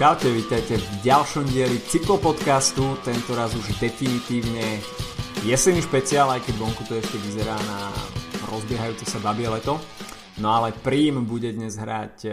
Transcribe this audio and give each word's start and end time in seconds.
Čaute, 0.00 0.32
vítajte 0.32 0.80
v 0.80 1.12
ďalšom 1.12 1.44
dieli 1.52 1.76
cyklopodcastu, 1.76 3.04
tento 3.04 3.36
raz 3.36 3.52
už 3.52 3.76
definitívne 3.76 4.80
jesenný 5.44 5.84
špeciál, 5.84 6.32
aj 6.32 6.40
keď 6.40 6.54
vonku 6.56 6.88
to 6.88 6.96
ešte 6.96 7.20
vyzerá 7.20 7.52
na 7.52 7.92
rozbiehajúce 8.48 9.04
sa 9.04 9.20
babie 9.20 9.44
leto. 9.44 9.76
No 10.40 10.56
ale 10.56 10.72
prím 10.72 11.28
bude 11.28 11.52
dnes 11.52 11.76
hrať 11.76 12.16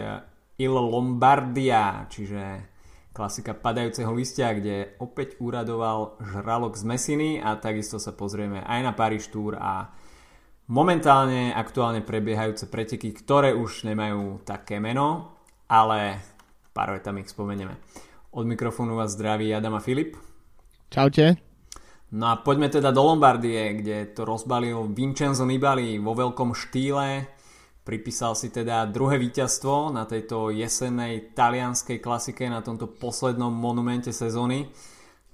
Il 0.64 0.72
Lombardia, 0.72 2.08
čiže 2.08 2.72
klasika 3.12 3.52
padajúceho 3.52 4.16
listia, 4.16 4.56
kde 4.56 4.96
opäť 5.04 5.36
úradoval 5.36 6.16
žralok 6.24 6.72
z 6.72 6.88
Mesiny 6.88 7.30
a 7.36 7.52
takisto 7.60 8.00
sa 8.00 8.16
pozrieme 8.16 8.64
aj 8.64 8.80
na 8.80 8.96
Paríž 8.96 9.28
Tour 9.28 9.60
a 9.60 9.92
momentálne 10.72 11.52
aktuálne 11.52 12.00
prebiehajúce 12.00 12.64
preteky, 12.72 13.12
ktoré 13.12 13.52
už 13.52 13.84
nemajú 13.84 14.40
také 14.48 14.80
meno, 14.80 15.36
ale 15.68 16.24
pár 16.78 16.94
vetami 16.94 17.26
ich 17.26 17.34
spomenieme. 17.34 17.74
Od 18.30 18.46
mikrofónu 18.46 18.94
vás 18.94 19.18
zdraví 19.18 19.50
Adam 19.50 19.74
a 19.74 19.82
Filip. 19.82 20.14
Čaute. 20.94 21.34
No 22.14 22.30
a 22.30 22.38
poďme 22.38 22.70
teda 22.70 22.94
do 22.94 23.02
Lombardie, 23.02 23.82
kde 23.82 24.14
to 24.14 24.22
rozbalil 24.22 24.86
Vincenzo 24.94 25.42
Nibali 25.42 25.98
vo 25.98 26.14
veľkom 26.14 26.54
štýle. 26.54 27.26
Pripísal 27.82 28.38
si 28.38 28.54
teda 28.54 28.86
druhé 28.86 29.18
víťazstvo 29.18 29.90
na 29.90 30.06
tejto 30.06 30.54
jesennej 30.54 31.34
talianskej 31.34 31.98
klasike, 31.98 32.46
na 32.46 32.62
tomto 32.62 32.86
poslednom 32.86 33.50
monumente 33.50 34.14
sezóny. 34.14 34.70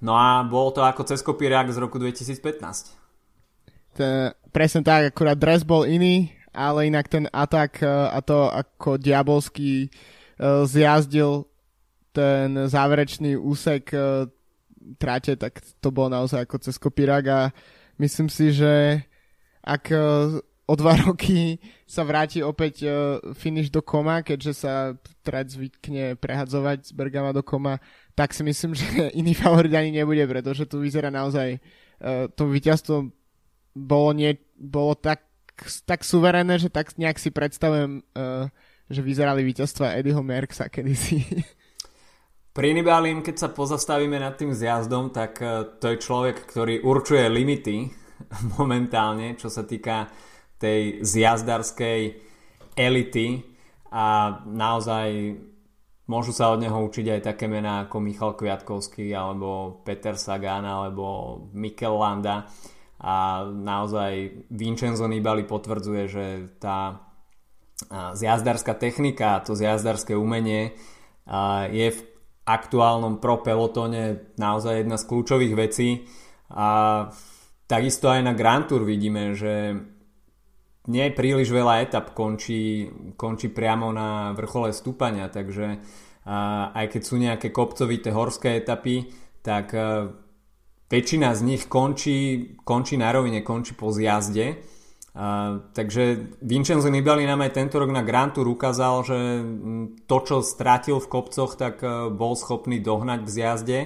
No 0.01 0.17
a 0.17 0.41
bolo 0.43 0.73
to 0.73 0.81
ako 0.81 1.05
cez 1.05 1.21
kopírak 1.21 1.69
z 1.69 1.77
roku 1.77 2.01
2015. 2.01 4.01
To, 4.01 4.33
presne 4.49 4.81
tak, 4.81 5.13
akurát 5.13 5.37
dres 5.37 5.61
bol 5.61 5.85
iný, 5.85 6.33
ale 6.51 6.89
inak 6.89 7.07
ten 7.07 7.29
atak 7.31 7.85
a 7.85 8.19
to 8.25 8.51
ako 8.51 8.99
diabolský 8.99 9.87
Eh, 9.87 10.14
zjazdil 10.41 11.47
ten 12.15 12.55
záverečný 12.71 13.35
úsek 13.35 13.91
eh, 13.91 14.31
tráte, 14.95 15.35
tak 15.35 15.59
to 15.83 15.91
bolo 15.91 16.07
naozaj 16.07 16.47
ako 16.47 16.63
cez 16.63 16.79
kopírak 16.79 17.25
a 17.27 17.39
myslím 17.99 18.31
si, 18.31 18.55
že 18.55 19.03
ak 19.59 19.91
eh, 19.91 19.99
o 20.65 20.73
dva 20.79 20.95
roky 21.05 21.59
sa 21.83 22.07
vráti 22.07 22.39
opäť 22.39 22.87
finish 23.35 23.69
do 23.69 23.83
koma, 23.83 24.23
keďže 24.23 24.53
sa 24.65 24.73
trať 25.21 25.59
zvykne 25.59 26.15
prehadzovať 26.17 26.89
z 26.89 26.91
Bergama 26.95 27.35
do 27.35 27.43
koma, 27.43 27.83
tak 28.15 28.31
si 28.31 28.41
myslím, 28.47 28.71
že 28.79 29.11
iný 29.11 29.35
favorit 29.35 29.75
ani 29.75 29.91
nebude, 29.91 30.23
pretože 30.23 30.63
tu 30.65 30.79
vyzerá 30.79 31.11
naozaj 31.11 31.59
to 32.35 32.51
víťazstvo 32.51 33.07
bolo, 33.75 34.11
nie, 34.11 34.35
bolo 34.59 34.99
tak, 34.99 35.23
tak 35.87 36.03
suverénne, 36.03 36.59
že 36.59 36.67
tak 36.67 36.91
nejak 36.99 37.15
si 37.15 37.31
predstavujem 37.31 38.03
uh, 38.15 38.51
že 38.89 39.01
vyzerali 39.01 39.41
víťazstva 39.41 39.97
Eddieho 39.97 40.21
Merksa 40.21 40.69
kedysi. 40.69 41.21
Pri 42.55 42.71
Nibalim, 42.71 43.19
keď 43.19 43.35
sa 43.35 43.49
pozastavíme 43.51 44.15
nad 44.15 44.39
tým 44.39 44.55
zjazdom, 44.55 45.11
tak 45.11 45.43
e, 45.43 45.75
to 45.75 45.91
je 45.91 45.97
človek, 45.99 46.47
ktorý 46.47 46.87
určuje 46.87 47.27
limity 47.27 47.91
momentálne, 48.59 49.35
čo 49.35 49.51
sa 49.51 49.67
týka 49.67 50.07
tej 50.55 51.03
zjazdarskej 51.03 51.99
elity 52.79 53.43
a 53.91 54.39
naozaj 54.47 55.35
môžu 56.07 56.31
sa 56.31 56.53
od 56.53 56.63
neho 56.63 56.79
učiť 56.85 57.19
aj 57.19 57.21
také 57.33 57.51
mená 57.51 57.87
ako 57.87 57.97
Michal 57.99 58.39
Kviatkovský 58.39 59.11
alebo 59.11 59.81
Peter 59.83 60.15
Sagan 60.15 60.63
alebo 60.63 61.37
Mikel 61.51 61.97
Landa 61.99 62.47
a 63.03 63.43
naozaj 63.43 64.47
Vincenzo 64.51 65.11
Nibali 65.11 65.43
potvrdzuje, 65.43 66.03
že 66.07 66.25
tá 66.55 67.04
zjazdárska 68.15 68.73
technika, 68.79 69.43
to 69.43 69.55
zjazdarské 69.55 70.15
umenie 70.15 70.71
je 71.71 71.87
v 71.91 71.99
aktuálnom 72.45 73.17
pro 73.17 73.41
pelotone 73.41 74.31
naozaj 74.37 74.85
jedna 74.85 74.95
z 75.01 75.07
kľúčových 75.09 75.53
vecí. 75.57 75.89
A 76.53 76.67
takisto 77.65 78.07
aj 78.07 78.21
na 78.21 78.33
Grand 78.37 78.69
Tour 78.69 78.85
vidíme, 78.85 79.33
že 79.33 79.73
nie 80.85 81.09
príliš 81.09 81.49
veľa 81.49 81.81
etap 81.81 82.13
končí, 82.13 82.85
končí 83.17 83.49
priamo 83.49 83.89
na 83.89 84.37
vrchole 84.37 84.69
stúpania, 84.69 85.33
takže 85.33 85.81
aj 86.71 86.85
keď 86.93 87.01
sú 87.01 87.17
nejaké 87.17 87.49
kopcovité 87.49 88.13
horské 88.13 88.61
etapy, 88.61 89.09
tak 89.41 89.73
väčšina 90.85 91.33
z 91.33 91.41
nich 91.41 91.65
končí, 91.65 92.53
končí 92.61 93.01
na 93.01 93.09
rovine, 93.09 93.41
končí 93.41 93.73
po 93.73 93.89
zjazde 93.89 94.61
Uh, 95.15 95.71
takže 95.71 96.35
Vincenzo 96.43 96.91
Nibali 96.91 97.23
nám 97.23 97.39
aj 97.47 97.55
tento 97.55 97.79
rok 97.79 97.87
na 97.87 98.03
Grand 98.03 98.35
Tour 98.35 98.51
ukázal, 98.51 98.95
že 99.07 99.17
to, 100.03 100.17
čo 100.27 100.35
strátil 100.43 100.99
v 100.99 101.07
kopcoch, 101.07 101.55
tak 101.55 101.79
uh, 101.79 102.11
bol 102.11 102.35
schopný 102.35 102.83
dohnať 102.83 103.19
v 103.23 103.29
zjazde. 103.31 103.79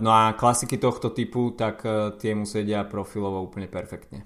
No 0.00 0.14
a 0.14 0.32
klasiky 0.32 0.80
tohto 0.80 1.12
typu, 1.12 1.52
tak 1.52 1.82
uh, 1.84 2.14
tie 2.16 2.32
mu 2.32 2.48
sedia 2.48 2.88
profilovo 2.88 3.42
úplne 3.42 3.68
perfektne. 3.68 4.24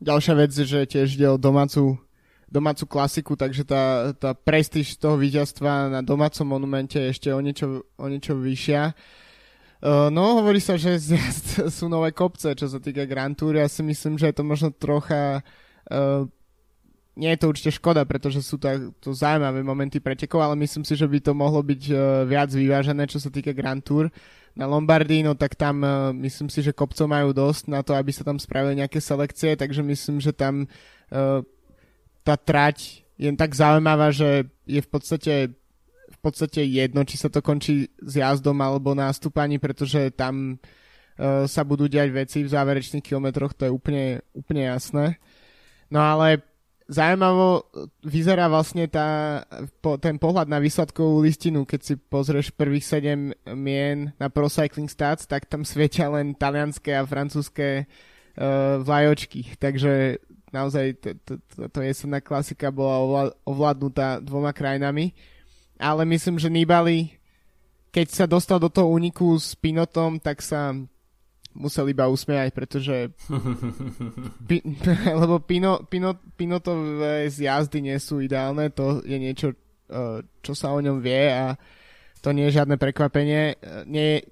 Ďalšia 0.00 0.34
vec, 0.38 0.52
že 0.54 0.88
tiež 0.88 1.18
ide 1.18 1.28
o 1.28 1.36
domácu, 1.36 2.00
domácu 2.48 2.88
klasiku, 2.88 3.36
takže 3.36 3.68
tá, 3.68 4.16
tá 4.16 4.32
prestíž 4.32 4.96
toho 4.96 5.20
víťazstva 5.20 5.92
na 5.92 6.00
domácom 6.00 6.48
monumente 6.48 6.96
je 6.96 7.12
ešte 7.12 7.28
o 7.36 7.40
niečo, 7.42 7.84
o 8.00 8.06
niečo 8.08 8.32
vyššia. 8.32 8.96
Uh, 9.80 10.12
no, 10.12 10.36
hovorí 10.36 10.60
sa, 10.60 10.76
že 10.76 11.00
sú 11.76 11.88
nové 11.88 12.12
kopce, 12.12 12.52
čo 12.52 12.68
sa 12.68 12.76
týka 12.76 13.08
Grand 13.08 13.32
Tour. 13.32 13.56
Ja 13.56 13.64
si 13.64 13.80
myslím, 13.80 14.20
že 14.20 14.28
je 14.28 14.36
to 14.36 14.44
možno 14.44 14.68
trocha... 14.68 15.40
Uh, 15.88 16.28
nie 17.16 17.32
je 17.34 17.40
to 17.42 17.50
určite 17.50 17.76
škoda, 17.76 18.04
pretože 18.04 18.40
sú 18.40 18.56
to, 18.56 18.94
to 19.02 19.12
zaujímavé 19.12 19.60
momenty 19.60 20.00
pretekov, 20.00 20.40
ale 20.40 20.56
myslím 20.62 20.86
si, 20.86 20.94
že 20.96 21.04
by 21.04 21.18
to 21.20 21.32
mohlo 21.32 21.60
byť 21.60 21.82
uh, 21.90 21.98
viac 22.28 22.52
vyvážené, 22.52 23.08
čo 23.08 23.16
sa 23.20 23.32
týka 23.32 23.56
Grand 23.56 23.80
Tour. 23.80 24.12
Na 24.52 24.68
Lombardii, 24.68 25.24
no 25.24 25.32
tak 25.32 25.56
tam 25.56 25.80
uh, 25.80 26.12
myslím 26.16 26.52
si, 26.52 26.60
že 26.60 26.76
kopcov 26.76 27.08
majú 27.08 27.32
dosť 27.32 27.72
na 27.72 27.80
to, 27.80 27.96
aby 27.96 28.12
sa 28.12 28.24
tam 28.24 28.36
spravili 28.36 28.84
nejaké 28.84 29.00
selekcie, 29.00 29.56
takže 29.56 29.80
myslím, 29.80 30.20
že 30.20 30.36
tam 30.36 30.68
uh, 31.10 31.40
tá 32.20 32.36
trať 32.36 33.04
je 33.20 33.28
tak 33.36 33.52
zaujímavá, 33.52 34.12
že 34.16 34.48
je 34.64 34.80
v 34.80 34.88
podstate 34.88 35.32
podstate 36.20 36.60
jedno, 36.64 37.02
či 37.08 37.16
sa 37.16 37.32
to 37.32 37.40
končí 37.40 37.88
s 38.00 38.12
jazdom 38.16 38.60
alebo 38.60 38.92
nástupaní, 38.92 39.56
pretože 39.56 40.12
tam 40.12 40.56
uh, 40.56 41.48
sa 41.48 41.62
budú 41.64 41.88
diať 41.88 42.12
veci 42.12 42.38
v 42.44 42.52
záverečných 42.52 43.04
kilometroch, 43.04 43.56
to 43.56 43.66
je 43.68 43.72
úplne, 43.72 44.20
úplne 44.36 44.68
jasné. 44.68 45.16
No 45.90 46.04
ale 46.04 46.44
zaujímavo 46.90 47.70
vyzerá 48.02 48.50
vlastne 48.50 48.90
tá, 48.90 49.40
po, 49.78 49.94
ten 49.96 50.18
pohľad 50.18 50.50
na 50.50 50.58
výsledkovú 50.58 51.22
listinu, 51.22 51.62
keď 51.62 51.80
si 51.82 51.94
pozrieš 51.94 52.50
prvých 52.50 52.84
7 52.84 53.54
mien 53.54 54.10
na 54.18 54.26
Pro 54.26 54.50
Cycling 54.50 54.90
Stats, 54.90 55.24
tak 55.24 55.46
tam 55.46 55.62
svietia 55.62 56.10
len 56.10 56.34
talianské 56.34 56.98
a 56.98 57.06
francúzske 57.06 57.86
uh, 57.86 58.82
vlajočky. 58.82 59.54
Takže 59.56 60.18
naozaj 60.50 60.98
to 61.70 61.78
jesenná 61.78 62.18
klasika 62.18 62.74
bola 62.74 63.30
ovládnutá 63.46 64.18
dvoma 64.18 64.50
krajinami 64.50 65.14
ale 65.80 66.04
myslím, 66.04 66.36
že 66.36 66.52
Nibali, 66.52 67.16
keď 67.90 68.06
sa 68.12 68.26
dostal 68.28 68.60
do 68.60 68.68
toho 68.68 68.92
úniku 68.92 69.32
s 69.40 69.56
Pinotom, 69.56 70.20
tak 70.20 70.44
sa 70.44 70.76
musel 71.54 71.90
iba 71.90 72.06
usmiať, 72.06 72.54
pretože 72.54 73.10
pi, 74.48 74.62
lebo 75.20 75.42
Pino, 75.42 75.82
Pino, 75.88 76.14
Pinotové 76.38 77.26
zjazdy 77.26 77.82
nie 77.82 77.98
sú 77.98 78.22
ideálne, 78.22 78.70
to 78.70 79.02
je 79.02 79.18
niečo, 79.18 79.48
eh, 79.90 80.22
čo 80.44 80.52
sa 80.54 80.70
o 80.70 80.78
ňom 80.78 81.02
vie 81.02 81.32
a 81.32 81.58
to 82.20 82.36
nie 82.36 82.52
je 82.52 82.60
žiadne 82.60 82.76
prekvapenie. 82.76 83.58
Eh, 83.58 83.82
nie, 83.88 84.22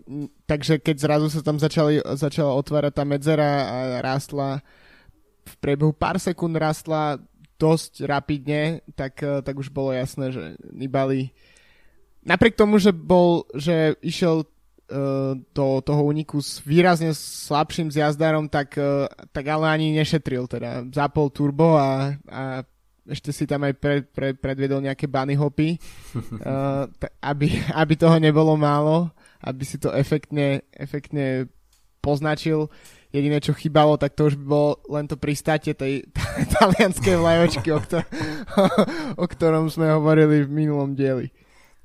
takže 0.47 0.79
keď 0.79 0.97
zrazu 1.01 1.27
sa 1.33 1.43
tam 1.43 1.59
začali, 1.59 2.05
začala 2.15 2.55
otvárať 2.55 2.93
tá 2.95 3.05
medzera 3.09 3.51
a 3.67 3.77
rástla 4.05 4.63
v 5.49 5.55
priebehu 5.65 5.97
pár 5.97 6.21
sekúnd 6.21 6.55
rástla 6.55 7.17
dosť 7.59 8.07
rapidne, 8.07 8.81
tak, 8.95 9.21
eh, 9.21 9.43
tak 9.43 9.59
už 9.59 9.69
bolo 9.75 9.91
jasné, 9.91 10.31
že 10.31 10.55
Nibali 10.71 11.35
napriek 12.23 12.55
tomu, 12.55 12.79
že 12.79 12.95
bol, 12.95 13.49
že 13.57 13.97
išiel 14.05 14.45
uh, 14.45 15.33
do 15.57 15.67
toho 15.81 16.03
úniku 16.05 16.45
s 16.45 16.61
výrazne 16.61 17.17
slabším 17.17 17.89
zjazdárom, 17.89 18.53
tak, 18.53 18.77
uh, 18.77 19.09
tak 19.33 19.49
ale 19.49 19.73
ani 19.73 19.97
nešetril 19.97 20.45
teda. 20.45 20.85
Zapol 20.93 21.33
turbo 21.33 21.81
a, 21.81 22.13
a 22.29 22.43
ešte 23.09 23.33
si 23.33 23.49
tam 23.49 23.65
aj 23.65 23.75
pre, 23.81 24.05
pre, 24.05 24.37
predvedol 24.37 24.85
nejaké 24.85 25.09
bunny 25.09 25.41
hopy, 25.41 25.81
uh, 26.45 26.85
aby, 27.25 27.49
aby 27.73 27.95
toho 27.97 28.21
nebolo 28.21 28.53
málo, 28.61 29.09
aby 29.41 29.65
si 29.65 29.81
to 29.81 29.89
efektne, 29.97 30.61
efektne 30.77 31.49
poznačil. 32.05 32.69
Jediné, 33.09 33.41
čo 33.41 33.57
chýbalo, 33.57 33.97
tak 33.97 34.13
to 34.13 34.29
už 34.29 34.37
by 34.37 34.45
bolo 34.45 34.71
len 34.93 35.09
to 35.09 35.17
pristátie 35.17 35.73
tej 35.73 36.05
talianskej 36.61 37.17
vlajočky, 37.17 37.73
o, 37.73 37.81
ktor- 37.81 38.09
o 39.23 39.25
ktorom 39.25 39.73
sme 39.73 39.89
hovorili 39.97 40.45
v 40.45 40.51
minulom 40.53 40.93
dieli. 40.93 41.33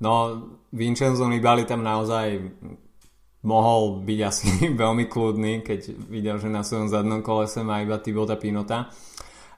No, 0.03 0.43
Vincenzo 0.75 1.23
Nibali 1.31 1.63
tam 1.63 1.79
naozaj 1.79 2.43
mohol 3.47 4.03
byť 4.03 4.19
asi 4.23 4.47
veľmi 4.83 5.07
kľudný, 5.07 5.63
keď 5.63 5.95
videl, 6.11 6.39
že 6.39 6.51
na 6.51 6.63
svojom 6.63 6.91
zadnom 6.91 7.23
kolese 7.23 7.63
má 7.63 7.79
iba 7.79 7.99
Tibota 7.99 8.35
Pinota. 8.35 8.91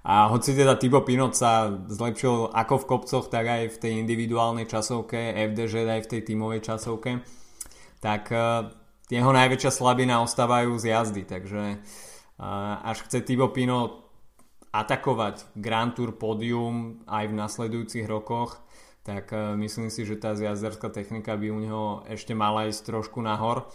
A 0.05 0.29
hoci 0.29 0.53
teda 0.53 0.77
Tibo 0.77 1.01
Pinot 1.01 1.33
sa 1.33 1.65
zlepšil 1.89 2.53
ako 2.53 2.75
v 2.77 2.87
kopcoch, 2.93 3.25
tak 3.25 3.49
aj 3.49 3.73
v 3.73 3.77
tej 3.81 3.91
individuálnej 4.05 4.69
časovke, 4.69 5.33
FDŽ 5.33 5.81
aj 5.81 6.01
v 6.05 6.09
tej 6.13 6.21
tímovej 6.29 6.61
časovke, 6.61 7.25
tak 8.05 8.29
uh, 8.29 8.69
jeho 9.09 9.31
najväčšia 9.31 9.71
slabina 9.71 10.21
ostávajú 10.25 10.77
z 10.81 10.93
jazdy, 10.93 11.23
takže 11.29 11.77
až 12.81 12.97
chce 13.05 13.21
Tibo 13.21 13.53
Pinot 13.53 14.05
atakovať 14.75 15.55
Grand 15.55 15.95
Tour 15.95 16.19
pódium 16.19 16.99
aj 17.07 17.31
v 17.31 17.37
nasledujúcich 17.39 18.05
rokoch, 18.11 18.59
tak 19.05 19.29
uh, 19.31 19.53
myslím 19.55 19.93
si, 19.93 20.01
že 20.01 20.17
tá 20.17 20.33
zjazderská 20.33 20.89
technika 20.89 21.37
by 21.37 21.47
u 21.53 21.59
neho 21.61 21.85
ešte 22.09 22.33
mala 22.33 22.65
ísť 22.65 22.89
trošku 22.89 23.21
nahor 23.21 23.69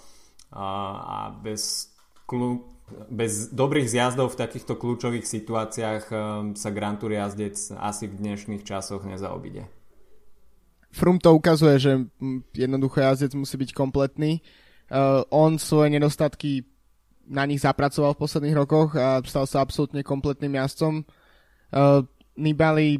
a, 0.51 1.31
bez, 1.39 1.95
klu, 2.27 2.67
bez 3.07 3.55
dobrých 3.55 3.87
zjazdov 3.87 4.35
v 4.35 4.41
takýchto 4.43 4.75
kľúčových 4.75 5.23
situáciách 5.23 6.05
um, 6.11 6.19
sa 6.59 6.75
Grand 6.75 6.99
Tour 6.99 7.15
jazdec 7.15 7.55
asi 7.79 8.11
v 8.11 8.19
dnešných 8.19 8.67
časoch 8.67 9.07
nezaobide. 9.07 9.71
Frum 10.91 11.23
to 11.23 11.31
ukazuje, 11.31 11.79
že 11.79 11.93
jednoducho 12.51 12.99
jazdec 12.99 13.31
musí 13.39 13.55
byť 13.55 13.71
kompletný. 13.71 14.43
Uh, 14.91 15.23
on 15.31 15.55
svoje 15.55 15.95
nedostatky 15.95 16.67
na 17.31 17.47
nich 17.47 17.63
zapracoval 17.63 18.19
v 18.19 18.23
posledných 18.27 18.59
rokoch 18.59 18.99
a 18.99 19.23
stal 19.23 19.47
sa 19.47 19.63
absolútne 19.63 20.03
kompletným 20.03 20.59
jazdcom. 20.59 21.07
Uh, 21.71 22.03
Nibali 22.35 22.99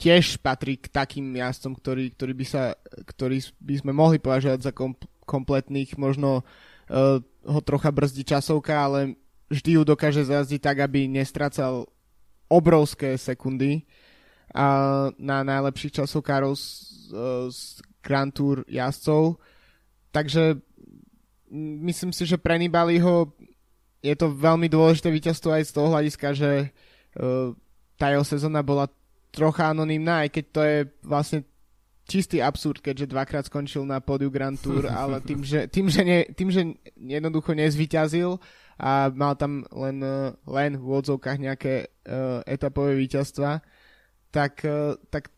tiež 0.00 0.40
patrí 0.40 0.80
k 0.80 0.88
takým 0.88 1.28
jazdcom, 1.36 1.76
ktorý, 1.76 2.16
ktorý, 2.16 2.32
by, 2.32 2.46
sa, 2.48 2.72
ktorý 3.04 3.44
by 3.60 3.74
sme 3.84 3.92
mohli 3.92 4.16
považovať 4.16 4.60
za 4.64 4.72
kom, 4.72 4.96
kompletných, 5.28 6.00
možno 6.00 6.40
uh, 6.40 7.20
ho 7.44 7.60
trocha 7.60 7.92
brzdí 7.92 8.24
časovka, 8.24 8.72
ale 8.72 9.20
vždy 9.52 9.70
ju 9.76 9.82
dokáže 9.84 10.24
zjazdiť 10.24 10.60
tak, 10.64 10.80
aby 10.88 11.04
nestracal 11.04 11.84
obrovské 12.48 13.20
sekundy 13.20 13.84
a 14.54 14.66
na 15.18 15.42
najlepších 15.44 16.00
časovkárov 16.00 16.54
z, 16.56 16.64
z 17.50 17.60
Grand 18.00 18.32
Tour 18.32 18.62
jazdcov. 18.70 19.40
Takže 20.14 20.62
myslím 21.54 22.10
si, 22.10 22.26
že 22.26 22.34
pre 22.40 22.58
Nibaliho 22.58 23.30
je 24.04 24.14
to 24.18 24.34
veľmi 24.34 24.68
dôležité 24.68 25.08
víťazstvo 25.08 25.54
aj 25.54 25.64
z 25.64 25.72
toho 25.72 25.88
hľadiska, 25.94 26.28
že 26.36 26.50
uh, 26.68 27.54
tá 27.96 28.10
jeho 28.12 28.26
sezóna 28.26 28.60
bola 28.60 28.90
trocha 29.32 29.72
anonimná, 29.72 30.26
aj 30.26 30.30
keď 30.34 30.44
to 30.50 30.60
je 30.62 30.78
vlastne 31.02 31.38
čistý 32.04 32.44
absurd, 32.44 32.84
keďže 32.84 33.10
dvakrát 33.10 33.48
skončil 33.48 33.88
na 33.88 33.98
pódiu 33.98 34.28
Grand 34.28 34.60
Tour, 34.60 34.86
ale 35.02 35.24
tým, 35.24 35.40
že, 35.40 35.66
tým, 35.72 35.88
že, 35.88 36.02
ne, 36.04 36.18
tým, 36.36 36.50
že 36.52 36.62
jednoducho 37.00 37.56
nezvyťazil 37.56 38.36
a 38.78 39.08
mal 39.14 39.38
tam 39.38 39.64
len, 39.70 40.02
len 40.44 40.70
v 40.76 40.86
odzovkách 40.86 41.38
nejaké 41.38 41.74
uh, 41.86 42.42
etapové 42.44 42.98
víťazstva, 42.98 43.62
tak, 44.34 44.66
uh, 44.66 44.98
tak 45.08 45.33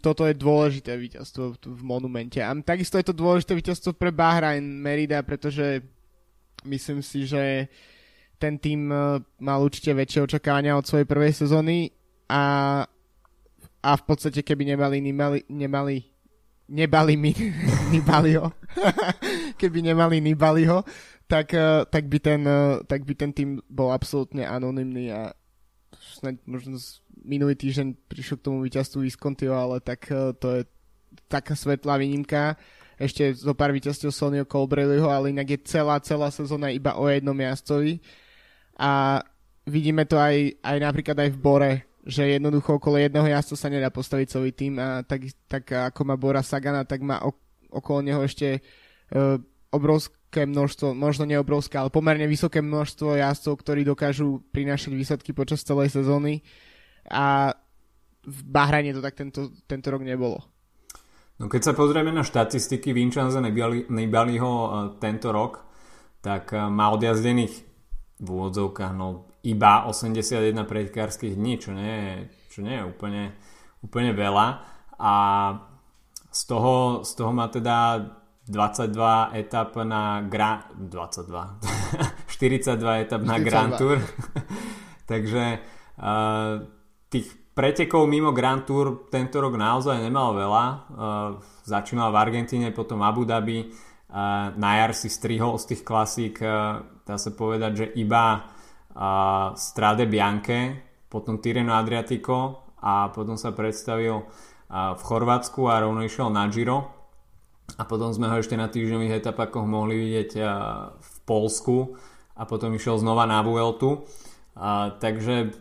toto 0.00 0.24
je 0.24 0.34
dôležité 0.34 0.96
víťazstvo 0.96 1.56
v, 1.60 1.82
monumente. 1.84 2.40
A 2.40 2.50
takisto 2.64 2.96
je 2.96 3.06
to 3.06 3.14
dôležité 3.16 3.52
víťazstvo 3.52 3.92
pre 3.92 4.08
Bahrain 4.08 4.64
Merida, 4.64 5.20
pretože 5.20 5.84
myslím 6.64 7.04
si, 7.04 7.28
že 7.28 7.68
ten 8.40 8.56
tým 8.56 8.88
uh, 8.88 9.20
mal 9.36 9.60
určite 9.60 9.92
väčšie 9.92 10.24
očakávania 10.24 10.76
od 10.76 10.88
svojej 10.88 11.04
prvej 11.04 11.32
sezóny 11.36 11.92
a 12.28 12.42
a 13.80 13.90
v 13.96 14.04
podstate 14.04 14.44
keby 14.44 14.76
nemali 14.76 15.00
nemali, 15.00 15.40
nemali 15.48 16.04
nebali 16.70 17.14
mi 17.18 17.34
Nibaliho, 17.92 18.52
keby 19.60 19.78
nemali 19.82 20.22
Nibaliho, 20.22 20.86
tak, 21.26 21.54
eh, 21.54 21.84
tak, 21.90 22.06
by 22.06 22.18
ten, 22.22 22.46
eh, 22.46 22.78
tak 22.86 23.02
by 23.02 23.14
ten 23.18 23.34
tým 23.34 23.58
bol 23.66 23.90
absolútne 23.90 24.46
anonymný 24.46 25.10
a 25.10 25.34
snad 25.98 26.38
možno 26.46 26.78
minulý 27.24 27.56
týždeň 27.56 28.08
prišiel 28.08 28.36
k 28.40 28.46
tomu 28.46 28.64
víťazstvu 28.64 29.04
Viscontio, 29.04 29.52
ale 29.56 29.80
tak 29.80 30.08
eh, 30.10 30.32
to 30.36 30.46
je 30.60 30.62
taká 31.26 31.54
svetlá 31.58 31.98
výnimka. 31.98 32.54
Ešte 33.00 33.32
zo 33.32 33.56
pár 33.56 33.72
víťazstiev 33.72 34.12
Sonio 34.12 34.44
Colbrelliho, 34.44 35.08
ale 35.08 35.32
inak 35.32 35.56
je 35.56 35.58
celá, 35.64 35.96
celá 36.04 36.28
sezóna 36.28 36.68
iba 36.68 37.00
o 37.00 37.08
jednom 37.08 37.32
jazdcovi. 37.32 37.96
A 38.76 39.24
vidíme 39.64 40.04
to 40.04 40.20
aj, 40.20 40.60
aj 40.60 40.76
napríklad 40.76 41.16
aj 41.16 41.30
v 41.32 41.40
Bore, 41.40 41.72
že 42.04 42.36
jednoducho 42.36 42.76
okolo 42.76 43.00
jedného 43.00 43.24
jazdca 43.24 43.56
sa 43.56 43.68
nedá 43.72 43.88
postaviť 43.88 44.26
celý 44.28 44.50
tým 44.52 44.76
a 44.76 45.00
tak, 45.00 45.32
tak 45.48 45.64
ako 45.92 46.00
má 46.04 46.14
Bora 46.20 46.44
Sagana, 46.44 46.84
tak 46.84 47.00
má 47.00 47.24
okolo 47.72 48.04
neho 48.04 48.20
ešte 48.20 48.60
uh, 48.60 49.40
obrovské 49.72 50.44
množstvo, 50.44 50.92
možno 50.92 51.24
neobrovské, 51.24 51.80
ale 51.80 51.88
pomerne 51.88 52.28
vysoké 52.28 52.60
množstvo 52.60 53.16
jazdcov, 53.16 53.54
ktorí 53.64 53.80
dokážu 53.84 54.44
prinášať 54.52 54.92
výsledky 54.92 55.30
počas 55.32 55.64
celej 55.64 55.92
sezóny 55.92 56.44
a 57.10 57.52
v 58.24 58.40
Bahrajne 58.46 58.94
to 58.94 59.02
tak 59.02 59.18
tento, 59.18 59.50
tento 59.66 59.88
rok 59.90 60.06
nebolo. 60.06 60.38
No 61.40 61.48
keď 61.48 61.72
sa 61.72 61.72
pozrieme 61.72 62.12
na 62.12 62.20
štatistiky 62.20 62.92
Vincenza 62.92 63.40
Nibaliho 63.40 64.52
uh, 64.52 64.70
tento 65.00 65.32
rok, 65.32 65.64
tak 66.20 66.52
uh, 66.52 66.68
má 66.68 66.92
odjazdených 66.92 67.54
v 68.20 68.26
úvodzovkách 68.28 68.92
no, 68.92 69.32
iba 69.48 69.88
81 69.88 70.52
pretekárskych 70.68 71.32
dní, 71.32 71.56
čo 71.56 71.72
nie 71.72 71.96
je, 71.96 72.12
čo 72.52 72.60
nie 72.60 72.76
je 72.76 72.84
úplne, 72.84 73.32
úplne 73.80 74.12
veľa. 74.12 74.46
A 75.00 75.14
z 76.28 76.42
toho, 76.44 77.00
z 77.08 77.12
toho 77.16 77.32
má 77.32 77.48
teda 77.48 78.04
22 78.44 79.40
etap 79.40 79.72
na 79.80 80.20
Gra... 80.28 80.68
22. 80.76 82.28
42 82.28 82.76
etap 83.08 83.22
na 83.24 83.40
42. 83.40 83.48
Grand 83.48 83.72
Tour. 83.80 83.96
Takže 85.10 85.44
uh, 85.96 86.79
tých 87.10 87.26
pretekov 87.52 88.06
mimo 88.06 88.30
Grand 88.30 88.62
Tour 88.62 89.10
tento 89.10 89.42
rok 89.42 89.58
naozaj 89.58 89.98
nemal 89.98 90.32
veľa. 90.32 90.64
Uh, 90.64 90.78
začínal 91.66 92.14
v 92.14 92.20
Argentíne, 92.22 92.70
potom 92.70 93.02
Abu 93.02 93.26
Dhabi. 93.26 93.66
Uh, 93.66 94.54
na 94.54 94.80
jar 94.80 94.94
si 94.94 95.10
strihol 95.10 95.58
z 95.58 95.74
tých 95.74 95.82
klasík, 95.82 96.38
uh, 96.40 96.82
dá 97.04 97.18
sa 97.18 97.30
povedať, 97.34 97.72
že 97.74 97.86
iba 97.98 98.46
a 98.90 99.54
Strade 99.54 100.10
Bianche, 100.10 100.82
potom 101.06 101.38
Tireno 101.38 101.78
Adriatico 101.78 102.66
a 102.82 103.14
potom 103.14 103.38
sa 103.38 103.54
predstavil 103.54 104.26
v 104.70 105.02
Chorvátsku 105.02 105.70
a 105.70 105.82
rovno 105.82 106.02
išiel 106.02 106.26
na 106.26 106.50
Giro 106.50 106.90
a 107.78 107.86
potom 107.86 108.10
sme 108.10 108.26
ho 108.26 108.42
ešte 108.42 108.58
na 108.58 108.66
týždňových 108.66 109.22
etapách 109.22 109.62
mohli 109.62 109.94
vidieť 109.94 110.30
v 110.98 111.14
Polsku 111.22 111.94
a 112.34 112.42
potom 112.50 112.74
išiel 112.74 112.98
znova 112.98 113.30
na 113.30 113.46
Vueltu 113.46 114.06
takže 114.98 115.54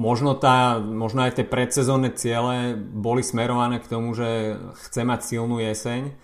možno, 0.00 0.32
tá, 0.32 0.80
možno 0.80 1.28
aj 1.28 1.36
tie 1.36 1.44
predsezónne 1.44 2.16
ciele 2.16 2.72
boli 2.80 3.20
smerované 3.20 3.84
k 3.84 3.90
tomu, 3.92 4.16
že 4.16 4.56
chce 4.88 5.04
mať 5.04 5.20
silnú 5.20 5.60
jeseň 5.60 6.16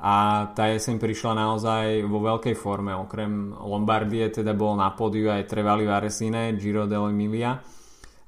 a 0.00 0.48
tá 0.56 0.72
jeseň 0.72 0.96
prišla 0.96 1.36
naozaj 1.36 2.08
vo 2.08 2.24
veľkej 2.24 2.56
forme. 2.56 2.96
Okrem 2.96 3.52
Lombardie 3.52 4.32
teda 4.32 4.56
bol 4.56 4.80
na 4.80 4.88
pódiu 4.96 5.28
aj 5.28 5.44
Trevali 5.44 5.84
Varesine, 5.84 6.56
Giro 6.56 6.88
dell'Emilia 6.88 7.60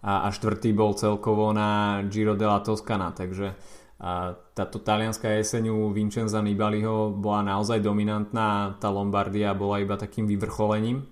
a, 0.05 0.13
a 0.27 0.29
štvrtý 0.29 0.77
bol 0.77 0.93
celkovo 0.93 1.49
na 1.57 2.05
Giro 2.13 2.37
della 2.37 2.61
Toscana, 2.61 3.17
takže 3.17 3.57
a 4.01 4.33
táto 4.57 4.81
talianská 4.81 5.29
jeseň 5.37 5.77
u 5.77 5.93
Vincenza 5.93 6.41
Nibaliho 6.41 7.13
bola 7.13 7.45
naozaj 7.53 7.85
dominantná 7.85 8.81
tá 8.81 8.89
Lombardia 8.89 9.53
bola 9.53 9.77
iba 9.77 10.01
takým 10.01 10.25
vyvrcholením. 10.25 11.05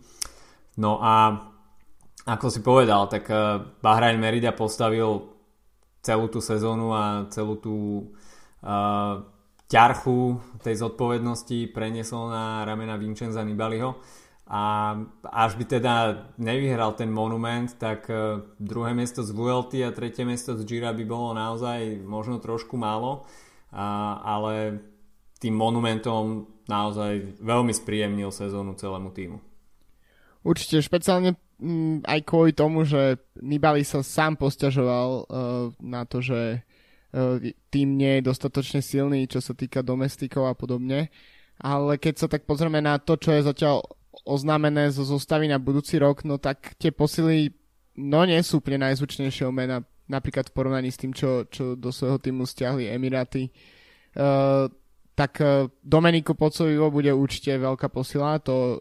No 0.81 0.97
a 0.97 1.37
ako 2.29 2.47
si 2.53 2.61
povedal, 2.61 3.09
tak 3.09 3.25
e, 3.33 3.35
Bahrain 3.81 4.21
Merida 4.21 4.53
postavil 4.53 5.33
celú 6.05 6.29
tú 6.29 6.45
sezónu 6.45 6.95
a 6.95 7.27
celú 7.27 7.59
tú 7.59 7.77
uh, 8.63 9.19
ťarchu 9.67 10.39
tej 10.63 10.81
zodpovednosti 10.81 11.75
preniesol 11.75 12.31
na 12.31 12.63
ramena 12.63 12.95
Vincenza 12.95 13.43
Nibaliho 13.43 13.99
a 14.49 14.95
až 15.29 15.61
by 15.61 15.65
teda 15.69 15.95
nevyhral 16.41 16.97
ten 16.97 17.13
monument, 17.13 17.69
tak 17.77 18.09
e, 18.09 18.41
druhé 18.57 18.97
miesto 18.97 19.21
z 19.21 19.37
VLT 19.37 19.85
a 19.85 19.93
tretie 19.93 20.25
miesto 20.25 20.57
z 20.57 20.65
Gira 20.65 20.97
by 20.97 21.05
bolo 21.05 21.37
naozaj 21.37 22.01
možno 22.01 22.41
trošku 22.41 22.81
málo, 22.81 23.29
a, 23.69 24.17
ale 24.25 24.81
tým 25.37 25.53
monumentom 25.53 26.49
naozaj 26.65 27.37
veľmi 27.45 27.77
spríjemnil 27.77 28.33
sezónu 28.33 28.73
celému 28.81 29.13
týmu. 29.13 29.37
Určite, 30.49 30.81
špeciálne 30.81 31.37
mm, 31.59 32.07
aj 32.07 32.21
kvôli 32.25 32.57
tomu, 32.57 32.87
že 32.87 33.19
Nibali 33.39 33.83
sa 33.83 34.03
sám 34.03 34.39
posťažoval 34.39 35.09
uh, 35.11 35.25
na 35.83 36.03
to, 36.09 36.23
že 36.23 36.67
E, 37.09 37.57
tým 37.73 37.97
nie 37.97 38.21
je 38.21 38.29
dostatočne 38.29 38.85
silný, 38.85 39.25
čo 39.25 39.41
sa 39.41 39.57
týka 39.57 39.81
domestikov 39.81 40.45
a 40.45 40.53
podobne. 40.53 41.09
Ale 41.59 41.97
keď 41.97 42.15
sa 42.21 42.29
tak 42.29 42.45
pozrieme 42.45 42.85
na 42.85 43.01
to, 43.01 43.17
čo 43.17 43.33
je 43.33 43.49
zatiaľ 43.49 43.83
oznámené 44.29 44.93
zo 44.93 45.09
zostavy 45.09 45.49
na 45.49 45.57
budúci 45.57 45.97
rok, 45.97 46.23
no 46.29 46.37
tak 46.37 46.77
tie 46.77 46.93
posily 46.93 47.57
no 47.97 48.23
nie 48.29 48.39
sú 48.45 48.61
úplne 48.61 48.87
najzvučnejšieho 48.87 49.51
mena, 49.51 49.83
napríklad 50.07 50.53
v 50.53 50.55
porovnaní 50.55 50.91
s 50.93 51.01
tým, 51.01 51.17
čo, 51.17 51.49
čo 51.49 51.75
do 51.75 51.91
svojho 51.91 52.21
týmu 52.21 52.45
stiahli 52.45 52.93
Emiráty. 52.93 53.51
Uh, 54.15 54.71
tak 55.19 55.43
uh, 55.43 55.67
Domenico 55.83 56.37
Pocovivo 56.39 56.95
bude 56.95 57.11
určite 57.11 57.59
veľká 57.59 57.91
posila, 57.91 58.39
to, 58.39 58.79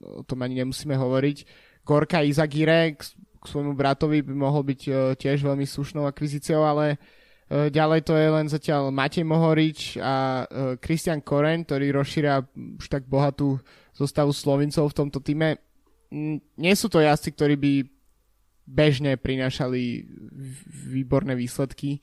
o 0.00 0.22
tom 0.28 0.44
ani 0.44 0.60
nemusíme 0.60 0.92
hovoriť. 0.92 1.69
Gorka 1.84 2.22
Izagire, 2.22 2.94
k 3.40 3.44
svojmu 3.44 3.72
bratovi 3.72 4.20
by 4.20 4.34
mohol 4.36 4.62
byť 4.64 4.80
uh, 4.88 4.94
tiež 5.16 5.42
veľmi 5.44 5.64
slušnou 5.64 6.04
akvizíciou, 6.04 6.60
ale 6.60 6.96
uh, 6.96 7.72
ďalej 7.72 8.00
to 8.04 8.14
je 8.14 8.28
len 8.28 8.46
zatiaľ 8.46 8.92
Matej 8.92 9.24
Mohorič 9.24 9.96
a 9.98 10.44
Christian 10.78 11.24
Koren, 11.24 11.64
ktorý 11.64 11.90
rozšíria 11.92 12.44
už 12.54 12.86
tak 12.86 13.08
bohatú 13.08 13.58
zostavu 13.96 14.32
Slovincov 14.32 14.92
v 14.92 14.96
tomto 14.96 15.20
týme. 15.20 15.58
Nie 16.56 16.74
sú 16.74 16.90
to 16.90 17.02
jazdci, 17.02 17.32
ktorí 17.32 17.54
by 17.56 17.72
bežne 18.70 19.18
prinášali 19.18 20.06
výborné 20.94 21.34
výsledky 21.34 21.98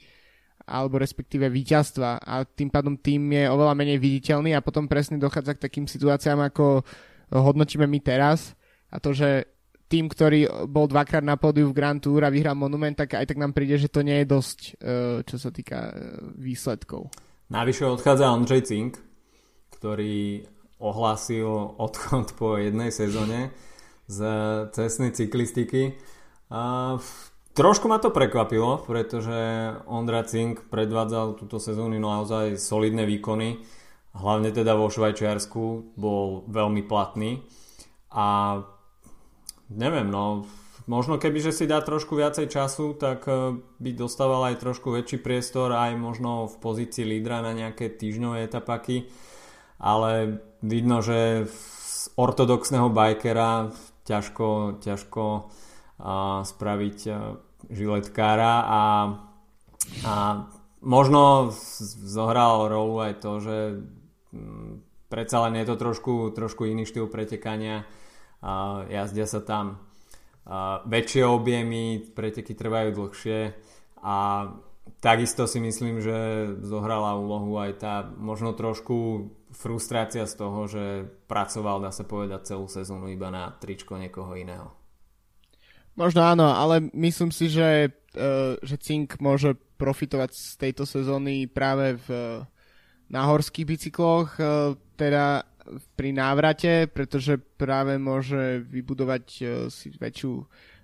alebo 0.68 1.00
respektíve 1.00 1.48
víťazstva 1.48 2.20
a 2.20 2.44
tým 2.44 2.68
pádom 2.68 3.00
tým 3.00 3.32
je 3.32 3.48
oveľa 3.48 3.72
menej 3.72 4.04
viditeľný 4.04 4.52
a 4.52 4.60
potom 4.60 4.84
presne 4.84 5.16
dochádza 5.16 5.56
k 5.56 5.64
takým 5.64 5.88
situáciám, 5.88 6.52
ako 6.52 6.84
hodnotíme 7.32 7.88
my 7.88 8.00
teraz 8.04 8.52
a 8.92 9.00
to, 9.00 9.16
že 9.16 9.48
tým, 9.88 10.12
ktorý 10.12 10.68
bol 10.68 10.88
dvakrát 10.92 11.24
na 11.24 11.40
pódiu 11.40 11.72
v 11.72 11.78
Grand 11.80 12.00
Tour 12.00 12.28
a 12.28 12.32
vyhral 12.32 12.60
Monument, 12.60 12.96
tak 12.96 13.16
aj 13.16 13.28
tak 13.28 13.40
nám 13.40 13.56
príde, 13.56 13.80
že 13.80 13.88
to 13.88 14.04
nie 14.04 14.24
je 14.24 14.28
dosť, 14.28 14.60
e, 14.60 14.70
čo 15.24 15.36
sa 15.40 15.50
týka 15.52 15.80
e, 15.88 15.94
výsledkov. 16.36 17.08
Navyše 17.48 17.88
odchádza 17.88 18.28
Andrej 18.28 18.68
Cink, 18.68 19.00
ktorý 19.80 20.44
ohlásil 20.84 21.48
odchod 21.80 22.36
po 22.36 22.60
jednej 22.60 22.92
sezóne 22.92 23.56
z 24.12 24.20
cestnej 24.76 25.16
cyklistiky. 25.16 25.96
A 26.52 26.96
Trošku 27.58 27.90
ma 27.90 27.98
to 27.98 28.14
prekvapilo, 28.14 28.86
pretože 28.86 29.34
Ondra 29.90 30.22
Cink 30.22 30.70
predvádzal 30.70 31.42
túto 31.42 31.58
sezónu 31.58 31.98
naozaj 31.98 32.54
solidné 32.54 33.10
výkony. 33.10 33.58
Hlavne 34.14 34.54
teda 34.54 34.78
vo 34.78 34.94
Švajčiarsku 34.94 35.98
bol 35.98 36.46
veľmi 36.46 36.86
platný. 36.86 37.42
A 38.14 38.62
neviem, 39.70 40.08
no. 40.08 40.48
Možno 40.88 41.20
keby, 41.20 41.44
že 41.44 41.52
si 41.52 41.68
dá 41.68 41.84
trošku 41.84 42.16
viacej 42.16 42.48
času, 42.48 42.96
tak 42.96 43.28
eh, 43.28 43.60
by 43.60 43.90
dostával 43.92 44.48
aj 44.52 44.64
trošku 44.64 44.96
väčší 44.96 45.20
priestor 45.20 45.76
aj 45.76 46.00
možno 46.00 46.48
v 46.48 46.56
pozícii 46.64 47.04
lídra 47.04 47.44
na 47.44 47.52
nejaké 47.52 47.92
týždňové 47.92 48.48
etapaky. 48.48 49.12
Ale 49.78 50.42
vidno, 50.64 51.04
že 51.04 51.46
z 51.52 52.10
ortodoxného 52.18 52.90
bajkera 52.90 53.70
ťažko, 54.08 54.80
ťažko 54.80 55.52
spraviť 56.48 57.00
eh, 57.12 57.16
žiletkára. 57.68 58.54
A, 58.64 58.84
a 60.08 60.14
možno 60.80 61.52
zohral 62.08 62.72
rolu 62.72 63.12
aj 63.12 63.14
to, 63.20 63.32
že 63.44 63.58
predsa 65.12 65.48
len 65.48 65.60
je 65.60 65.66
to 65.68 65.76
trošku, 65.76 66.32
trošku 66.32 66.64
iný 66.68 66.88
štýl 66.88 67.12
pretekania 67.12 67.84
a 68.48 68.88
jazdia 68.88 69.28
sa 69.28 69.44
tam 69.44 69.84
a 70.48 70.80
väčšie 70.88 71.28
objemy, 71.28 72.00
preteky 72.16 72.56
trvajú 72.56 72.96
dlhšie 72.96 73.40
a 74.00 74.48
takisto 75.04 75.44
si 75.44 75.60
myslím, 75.60 76.00
že 76.00 76.16
zohrala 76.64 77.20
úlohu 77.20 77.60
aj 77.60 77.72
tá 77.84 77.94
možno 78.16 78.56
trošku 78.56 79.28
frustrácia 79.52 80.24
z 80.24 80.34
toho, 80.40 80.60
že 80.72 80.84
pracoval, 81.28 81.84
dá 81.84 81.92
sa 81.92 82.08
povedať, 82.08 82.56
celú 82.56 82.72
sezónu 82.72 83.12
iba 83.12 83.28
na 83.28 83.52
tričko 83.60 84.00
niekoho 84.00 84.40
iného. 84.40 84.72
Možno 86.00 86.24
áno, 86.24 86.48
ale 86.54 86.88
myslím 86.96 87.34
si, 87.34 87.52
že, 87.52 87.92
uh, 88.16 88.56
že 88.64 88.80
Cink 88.80 89.20
môže 89.20 89.58
profitovať 89.76 90.32
z 90.32 90.52
tejto 90.56 90.88
sezóny 90.88 91.50
práve 91.50 92.00
v, 92.06 92.08
na 93.12 93.22
horských 93.28 93.68
bicykloch, 93.68 94.30
uh, 94.38 94.78
teda 94.96 95.44
pri 95.96 96.10
návrate, 96.16 96.88
pretože 96.88 97.38
práve 97.38 98.00
môže 98.00 98.64
vybudovať 98.68 99.26
uh, 99.42 99.48
si 99.68 99.92
väčšiu 99.94 100.32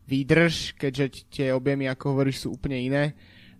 výdrž, 0.03 0.75
keďže 0.75 1.05
tie 1.31 1.47
objemy, 1.55 1.87
ako 1.87 2.17
hovoríš, 2.17 2.47
sú 2.47 2.59
úplne 2.59 2.79
iné. 2.79 3.03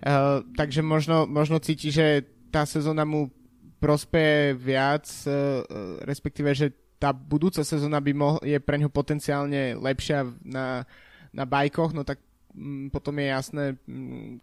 Uh, 0.04 0.44
takže 0.60 0.84
možno, 0.84 1.24
možno 1.24 1.64
cíti, 1.64 1.88
že 1.90 2.28
tá 2.52 2.68
sezóna 2.68 3.08
mu 3.08 3.32
prospeje 3.80 4.56
viac, 4.60 5.08
uh, 5.28 5.64
respektíve, 6.04 6.52
že 6.52 6.76
tá 7.00 7.12
budúca 7.12 7.64
sezóna 7.64 8.00
by 8.00 8.12
mohol, 8.16 8.40
je 8.44 8.60
pre 8.60 8.80
ňo 8.80 8.88
potenciálne 8.92 9.76
lepšia 9.76 10.24
na 10.44 10.88
na 11.34 11.50
bajkoch, 11.50 11.92
no 11.98 12.06
tak 12.06 12.22
potom 12.94 13.18
je 13.18 13.28
jasné, 13.28 13.64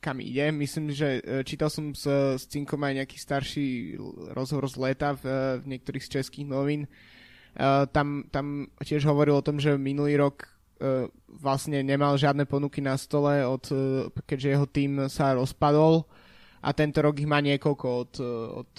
kam 0.02 0.18
ide. 0.18 0.50
Myslím, 0.50 0.90
že 0.90 1.22
e, 1.22 1.46
čítal 1.46 1.70
som 1.70 1.94
s, 1.94 2.04
s 2.36 2.44
Cinkom 2.50 2.82
aj 2.82 3.02
nejaký 3.02 3.16
starší 3.18 3.68
rozhovor 4.34 4.66
z 4.66 4.76
leta 4.82 5.14
v, 5.14 5.24
v 5.62 5.64
niektorých 5.76 6.02
z 6.02 6.20
českých 6.20 6.46
novín. 6.50 6.90
Uh, 7.50 7.82
tam, 7.90 8.30
tam 8.30 8.70
tiež 8.78 9.02
hovoril 9.10 9.34
o 9.34 9.42
tom, 9.42 9.58
že 9.58 9.74
minulý 9.74 10.22
rok 10.22 10.46
vlastne 11.28 11.84
nemal 11.84 12.16
žiadne 12.16 12.48
ponuky 12.48 12.80
na 12.80 12.96
stole, 12.96 13.44
od, 13.44 13.68
keďže 14.24 14.48
jeho 14.48 14.64
tým 14.64 15.12
sa 15.12 15.36
rozpadol 15.36 16.08
a 16.64 16.72
tento 16.72 17.04
rok 17.04 17.20
ich 17.20 17.28
má 17.28 17.40
niekoľko 17.44 17.86
od, 17.88 18.12
od 18.64 18.70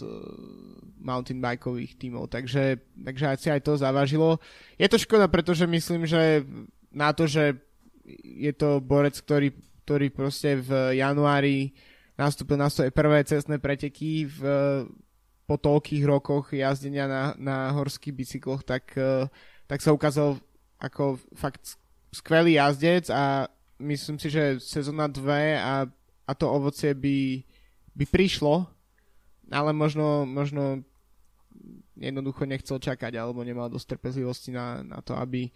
mountain 0.98 1.38
bikeových 1.38 1.98
tímov, 2.02 2.30
takže, 2.30 2.82
takže 2.94 3.26
asi 3.38 3.48
aj 3.54 3.62
to 3.62 3.78
zavažilo. 3.78 4.42
Je 4.82 4.90
to 4.90 4.98
škoda, 4.98 5.30
pretože 5.30 5.66
myslím, 5.70 6.10
že 6.10 6.46
na 6.90 7.14
to, 7.14 7.30
že 7.30 7.58
je 8.20 8.52
to 8.56 8.84
borec, 8.84 9.16
ktorý, 9.16 9.56
ktorý 9.86 10.08
proste 10.12 10.60
v 10.60 10.98
januári 11.00 11.72
nastúpil 12.20 12.60
na 12.60 12.70
svoje 12.70 12.92
prvé 12.94 13.24
cestné 13.26 13.58
preteky 13.58 14.30
v, 14.30 14.40
po 15.50 15.56
toľkých 15.58 16.04
rokoch 16.06 16.54
jazdenia 16.54 17.10
na, 17.10 17.24
na 17.40 17.58
horských 17.74 18.14
bicykloch, 18.14 18.62
tak, 18.62 18.94
tak 19.66 19.80
sa 19.82 19.96
ukázal 19.96 20.38
ako 20.82 21.18
fakt 21.34 21.82
skvelý 22.12 22.60
jazdec 22.60 23.08
a 23.10 23.48
myslím 23.80 24.20
si, 24.22 24.30
že 24.30 24.60
sezóna 24.62 25.08
2 25.10 25.22
a, 25.58 25.88
a 26.28 26.32
to 26.36 26.46
ovocie 26.46 26.94
by, 26.94 27.42
by 27.96 28.06
prišlo, 28.06 28.68
ale 29.50 29.72
možno, 29.74 30.24
možno 30.28 30.84
jednoducho 31.98 32.48
nechcel 32.50 32.78
čakať 32.80 33.16
alebo 33.18 33.46
nemal 33.46 33.70
dosť 33.70 33.98
trpezlivosti 33.98 34.50
na, 34.56 34.82
na 34.82 35.00
to, 35.06 35.14
aby, 35.14 35.52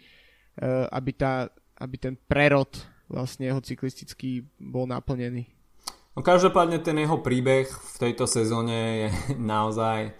aby 0.92 1.10
tá 1.12 1.50
aby 1.80 1.96
ten 2.00 2.14
prerod 2.28 2.70
vlastne 3.06 3.46
jeho 3.46 3.62
cyklistický 3.62 4.44
bol 4.58 4.88
naplnený. 4.90 5.46
No 6.16 6.24
každopádne 6.24 6.80
ten 6.80 6.96
jeho 6.96 7.20
príbeh 7.20 7.68
v 7.68 7.96
tejto 8.00 8.24
sezóne 8.24 9.06
je 9.06 9.08
naozaj 9.54 10.16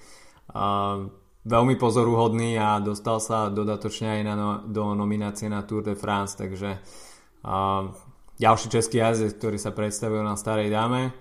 uh, 0.53 1.09
veľmi 1.47 1.75
pozoruhodný 1.81 2.61
a 2.61 2.83
dostal 2.83 3.23
sa 3.23 3.49
dodatočne 3.49 4.21
aj 4.21 4.23
na 4.27 4.35
no, 4.35 4.49
do 4.67 4.93
nominácie 4.93 5.49
na 5.49 5.65
Tour 5.65 5.81
de 5.81 5.97
France, 5.97 6.37
takže 6.37 6.77
uh, 6.77 7.91
ďalší 8.37 8.69
český 8.69 9.01
jazdec, 9.01 9.41
ktorý 9.41 9.57
sa 9.57 9.73
predstavil 9.73 10.21
na 10.21 10.37
Starej 10.37 10.69
dáme 10.69 11.17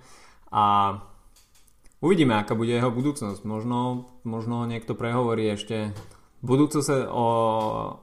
a 0.52 0.98
uvidíme, 2.04 2.36
aká 2.36 2.52
bude 2.52 2.76
jeho 2.76 2.92
budúcnosť. 2.92 3.42
Možno, 3.48 4.10
možno 4.22 4.68
niekto 4.68 4.92
prehovorí 4.92 5.48
ešte 5.48 5.96
budúcu, 6.44 6.84
se, 6.84 7.06
o 7.08 7.26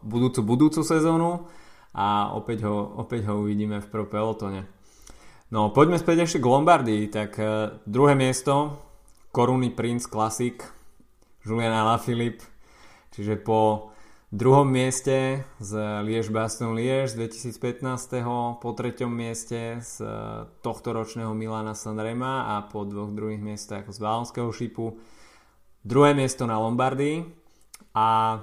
budúcu, 0.01 0.41
budúcu 0.41 0.81
sezónu, 0.81 1.47
a 1.93 2.33
opäť 2.33 2.65
ho, 2.65 2.97
opäť 2.97 3.29
ho 3.29 3.45
uvidíme 3.45 3.79
v 3.79 3.87
pro 3.89 4.05
pelotone. 4.09 4.65
No 5.53 5.69
poďme 5.69 6.01
späť 6.01 6.25
ešte 6.25 6.41
k 6.41 6.49
Lombardii, 6.49 7.03
tak 7.13 7.37
uh, 7.37 7.77
druhé 7.85 8.17
miesto 8.17 8.81
Koruny 9.29 9.69
Prince 9.69 10.09
Classic 10.09 10.57
Julian 11.45 11.73
Alaphilippe, 11.73 12.45
čiže 13.13 13.37
po 13.37 13.93
druhom 14.33 14.65
mieste 14.65 15.45
z 15.61 16.01
Liež 16.01 16.33
Baston 16.33 16.73
Liež 16.73 17.13
z 17.13 17.29
2015. 17.29 18.57
po 18.57 18.69
treťom 18.73 19.13
mieste 19.13 19.77
z 19.77 20.01
tohto 20.65 20.89
ročného 20.97 21.37
Milana 21.37 21.77
Sanrema 21.77 22.57
a 22.57 22.65
po 22.65 22.81
dvoch 22.81 23.13
druhých 23.13 23.37
miestach 23.37 23.85
z 23.85 23.97
Valonského 24.01 24.49
šipu 24.49 24.97
druhé 25.85 26.15
miesto 26.15 26.47
na 26.49 26.57
Lombardii 26.57 27.27
a 27.93 28.39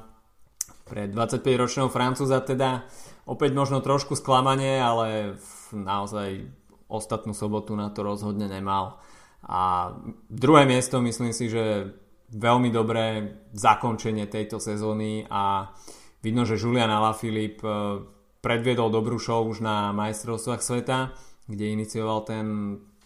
pre 0.87 1.09
25-ročného 1.09 1.89
Francúza 1.91 2.39
teda 2.45 2.85
Opäť 3.31 3.55
možno 3.55 3.79
trošku 3.79 4.19
sklamanie, 4.19 4.83
ale 4.83 5.39
naozaj 5.71 6.51
ostatnú 6.91 7.31
sobotu 7.31 7.79
na 7.79 7.87
to 7.95 8.03
rozhodne 8.03 8.51
nemal. 8.51 8.99
A 9.47 9.95
druhé 10.27 10.67
miesto 10.67 10.99
myslím 10.99 11.31
si, 11.31 11.47
že 11.47 11.95
veľmi 12.35 12.75
dobré 12.75 13.39
zakončenie 13.55 14.27
tejto 14.27 14.59
sezóny 14.59 15.31
a 15.31 15.71
vidno, 16.27 16.43
že 16.43 16.59
Julian 16.59 16.91
Alaphilippe 16.91 17.63
eh, 17.63 17.75
predviedol 18.43 18.91
dobrú 18.91 19.23
show 19.23 19.47
už 19.47 19.63
na 19.63 19.95
majstrovstvách 19.95 20.63
sveta, 20.63 21.15
kde 21.47 21.75
inicioval 21.75 22.27
ten 22.27 22.47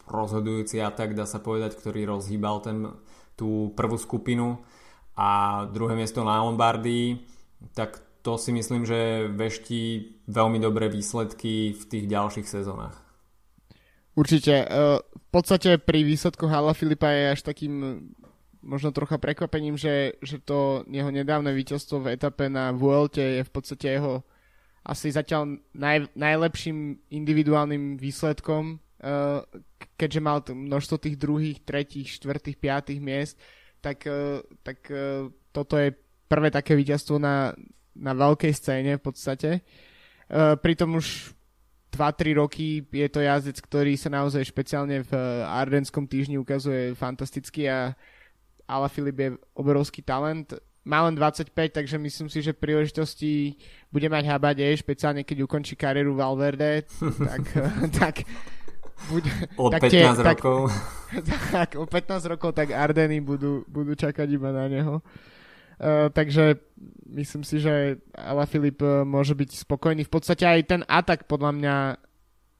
rozhodujúci 0.04 0.80
atak, 0.84 1.16
dá 1.16 1.24
sa 1.24 1.40
povedať, 1.40 1.80
ktorý 1.80 2.04
rozhýbal 2.04 2.60
ten, 2.60 2.92
tú 3.36 3.72
prvú 3.72 3.96
skupinu 3.96 4.60
a 5.16 5.64
druhé 5.72 5.96
miesto 5.96 6.20
na 6.20 6.44
Lombardii, 6.44 7.24
tak 7.72 8.03
to 8.24 8.40
si 8.40 8.56
myslím, 8.56 8.88
že 8.88 9.28
veští 9.28 9.82
veľmi 10.32 10.56
dobré 10.56 10.88
výsledky 10.88 11.76
v 11.76 11.82
tých 11.84 12.08
ďalších 12.08 12.48
sezónach. 12.48 12.96
Určite. 14.16 14.64
E, 14.64 14.66
v 15.04 15.28
podstate 15.28 15.76
pri 15.76 16.00
výsledku 16.08 16.48
Hala 16.48 16.72
Filipa 16.72 17.12
je 17.12 17.36
až 17.36 17.44
takým 17.44 18.00
možno 18.64 18.96
trocha 18.96 19.20
prekvapením, 19.20 19.76
že, 19.76 20.16
že 20.24 20.40
to 20.40 20.88
jeho 20.88 21.12
nedávne 21.12 21.52
víťazstvo 21.52 22.00
v 22.00 22.16
etape 22.16 22.48
na 22.48 22.72
Vuelte 22.72 23.20
je 23.20 23.42
v 23.44 23.52
podstate 23.52 24.00
jeho 24.00 24.24
asi 24.88 25.12
zatiaľ 25.12 25.60
naj, 25.76 26.08
najlepším 26.16 26.96
individuálnym 27.12 28.00
výsledkom, 28.00 28.76
uh, 28.76 29.44
keďže 30.00 30.20
mal 30.24 30.40
množstvo 30.44 30.96
tých 30.96 31.16
druhých, 31.20 31.60
tretích, 31.64 32.08
štvrtých, 32.20 32.56
piatých 32.56 33.00
miest, 33.00 33.36
tak, 33.84 34.08
tak 34.64 34.80
toto 35.52 35.76
je 35.76 35.92
prvé 36.24 36.48
také 36.48 36.72
víťazstvo 36.72 37.20
na, 37.20 37.52
na 37.94 38.12
veľkej 38.12 38.52
scéne 38.54 38.98
v 38.98 39.02
podstate. 39.02 39.50
Uh, 40.30 40.58
pritom 40.58 40.98
už 40.98 41.34
2-3 41.94 42.40
roky 42.42 42.82
je 42.90 43.08
to 43.10 43.22
jazdec, 43.22 43.58
ktorý 43.62 43.94
sa 43.94 44.10
naozaj 44.10 44.42
špeciálne 44.50 45.06
v 45.06 45.12
Ardenskom 45.46 46.10
týždni 46.10 46.42
ukazuje 46.42 46.98
fantasticky 46.98 47.70
a 47.70 47.94
Ala 48.66 48.90
Filip 48.90 49.18
je 49.20 49.28
obrovský 49.54 50.02
talent 50.02 50.58
má 50.84 51.00
len 51.08 51.16
25, 51.16 51.50
takže 51.72 51.96
myslím 51.96 52.28
si, 52.28 52.44
že 52.44 52.52
príležitosti 52.52 53.56
bude 53.88 54.04
mať 54.12 54.28
Habade, 54.28 54.68
špeciálne 54.76 55.24
keď 55.24 55.48
ukončí 55.48 55.80
kariéru 55.80 56.12
Valverde, 56.12 56.84
tak, 57.28 57.42
tak 57.96 58.14
bude, 59.08 59.32
od 59.56 59.72
tak 59.72 59.88
15 59.88 59.90
tie, 59.90 60.04
rokov. 60.04 60.58
Tak, 61.08 61.40
tak, 61.56 61.70
o 61.80 61.84
15 61.88 62.32
rokov 62.36 62.50
tak 62.52 62.68
Ardeny 62.76 63.24
budú, 63.24 63.64
budú 63.64 63.96
čakať 63.96 64.28
iba 64.28 64.52
na 64.52 64.68
neho. 64.68 65.00
Uh, 65.74 66.06
takže 66.14 66.62
myslím 67.10 67.42
si, 67.42 67.58
že 67.58 67.98
Ala 68.14 68.46
Filip 68.46 68.78
uh, 68.82 69.02
môže 69.02 69.34
byť 69.34 69.66
spokojný. 69.66 70.06
V 70.06 70.12
podstate 70.12 70.46
aj 70.46 70.60
ten 70.64 70.82
atak 70.86 71.26
podľa 71.26 71.50
mňa 71.54 71.76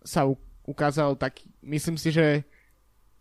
sa 0.04 0.26
ukázal 0.64 1.16
tak, 1.16 1.40
myslím 1.62 1.96
si, 1.96 2.10
že 2.12 2.44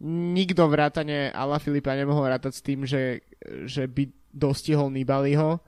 nikto 0.04 0.68
vrátane 0.68 1.32
Ala 1.32 1.62
Filipa 1.64 1.96
nemohol 1.96 2.28
rátať 2.28 2.60
s 2.60 2.66
tým, 2.66 2.84
že, 2.84 3.24
že 3.70 3.88
by 3.88 4.10
dostihol 4.34 4.92
Nibaliho. 4.92 5.64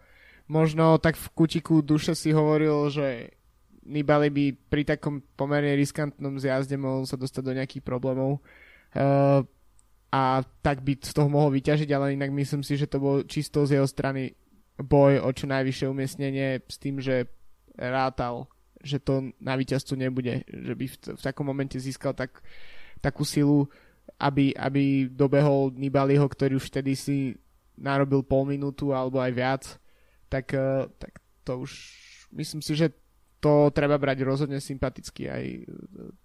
Možno 0.52 0.98
tak 1.02 1.16
v 1.18 1.28
kutiku 1.34 1.82
duše 1.82 2.14
si 2.14 2.36
hovoril, 2.36 2.92
že 2.92 3.32
Nibali 3.86 4.34
by 4.34 4.46
pri 4.68 4.84
takom 4.84 5.22
pomerne 5.38 5.78
riskantnom 5.78 6.42
zjazde 6.42 6.74
mohol 6.74 7.06
sa 7.06 7.16
dostať 7.16 7.44
do 7.46 7.54
nejakých 7.54 7.84
problémov. 7.86 8.42
Uh, 8.98 9.46
a 10.16 10.40
tak 10.64 10.80
by 10.80 10.96
z 11.04 11.12
toho 11.12 11.28
mohol 11.28 11.52
vyťažiť, 11.52 11.92
ale 11.92 12.16
inak 12.16 12.32
myslím 12.32 12.64
si, 12.64 12.80
že 12.80 12.88
to 12.88 13.04
bol 13.04 13.28
čisto 13.28 13.68
z 13.68 13.76
jeho 13.76 13.88
strany 13.88 14.32
boj 14.80 15.20
o 15.20 15.30
čo 15.36 15.44
najvyššie 15.52 15.92
umiestnenie 15.92 16.64
s 16.64 16.80
tým, 16.80 17.04
že 17.04 17.28
rátal, 17.76 18.48
že 18.80 19.04
to 19.04 19.36
na 19.44 19.60
víťazstvu 19.60 19.96
nebude, 20.00 20.48
že 20.48 20.74
by 20.76 20.86
v, 20.88 20.96
v 21.20 21.22
takom 21.22 21.44
momente 21.44 21.76
získal 21.76 22.16
tak, 22.16 22.40
takú 23.04 23.28
silu, 23.28 23.68
aby, 24.16 24.56
aby 24.56 25.12
dobehol 25.12 25.76
Nibaliho, 25.76 26.24
ktorý 26.24 26.56
už 26.56 26.72
vtedy 26.72 26.96
si 26.96 27.36
narobil 27.76 28.24
pol 28.24 28.48
minútu 28.48 28.96
alebo 28.96 29.20
aj 29.20 29.32
viac, 29.36 29.64
tak, 30.32 30.56
eh, 30.56 30.88
tak 30.96 31.20
to 31.44 31.68
už 31.68 31.72
myslím 32.40 32.64
si, 32.64 32.72
že 32.76 32.96
to 33.44 33.70
treba 33.76 34.00
brať 34.00 34.24
rozhodne 34.24 34.64
sympaticky 34.64 35.28
aj 35.28 35.44
eh, 35.44 35.66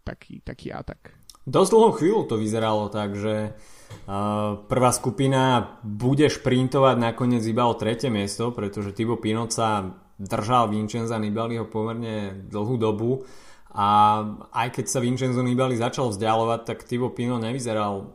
taký, 0.06 0.38
taký 0.46 0.70
atak. 0.70 1.10
Dosť 1.48 1.70
dlhú 1.72 1.90
chvíľu 1.96 2.22
to 2.28 2.36
vyzeralo 2.36 2.92
tak, 2.92 3.16
že 3.16 3.52
uh, 3.52 4.60
prvá 4.68 4.90
skupina 4.92 5.76
bude 5.80 6.28
šprintovať 6.28 6.96
nakoniec 7.00 7.44
iba 7.48 7.64
o 7.64 7.74
tretie 7.74 8.12
miesto, 8.12 8.52
pretože 8.52 8.92
Tibo 8.92 9.16
Pinot 9.16 9.50
sa 9.50 9.96
držal 10.20 10.68
Vincenza 10.68 11.16
Nibaliho 11.16 11.64
pomerne 11.64 12.44
dlhú 12.44 12.76
dobu 12.76 13.24
a 13.72 14.20
aj 14.52 14.68
keď 14.76 14.84
sa 14.90 15.00
Vincenzo 15.00 15.40
Nibali 15.40 15.80
začal 15.80 16.12
vzdialovať, 16.12 16.60
tak 16.66 16.84
Tibo 16.84 17.08
Pino 17.08 17.40
nevyzeral 17.40 18.12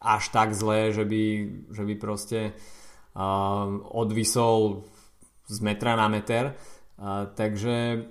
až 0.00 0.30
tak 0.32 0.54
zlé, 0.56 0.94
že 0.94 1.04
by, 1.04 1.24
že 1.70 1.82
by 1.86 1.94
proste 1.98 2.40
odvisol 3.92 4.86
z 5.46 5.58
metra 5.60 5.98
na 5.98 6.06
meter. 6.06 6.56
Takže 7.36 8.06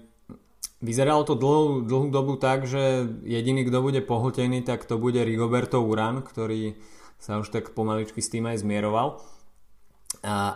vyzeralo 0.81 1.23
to 1.23 1.37
dlhú, 1.37 1.85
dlhú 1.85 2.09
dobu 2.09 2.35
tak, 2.35 2.65
že 2.65 3.07
jediný, 3.23 3.63
kto 3.65 3.79
bude 3.85 4.01
pohltený, 4.01 4.65
tak 4.65 4.83
to 4.89 4.97
bude 4.97 5.21
Rigoberto 5.21 5.79
Uran, 5.81 6.25
ktorý 6.25 6.75
sa 7.21 7.37
už 7.37 7.53
tak 7.53 7.77
pomaličky 7.77 8.19
s 8.19 8.33
tým 8.33 8.49
aj 8.49 8.65
zmieroval. 8.65 9.21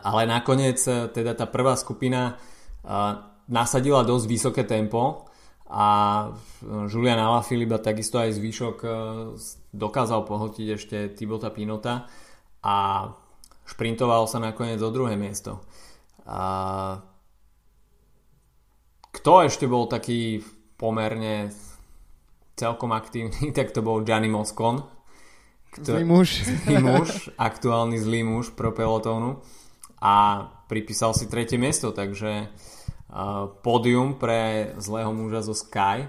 Ale 0.04 0.22
nakoniec 0.26 0.82
e, 0.86 1.08
teda 1.14 1.38
tá 1.38 1.46
prvá 1.48 1.78
skupina 1.78 2.38
nasadila 3.50 4.06
dosť 4.06 4.26
vysoké 4.26 4.64
tempo 4.66 5.30
a 5.66 5.88
Julian 6.62 7.18
Alaphilippe 7.18 7.82
takisto 7.82 8.22
aj 8.22 8.38
zvyšok 8.38 8.78
e, 8.86 8.90
dokázal 9.74 10.22
pohltiť 10.22 10.68
ešte 10.78 10.98
Tibota 11.18 11.50
Pinota 11.50 12.06
a 12.62 13.10
šprintoval 13.66 14.30
sa 14.30 14.38
nakoniec 14.38 14.78
o 14.78 14.94
druhé 14.94 15.18
miesto. 15.18 15.66
A 16.30 17.02
kto 19.16 19.48
ešte 19.48 19.66
bol 19.66 19.88
taký 19.88 20.44
pomerne 20.76 21.56
celkom 22.60 22.92
aktívny, 22.92 23.52
tak 23.58 23.72
to 23.72 23.80
bol 23.80 24.04
Gianni 24.04 24.28
Moscon. 24.28 24.84
Kto, 25.76 26.00
zlý 26.00 26.08
muž. 26.08 26.28
Zlý 26.64 26.80
muž, 26.80 27.08
aktuálny 27.36 28.00
zlý 28.00 28.24
muž 28.24 28.56
pro 28.56 28.72
pelotónu. 28.72 29.44
A 30.00 30.48
pripísal 30.72 31.12
si 31.12 31.28
tretie 31.28 31.60
miesto, 31.60 31.92
takže 31.92 32.48
uh, 32.48 33.52
pódium 33.60 34.16
pre 34.16 34.72
zlého 34.80 35.12
muža 35.12 35.44
zo 35.44 35.52
Sky. 35.52 36.08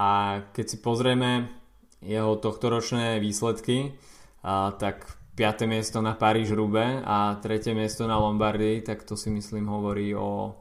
A 0.00 0.40
keď 0.56 0.64
si 0.64 0.76
pozrieme 0.80 1.52
jeho 2.00 2.40
tohtoročné 2.40 3.20
výsledky, 3.20 3.92
uh, 3.92 4.72
tak 4.80 5.04
5. 5.36 5.68
miesto 5.68 6.00
na 6.00 6.16
Paríž 6.16 6.56
Rube 6.56 7.04
a 7.04 7.36
3. 7.40 7.76
miesto 7.76 8.08
na 8.08 8.16
Lombardii, 8.16 8.80
tak 8.80 9.04
to 9.04 9.16
si 9.16 9.28
myslím 9.28 9.68
hovorí 9.68 10.16
o 10.16 10.56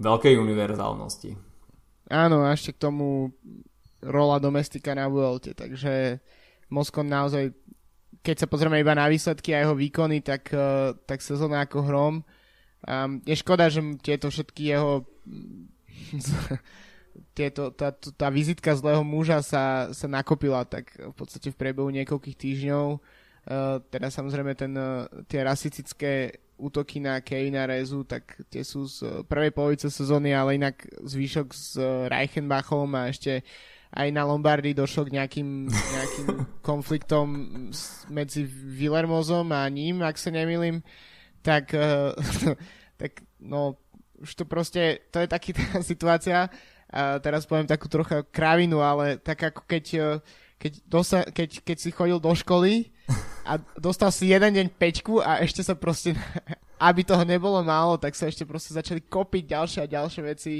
veľkej 0.00 0.34
univerzálnosti. 0.36 1.30
Áno, 2.06 2.46
a 2.46 2.54
ešte 2.54 2.76
k 2.76 2.82
tomu 2.86 3.34
rola 4.04 4.38
domestika 4.38 4.94
na 4.94 5.10
Vuelte, 5.10 5.56
takže 5.56 6.22
Moskon 6.70 7.10
naozaj, 7.10 7.50
keď 8.22 8.36
sa 8.44 8.50
pozrieme 8.50 8.78
iba 8.78 8.94
na 8.94 9.10
výsledky 9.10 9.54
a 9.54 9.66
jeho 9.66 9.74
výkony, 9.74 10.22
tak, 10.22 10.52
eh, 10.54 10.94
tak 11.06 11.18
sezóna 11.22 11.66
ako 11.66 11.78
hrom. 11.82 12.14
Um, 12.86 13.18
je 13.26 13.34
škoda, 13.34 13.66
že 13.66 13.82
tieto 13.98 14.30
všetky 14.30 14.70
jeho 14.70 15.02
tieto, 17.36 17.74
tá, 17.74 17.90
tá 17.90 18.28
vizitka 18.30 18.78
zlého 18.78 19.02
muža 19.02 19.42
sa, 19.42 19.90
sa 19.90 20.06
nakopila 20.06 20.62
tak 20.62 20.94
v 20.94 21.14
podstate 21.16 21.50
v 21.50 21.58
priebehu 21.58 21.90
niekoľkých 21.90 22.36
týždňov 22.38 22.86
Uh, 23.46 23.78
teda 23.94 24.10
samozrejme 24.10 24.58
ten, 24.58 24.74
uh, 24.74 25.06
tie 25.30 25.46
rasistické 25.46 26.42
útoky 26.56 27.00
na 27.00 27.20
Kevina 27.20 27.68
Rezu, 27.68 28.04
tak 28.04 28.40
tie 28.48 28.64
sú 28.64 28.88
z 28.88 28.96
uh, 29.04 29.10
prvej 29.24 29.52
polovice 29.52 29.92
sezóny, 29.92 30.32
ale 30.32 30.56
inak 30.56 30.88
zvyšok 31.04 31.48
s 31.52 31.76
uh, 31.76 32.08
Reichenbachom 32.08 32.88
a 32.96 33.12
ešte 33.12 33.44
aj 33.96 34.08
na 34.12 34.26
Lombardii 34.26 34.76
došlo 34.76 35.08
k 35.08 35.20
nejakým, 35.20 35.68
nejakým 35.96 36.28
konfliktom 36.60 37.28
medzi 38.08 38.42
Villermozom 38.48 39.52
a 39.52 39.68
ním, 39.68 40.00
ak 40.02 40.16
sa 40.16 40.32
nemýlim, 40.32 40.80
tak, 41.44 41.76
uh, 41.76 42.16
tak 43.00 43.24
no, 43.38 43.76
už 44.16 44.32
to 44.32 44.44
proste, 44.48 45.06
to 45.12 45.20
je 45.20 45.28
taký 45.28 45.52
tá 45.52 45.84
situácia, 45.84 46.48
a 46.86 47.18
teraz 47.18 47.44
poviem 47.44 47.66
takú 47.66 47.90
trocha 47.90 48.22
kravinu, 48.22 48.78
ale 48.78 49.18
tak 49.18 49.42
ako 49.42 49.66
keď, 49.66 49.84
keď, 50.56 50.72
dosa, 50.88 51.18
keď, 51.28 51.62
keď 51.62 51.76
si 51.76 51.90
chodil 51.92 52.18
do 52.18 52.32
školy 52.32 52.90
a 53.44 53.60
dostal 53.78 54.10
si 54.10 54.32
jeden 54.32 54.56
deň 54.56 54.66
peťku 54.74 55.20
a 55.22 55.44
ešte 55.44 55.62
sa 55.62 55.76
proste, 55.76 56.16
aby 56.88 57.00
toho 57.04 57.22
nebolo 57.22 57.60
málo, 57.62 58.00
tak 58.00 58.16
sa 58.16 58.26
ešte 58.26 58.48
proste 58.48 58.74
začali 58.74 59.04
kopiť 59.04 59.44
ďalšie 59.46 59.80
a 59.84 59.92
ďalšie 59.92 60.22
veci. 60.24 60.54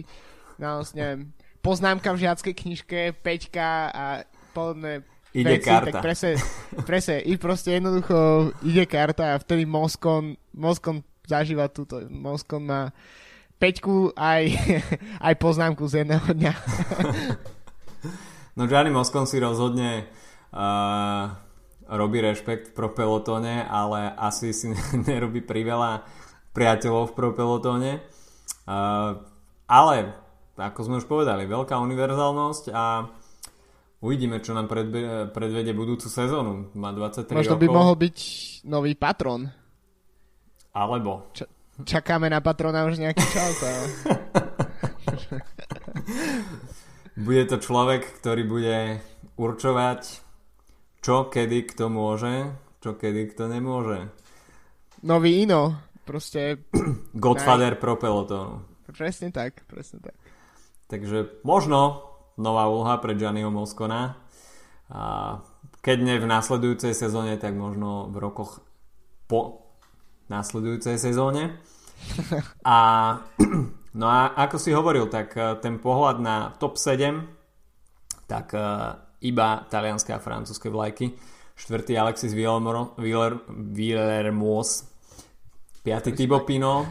No, 0.57 0.81
neviem, 0.97 1.33
poznámka 1.61 2.13
v 2.15 2.23
žiackej 2.29 2.55
knižke, 2.55 3.01
peťka 3.21 3.69
a 3.93 4.05
podobné 4.57 5.05
ide 5.37 5.61
veci, 5.61 5.69
karta. 5.69 5.91
tak 5.91 5.95
presne, 6.01 6.33
presne, 6.89 7.17
i 7.25 7.37
proste 7.37 7.77
jednoducho 7.77 8.17
ide 8.65 8.85
karta 8.89 9.37
a 9.37 9.41
vtedy 9.41 9.69
Moskon, 9.69 10.39
Moskon 10.57 11.05
zažíva 11.29 11.69
túto, 11.69 12.01
Moskon 12.09 12.65
má 12.65 12.83
peťku 13.61 14.17
aj, 14.17 14.53
aj 15.27 15.35
poznámku 15.37 15.85
z 15.89 16.05
jedného 16.05 16.29
dňa. 16.33 16.53
no 18.57 18.63
Gianni 18.65 18.91
Moskon 18.91 19.29
si 19.29 19.37
rozhodne 19.39 20.09
uh, 20.51 21.25
robí 21.87 22.19
rešpekt 22.19 22.75
pro 22.75 22.91
pelotóne, 22.91 23.63
ale 23.63 24.11
asi 24.17 24.51
si 24.51 24.73
nerobí 25.09 25.45
priveľa 25.45 26.03
priateľov 26.51 27.13
v 27.13 27.15
pro 27.15 27.31
pelotóne. 27.37 28.01
Uh, 28.67 29.23
ale, 29.71 30.17
ako 30.59 30.81
sme 30.83 30.99
už 30.99 31.07
povedali, 31.07 31.47
veľká 31.47 31.79
univerzálnosť 31.79 32.65
a 32.75 33.07
uvidíme, 34.03 34.41
čo 34.43 34.55
nám 34.57 34.67
predbe- 34.67 35.31
predvede 35.31 35.77
budúcu 35.77 36.09
sezónu. 36.09 36.73
Má 36.75 36.91
23 36.91 37.37
Možno 37.37 37.55
rokov. 37.59 37.63
by 37.63 37.69
mohol 37.71 37.95
byť 37.99 38.17
nový 38.67 38.95
patron. 38.97 39.47
Alebo. 40.75 41.31
Č- 41.33 41.49
čakáme 41.85 42.29
na 42.31 42.41
patrona 42.41 42.85
už 42.89 42.99
nejaký 42.99 43.25
čas. 43.31 43.55
Ale... 43.63 43.87
bude 47.17 47.43
to 47.49 47.57
človek, 47.57 48.05
ktorý 48.21 48.43
bude 48.45 48.79
určovať 49.41 50.27
čo 51.07 51.31
kedy 51.31 51.71
kto 51.71 51.87
môže, 51.87 52.51
čo 52.83 52.99
kedy 52.99 53.31
kto 53.31 53.47
nemôže. 53.47 54.11
Nový 55.07 55.47
Ino, 55.47 55.79
proste... 56.03 56.67
Godfather 57.15 57.79
naj... 57.79 57.81
pro 57.81 57.95
pelotónu. 57.95 58.67
Presne 58.91 59.31
tak, 59.31 59.63
presne 59.71 60.03
tak. 60.03 60.19
takže 60.91 61.43
možno 61.47 62.03
nová 62.35 62.67
úloha 62.67 62.99
pre 62.99 63.15
Gianniho 63.15 63.55
Moscona. 63.55 64.19
A 64.91 65.03
keď 65.79 65.97
nie 66.03 66.23
v 66.23 66.27
nasledujúcej 66.27 66.91
sezóne, 66.91 67.39
tak 67.39 67.55
možno 67.55 68.11
v 68.11 68.17
rokoch 68.19 68.63
po 69.31 69.63
nasledujúcej 70.27 70.99
sezóne. 70.99 71.59
A, 72.67 72.79
no 73.97 74.07
a 74.07 74.37
ako 74.37 74.57
si 74.61 74.77
hovoril, 74.77 75.09
tak 75.09 75.33
eh, 75.37 75.57
ten 75.59 75.81
pohľad 75.81 76.21
na 76.21 76.53
top 76.61 76.77
7, 76.77 78.29
tak 78.29 78.53
eh, 78.53 78.63
iba 79.25 79.65
talianské 79.67 80.13
a 80.13 80.21
francúzske 80.21 80.69
vlajky. 80.69 81.17
Štvrtý 81.57 81.97
Alexis 81.97 82.37
Villermoos, 83.73 84.71
piatý 85.81 86.13
Thibaut 86.13 86.45
Pino 86.45 86.85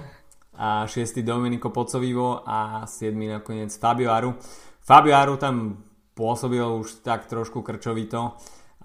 a 0.58 0.89
šiestý 0.89 1.22
Domenico 1.22 1.70
Pocovivo 1.70 2.41
a 2.41 2.89
siedmy 2.89 3.30
nakoniec 3.30 3.70
Fabio 3.78 4.10
Aru. 4.10 4.34
Fabio 4.82 5.13
Aru 5.13 5.38
tam 5.38 5.86
pôsobil 6.18 6.65
už 6.65 7.06
tak 7.06 7.30
trošku 7.30 7.62
krčovito 7.62 8.34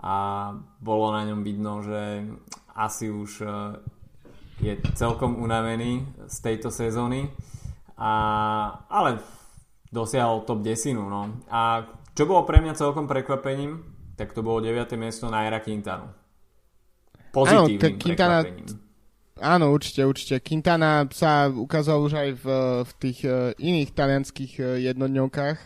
a 0.04 0.14
bolo 0.83 1.16
na 1.16 1.24
ňom 1.24 1.40
vidno, 1.40 1.80
že 1.80 2.28
asi 2.76 3.09
už 3.09 3.30
eh, 3.40 3.50
je 4.61 4.76
celkom 4.92 5.40
unavený 5.40 6.04
z 6.28 6.37
tejto 6.44 6.68
sezóny, 6.68 7.33
a, 8.00 8.12
ale 8.88 9.20
dosiahol 9.92 10.48
top 10.48 10.64
10. 10.64 10.96
No. 10.96 11.44
A 11.52 11.84
čo 12.16 12.24
bolo 12.24 12.48
pre 12.48 12.64
mňa 12.64 12.72
celkom 12.72 13.04
prekvapením, 13.04 13.84
tak 14.16 14.32
to 14.32 14.40
bolo 14.40 14.64
9. 14.64 14.96
miesto 14.96 15.28
na 15.28 15.44
Era 15.44 15.60
Quintanu. 15.60 16.08
Pozitívnym 17.30 17.94
áno, 17.94 18.00
Quintana, 18.00 18.38
prekvapením. 18.42 18.90
Áno, 19.40 19.64
určite, 19.72 20.04
určite. 20.04 20.34
Quintana 20.40 21.08
sa 21.12 21.48
ukázal 21.48 21.96
už 22.00 22.12
aj 22.12 22.30
v, 22.40 22.46
v 22.84 22.92
tých 23.00 23.18
uh, 23.24 23.52
iných 23.56 23.90
talianských 23.96 24.52
uh, 24.60 24.66
jednodňovkách. 24.80 25.58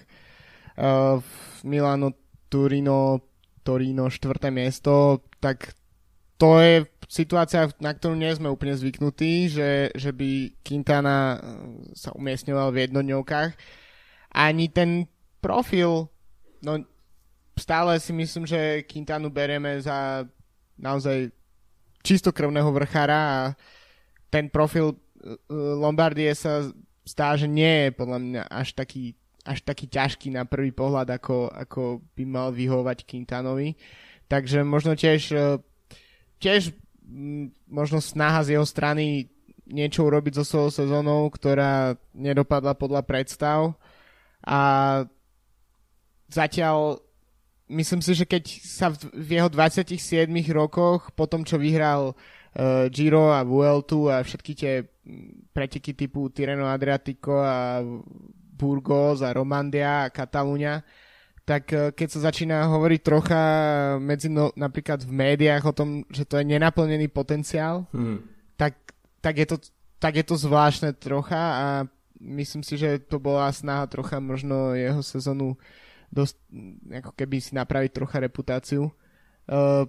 Uh, 0.75 1.19
v 1.23 1.31
Milano, 1.67 2.15
Turino, 2.51 3.23
Torino, 3.67 4.07
štvrté 4.11 4.51
miesto, 4.55 5.27
tak 5.43 5.75
to 6.39 6.61
je 6.61 6.87
situácia, 7.09 7.69
na 7.81 7.93
ktorú 7.93 8.17
nie 8.17 8.33
sme 8.33 8.53
úplne 8.53 8.75
zvyknutí, 8.77 9.49
že, 9.53 9.93
že 9.95 10.11
by 10.11 10.61
Quintana 10.65 11.41
sa 11.93 12.13
umiestňoval 12.17 12.73
v 12.73 12.81
jednodňovkách. 12.89 13.51
Ani 14.35 14.67
ten 14.73 15.07
profil, 15.39 16.09
no 16.65 16.73
stále 17.55 18.01
si 18.01 18.13
myslím, 18.17 18.45
že 18.49 18.83
Quintanu 18.89 19.31
bereme 19.31 19.79
za 19.79 20.27
naozaj 20.75 21.31
čistokrvného 22.03 22.69
vrchára 22.75 23.21
a 23.21 23.39
ten 24.29 24.51
profil 24.51 24.93
e, 24.93 24.97
Lombardie 25.55 26.35
sa 26.35 26.67
zdá, 27.07 27.39
že 27.39 27.47
nie 27.47 27.89
je 27.89 27.91
podľa 27.95 28.19
mňa 28.19 28.43
až 28.51 28.75
taký, 28.75 29.15
až 29.47 29.63
taký 29.63 29.87
ťažký 29.87 30.35
na 30.35 30.43
prvý 30.45 30.75
pohľad, 30.75 31.15
ako, 31.15 31.49
ako 31.55 32.03
by 32.19 32.25
mal 32.27 32.49
vyhovať 32.51 33.07
Quintanovi. 33.07 33.79
Takže 34.27 34.67
možno 34.67 34.99
tiež 34.99 35.23
e, 35.31 35.63
tiež 36.45 36.77
možno 37.69 38.01
snaha 38.01 38.43
z 38.45 38.57
jeho 38.57 38.67
strany 38.67 39.29
niečo 39.65 40.05
urobiť 40.05 40.41
so 40.41 40.45
svojou 40.45 40.71
sezónou, 40.73 41.29
ktorá 41.33 41.97
nedopadla 42.13 42.77
podľa 42.77 43.03
predstav. 43.05 43.73
A 44.45 44.61
zatiaľ 46.29 47.01
myslím 47.73 48.05
si, 48.05 48.13
že 48.13 48.29
keď 48.29 48.45
sa 48.61 48.93
v 48.93 49.31
jeho 49.41 49.49
27 49.49 50.29
rokoch, 50.53 51.09
po 51.17 51.25
tom 51.25 51.49
čo 51.49 51.57
vyhral 51.57 52.13
uh, 52.13 52.87
Giro 52.93 53.33
a 53.33 53.41
Vueltu 53.41 54.13
a 54.13 54.21
všetky 54.21 54.53
tie 54.53 54.85
preteky 55.53 55.97
typu 55.97 56.29
Tireno 56.29 56.69
Adriatico 56.69 57.41
a 57.41 57.81
Burgos 58.55 59.25
a 59.25 59.33
Romandia 59.33 60.09
a 60.09 60.13
Katalúňa, 60.13 60.85
tak 61.45 61.71
eh, 61.73 61.93
keď 61.93 62.09
sa 62.09 62.33
začína 62.33 62.65
hovoriť 62.73 63.01
trocha 63.05 63.43
medzi 64.01 64.33
no, 64.33 64.51
napríklad 64.57 65.05
v 65.05 65.13
médiách 65.13 65.65
o 65.69 65.77
tom, 65.77 65.89
že 66.09 66.25
to 66.25 66.41
je 66.41 66.49
nenaplnený 66.49 67.13
potenciál, 67.13 67.85
hmm. 67.93 68.25
tak, 68.57 68.75
tak, 69.21 69.37
je 69.37 69.47
to, 69.47 69.57
tak 70.01 70.17
je 70.17 70.25
to 70.25 70.41
zvláštne 70.41 70.97
trocha 70.97 71.37
a 71.37 71.67
myslím 72.21 72.65
si, 72.65 72.81
že 72.81 72.97
to 73.05 73.21
bola 73.21 73.53
snaha 73.53 73.85
trocha 73.87 74.17
možno 74.19 74.73
jeho 74.73 75.05
sezónu 75.05 75.61
dosť, 76.09 76.37
ako 77.05 77.13
keby 77.13 77.37
si 77.43 77.53
napraviť 77.53 77.91
trocha 77.93 78.23
reputáciu. 78.23 78.89
Uh, 79.45 79.85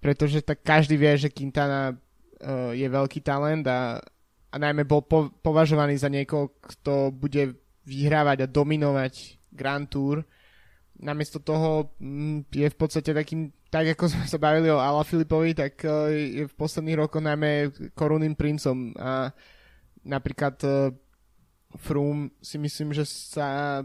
pretože 0.00 0.40
tak 0.40 0.64
každý 0.64 0.96
vie, 0.96 1.12
že 1.14 1.30
Quintana 1.30 1.94
uh, 1.94 2.72
je 2.72 2.88
veľký 2.88 3.20
talent 3.20 3.62
a, 3.68 4.00
a 4.50 4.56
najmä 4.56 4.88
bol 4.88 5.04
po, 5.04 5.28
považovaný 5.44 6.00
za 6.00 6.08
niekoho, 6.08 6.56
kto 6.58 7.12
bude 7.12 7.60
vyhrávať 7.84 8.48
a 8.48 8.50
dominovať 8.50 9.36
Grand 9.52 9.86
Tour 9.86 10.24
namiesto 11.00 11.40
toho 11.40 11.96
mm, 11.96 12.52
je 12.52 12.68
v 12.68 12.76
podstate 12.76 13.10
takým, 13.16 13.50
tak 13.72 13.96
ako 13.96 14.12
sme 14.12 14.24
sa 14.28 14.36
bavili 14.36 14.68
o 14.68 14.78
Ala 14.78 15.02
Filipovi, 15.02 15.56
tak 15.56 15.80
e, 15.82 15.88
je 16.40 16.44
v 16.44 16.54
posledných 16.54 17.00
rokoch 17.00 17.24
najmä 17.24 17.72
korunným 17.96 18.36
princom 18.36 18.92
a 19.00 19.32
napríklad 20.04 20.56
e, 20.62 20.68
Froome 21.80 22.34
si 22.42 22.58
myslím, 22.60 22.92
že 22.92 23.08
sa 23.08 23.80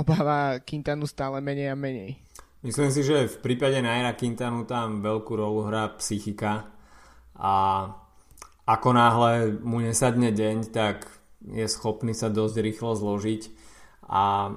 obáva 0.00 0.62
Quintanu 0.64 1.04
stále 1.04 1.42
menej 1.44 1.72
a 1.72 1.76
menej. 1.76 2.16
Myslím 2.60 2.92
si, 2.92 3.00
že 3.00 3.24
v 3.24 3.36
prípade 3.40 3.80
Naira 3.80 4.12
Quintanu 4.12 4.68
tam 4.68 5.00
veľkú 5.00 5.32
rolu 5.32 5.68
hrá 5.68 5.96
psychika 5.96 6.68
a 7.36 7.88
ako 8.68 8.88
náhle 8.92 9.32
mu 9.64 9.80
nesadne 9.80 10.28
deň, 10.30 10.56
tak 10.70 11.08
je 11.40 11.64
schopný 11.64 12.12
sa 12.12 12.28
dosť 12.28 12.60
rýchlo 12.60 12.92
zložiť 12.92 13.42
a 14.04 14.54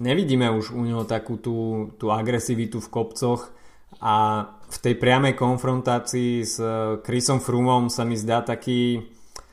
nevidíme 0.00 0.48
už 0.50 0.72
u 0.72 0.82
neho 0.82 1.04
takú 1.04 1.36
tú, 1.36 1.90
tú 2.00 2.08
agresivitu 2.10 2.80
v 2.80 2.88
kopcoch 2.88 3.52
a 4.00 4.46
v 4.70 4.76
tej 4.80 4.94
priamej 4.96 5.36
konfrontácii 5.36 6.42
s 6.42 6.56
eh, 6.58 6.98
Chrisom 7.04 7.38
Frumom 7.38 7.92
sa 7.92 8.08
mi 8.08 8.16
zdá 8.16 8.40
taký, 8.40 9.04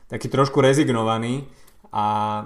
taký 0.07 0.27
trošku 0.31 0.63
rezignovaný 0.63 1.45
a 1.91 2.41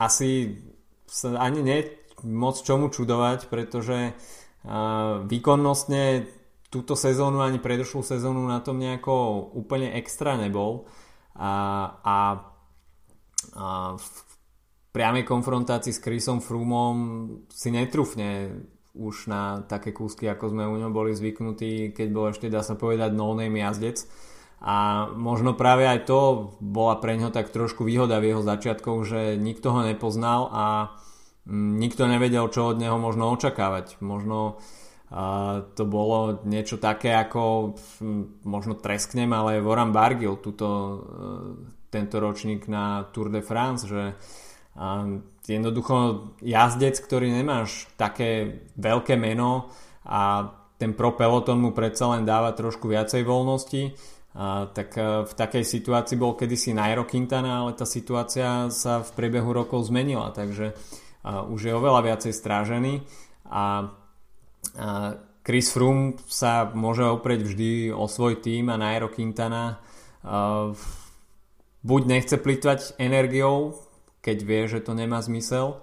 asi 0.00 0.58
sa 1.06 1.36
ani 1.38 1.60
nie 1.62 1.78
moc 2.24 2.58
čomu 2.62 2.90
čudovať, 2.90 3.50
pretože 3.50 4.14
uh, 4.14 5.22
výkonnostne 5.26 6.26
túto 6.72 6.96
sezónu 6.96 7.44
ani 7.44 7.60
predošlú 7.60 8.00
sezónu 8.00 8.48
na 8.48 8.64
tom 8.64 8.80
nejako 8.80 9.44
úplne 9.52 9.92
extra 9.92 10.40
nebol. 10.40 10.88
A, 11.36 11.52
a, 12.00 12.16
a 13.52 13.66
v 14.00 14.31
priamej 14.92 15.24
konfrontácii 15.24 15.92
s 15.96 16.04
Chrisom 16.04 16.44
Froomom 16.44 16.96
si 17.48 17.72
netrúfne 17.72 18.60
už 18.92 19.32
na 19.32 19.64
také 19.64 19.90
kúsky, 19.96 20.28
ako 20.28 20.52
sme 20.52 20.68
u 20.68 20.76
ňom 20.76 20.92
boli 20.92 21.16
zvyknutí, 21.16 21.96
keď 21.96 22.08
bol 22.12 22.28
ešte, 22.28 22.52
dá 22.52 22.60
sa 22.60 22.76
povedať, 22.76 23.16
no-name 23.16 23.56
jazdec. 23.56 24.04
A 24.62 25.08
možno 25.16 25.58
práve 25.58 25.88
aj 25.88 26.06
to 26.06 26.52
bola 26.60 27.00
pre 27.00 27.18
ňo 27.18 27.34
tak 27.34 27.50
trošku 27.50 27.82
výhoda 27.82 28.22
v 28.22 28.30
jeho 28.30 28.42
začiatkoch, 28.46 29.00
že 29.02 29.20
nikto 29.40 29.74
ho 29.74 29.80
nepoznal 29.82 30.46
a 30.54 30.64
mm, 31.48 31.82
nikto 31.82 32.06
nevedel, 32.06 32.46
čo 32.52 32.70
od 32.70 32.78
neho 32.78 32.94
možno 33.00 33.32
očakávať. 33.32 33.98
Možno 34.04 34.60
uh, 35.10 35.66
to 35.74 35.82
bolo 35.82 36.44
niečo 36.46 36.78
také 36.78 37.10
ako, 37.10 37.74
hm, 37.98 38.44
možno 38.46 38.78
tresknem, 38.78 39.32
ale 39.34 39.64
Voran 39.64 39.90
Bargil, 39.90 40.38
tuto, 40.38 40.68
uh, 40.68 41.00
tento 41.90 42.22
ročník 42.22 42.70
na 42.70 43.08
Tour 43.10 43.34
de 43.34 43.42
France, 43.42 43.88
že 43.90 44.14
a 44.72 45.04
jednoducho 45.44 46.28
jazdec, 46.40 46.96
ktorý 46.96 47.28
nemáš 47.28 47.90
také 48.00 48.62
veľké 48.80 49.20
meno 49.20 49.68
a 50.08 50.48
ten 50.80 50.96
pro 50.96 51.14
peloton 51.14 51.62
mu 51.62 51.70
predsa 51.70 52.10
len 52.10 52.26
dáva 52.26 52.56
trošku 52.56 52.90
viacej 52.90 53.22
voľnosti, 53.22 53.94
a, 54.32 54.66
tak 54.72 54.96
e, 54.96 55.28
v 55.28 55.32
takej 55.36 55.62
situácii 55.62 56.16
bol 56.16 56.34
kedysi 56.34 56.72
Nairo 56.72 57.04
Quintana, 57.04 57.62
ale 57.62 57.76
tá 57.76 57.84
situácia 57.84 58.72
sa 58.72 59.04
v 59.04 59.10
priebehu 59.12 59.52
rokov 59.52 59.92
zmenila, 59.92 60.32
takže 60.32 60.72
a, 61.22 61.44
už 61.44 61.70
je 61.70 61.72
oveľa 61.76 62.00
viacej 62.02 62.32
strážený 62.32 62.94
a, 63.46 63.52
a 63.52 63.64
Chris 65.42 65.74
Froome 65.74 66.16
sa 66.30 66.70
môže 66.70 67.02
oprieť 67.02 67.44
vždy 67.44 67.70
o 67.92 68.06
svoj 68.06 68.40
tým 68.40 68.72
a 68.72 68.80
Nairo 68.80 69.12
Quintana 69.12 69.78
a, 70.24 70.72
buď 71.84 72.02
nechce 72.08 72.36
plýtvať 72.40 72.96
energiou 72.98 73.76
keď 74.22 74.38
vie, 74.46 74.62
že 74.70 74.80
to 74.80 74.94
nemá 74.94 75.18
zmysel, 75.20 75.82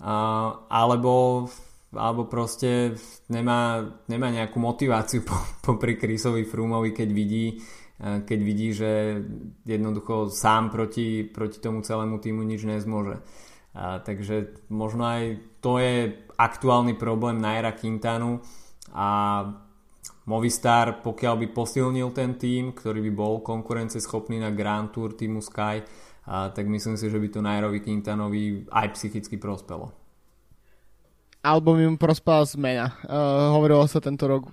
a, 0.00 0.14
alebo, 0.70 1.46
alebo 1.92 2.24
proste 2.30 2.94
nemá, 3.28 3.84
nemá 4.06 4.30
nejakú 4.30 4.56
motiváciu 4.56 5.20
po, 5.28 5.36
popri 5.60 5.98
Chrisovi 5.98 6.46
Frumovi, 6.46 6.94
keď 6.94 7.08
vidí, 7.10 7.60
keď 8.00 8.40
vidí, 8.40 8.72
že 8.72 9.20
jednoducho 9.68 10.32
sám 10.32 10.72
proti, 10.72 11.20
proti 11.20 11.60
tomu 11.60 11.84
celému 11.84 12.16
týmu 12.16 12.40
nič 12.40 12.64
nezmôže. 12.64 13.20
A, 13.76 14.00
takže 14.00 14.64
možno 14.72 15.04
aj 15.04 15.22
to 15.60 15.76
je 15.76 16.16
aktuálny 16.40 16.96
problém 16.96 17.36
Naira 17.36 17.76
Quintanu 17.76 18.40
a 18.96 19.44
Movistar, 20.30 21.02
pokiaľ 21.02 21.34
by 21.44 21.46
posilnil 21.50 22.14
ten 22.14 22.38
tým, 22.38 22.72
ktorý 22.72 23.02
by 23.10 23.12
bol 23.12 23.34
konkurenceschopný 23.44 24.38
na 24.38 24.54
Grand 24.54 24.88
Tour 24.88 25.12
týmu 25.18 25.42
Sky, 25.42 25.82
a, 26.30 26.54
tak 26.54 26.70
myslím 26.70 26.94
si, 26.94 27.10
že 27.10 27.18
by 27.18 27.26
to 27.26 27.42
Nairovi 27.42 27.82
Quintanovi 27.82 28.70
aj 28.70 28.94
psychicky 28.94 29.34
prospelo. 29.34 29.90
Alebo 31.42 31.74
by 31.74 31.90
mu 31.90 31.98
prospela 31.98 32.46
zmena. 32.46 32.94
Uh, 33.02 33.50
hovorilo 33.58 33.82
sa 33.90 33.98
tento 33.98 34.30
rok 34.30 34.46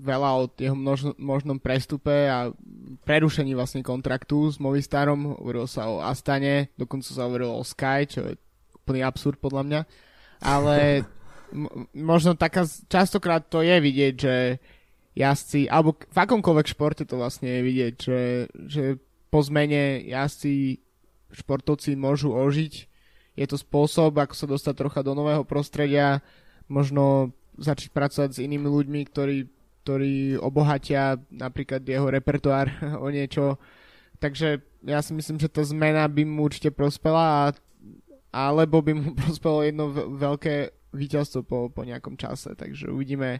veľa 0.00 0.28
o 0.38 0.42
jeho 0.54 0.78
množ, 0.78 1.18
možnom 1.18 1.58
prestupe 1.58 2.30
a 2.30 2.54
prerušení 3.02 3.50
vlastne 3.58 3.82
kontraktu 3.82 4.46
s 4.46 4.62
Movistarom. 4.62 5.42
Hovorilo 5.42 5.66
sa 5.66 5.90
o 5.90 5.98
Astane, 5.98 6.70
dokonca 6.78 7.10
sa 7.10 7.26
hovorilo 7.26 7.58
o 7.58 7.66
Sky, 7.66 8.06
čo 8.06 8.30
je 8.30 8.38
úplný 8.78 9.02
absurd 9.02 9.42
podľa 9.42 9.62
mňa. 9.66 9.80
Ale 10.46 11.02
m- 11.50 11.90
možno 11.98 12.38
taká, 12.38 12.62
častokrát 12.86 13.42
to 13.50 13.66
je 13.66 13.74
vidieť, 13.74 14.14
že 14.14 14.34
jazdci, 15.18 15.66
alebo 15.66 15.98
v 15.98 16.18
akomkoľvek 16.22 16.66
športe 16.70 17.02
to 17.02 17.18
vlastne 17.18 17.50
je 17.50 17.60
vidieť, 17.66 17.94
že, 17.98 18.20
že 18.70 18.84
po 19.30 19.40
zmene 19.46 20.02
jazdci 20.10 20.82
športovci 21.30 21.94
môžu 21.94 22.34
ožiť. 22.34 22.90
Je 23.38 23.46
to 23.46 23.56
spôsob, 23.56 24.18
ako 24.18 24.34
sa 24.34 24.46
dostať 24.50 24.74
trocha 24.74 25.00
do 25.06 25.14
nového 25.14 25.46
prostredia, 25.46 26.20
možno 26.66 27.30
začať 27.56 27.94
pracovať 27.94 28.30
s 28.36 28.42
inými 28.42 28.66
ľuďmi, 28.66 29.00
ktorí, 29.06 29.38
ktorí 29.86 30.36
obohatia 30.36 31.16
napríklad 31.30 31.86
jeho 31.86 32.10
repertoár 32.10 32.68
o 33.04 33.08
niečo. 33.08 33.56
Takže 34.20 34.60
ja 34.84 35.00
si 35.00 35.16
myslím, 35.16 35.40
že 35.40 35.48
tá 35.48 35.64
zmena 35.64 36.04
by 36.10 36.26
mu 36.26 36.44
určite 36.44 36.74
prospela, 36.74 37.48
a, 37.48 37.52
alebo 38.34 38.82
by 38.84 38.92
mu 38.92 39.14
prospelo 39.20 39.64
jedno 39.64 39.88
veľké 39.94 40.74
víťazstvo 40.90 41.46
po, 41.46 41.58
po 41.70 41.82
nejakom 41.86 42.18
čase. 42.18 42.52
Takže 42.58 42.90
uvidíme. 42.90 43.38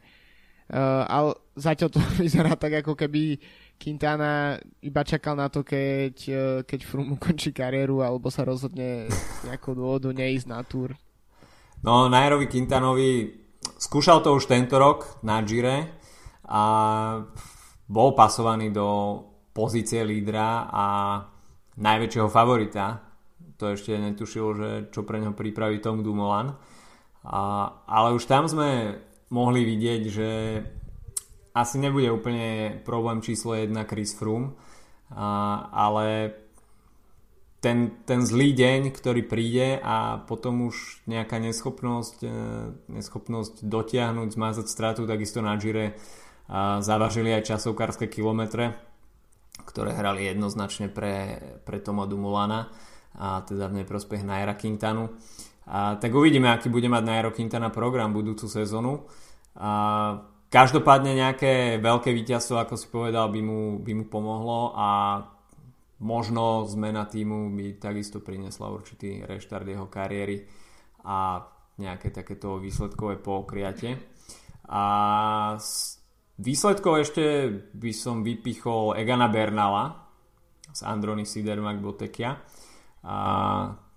Uh, 0.71 1.03
ale 1.11 1.31
zatiaľ 1.59 1.91
to 1.91 2.01
vyzerá 2.23 2.55
tak, 2.55 2.87
ako 2.87 2.95
keby 2.95 3.43
Quintana 3.81 4.61
iba 4.85 5.01
čakal 5.01 5.41
na 5.41 5.49
to, 5.49 5.65
keď, 5.65 6.17
e, 6.29 6.43
keď 6.69 6.81
Froome 6.85 7.17
ukončí 7.17 7.57
kariéru 7.57 8.05
alebo 8.05 8.29
sa 8.29 8.45
rozhodne 8.45 9.09
z 9.09 9.49
nejakého 9.49 9.73
dôvodu 9.73 10.13
neísť 10.13 10.47
na 10.53 10.61
túr. 10.61 10.93
No, 11.81 12.13
Nairovi 12.13 12.45
Quintanovi 12.45 13.33
skúšal 13.81 14.21
to 14.21 14.37
už 14.37 14.45
tento 14.45 14.77
rok 14.77 15.25
na 15.25 15.41
Gire 15.41 15.97
a 16.45 16.63
bol 17.89 18.13
pasovaný 18.13 18.69
do 18.69 19.17
pozície 19.57 20.05
lídra 20.05 20.69
a 20.69 20.85
najväčšieho 21.81 22.29
favorita. 22.29 23.01
To 23.57 23.73
ešte 23.73 23.97
netušil, 23.97 24.47
že 24.57 24.69
čo 24.93 25.09
pre 25.09 25.25
neho 25.25 25.33
pripraví 25.33 25.81
Tom 25.81 26.05
Dumoulin. 26.05 26.53
A, 27.25 27.41
ale 27.89 28.13
už 28.13 28.29
tam 28.29 28.45
sme 28.45 29.01
mohli 29.33 29.65
vidieť, 29.65 30.03
že 30.09 30.29
asi 31.55 31.77
nebude 31.79 32.11
úplne 32.13 32.81
problém 32.87 33.21
číslo 33.21 33.55
1 33.55 33.73
Chris 33.91 34.15
Froome, 34.15 34.55
a, 35.11 35.67
ale 35.73 36.35
ten, 37.61 38.01
ten 38.09 38.25
zlý 38.25 38.57
deň, 38.57 38.89
ktorý 38.89 39.21
príde 39.29 39.77
a 39.85 40.25
potom 40.25 40.73
už 40.73 41.05
nejaká 41.05 41.37
neschopnosť, 41.37 42.19
e, 42.25 42.41
neschopnosť 42.89 43.69
dotiahnuť, 43.69 44.29
zmazať 44.33 44.67
stratu, 44.67 45.05
takisto 45.05 45.45
na 45.45 45.55
Gire 45.61 45.99
zavažili 46.83 47.31
aj 47.31 47.47
časovkárske 47.47 48.11
kilometre, 48.11 48.75
ktoré 49.63 49.95
hrali 49.95 50.27
jednoznačne 50.27 50.91
pre, 50.91 51.39
pre 51.63 51.79
Toma 51.79 52.11
Dumulana 52.11 52.75
a 53.15 53.43
teda 53.47 53.71
v 53.71 53.83
neprospech 53.83 54.27
Naira 54.27 54.59
Quintanu. 54.59 55.15
A, 55.71 55.95
tak 56.03 56.11
uvidíme, 56.11 56.51
aký 56.51 56.67
bude 56.67 56.91
mať 56.91 57.03
Nairo 57.07 57.31
Quintana 57.31 57.71
program 57.71 58.11
budúcu 58.11 58.51
sezónu. 58.51 59.07
A 59.55 59.71
Každopádne 60.51 61.15
nejaké 61.15 61.79
veľké 61.79 62.11
víťazstvo, 62.11 62.59
ako 62.59 62.75
si 62.75 62.91
povedal, 62.91 63.31
by 63.31 63.39
mu, 63.39 63.79
by 63.79 63.93
mu 63.95 64.05
pomohlo 64.11 64.75
a 64.75 65.23
možno 66.03 66.67
zmena 66.67 67.07
týmu 67.07 67.55
by 67.55 67.79
takisto 67.79 68.19
priniesla 68.19 68.67
určitý 68.67 69.23
reštart 69.23 69.63
jeho 69.63 69.87
kariéry 69.87 70.43
a 71.07 71.47
nejaké 71.79 72.11
takéto 72.11 72.59
výsledkové 72.59 73.23
pokriate. 73.23 73.95
A 74.67 74.83
z 75.55 76.03
výsledkov 76.43 76.99
ešte 76.99 77.25
by 77.71 77.93
som 77.95 78.27
vypichol 78.27 78.99
Egana 78.99 79.31
Bernala 79.31 80.03
z 80.75 80.83
Androny 80.83 81.31
Sidermak 81.31 81.79
Botekia 81.79 82.35
a 83.07 83.17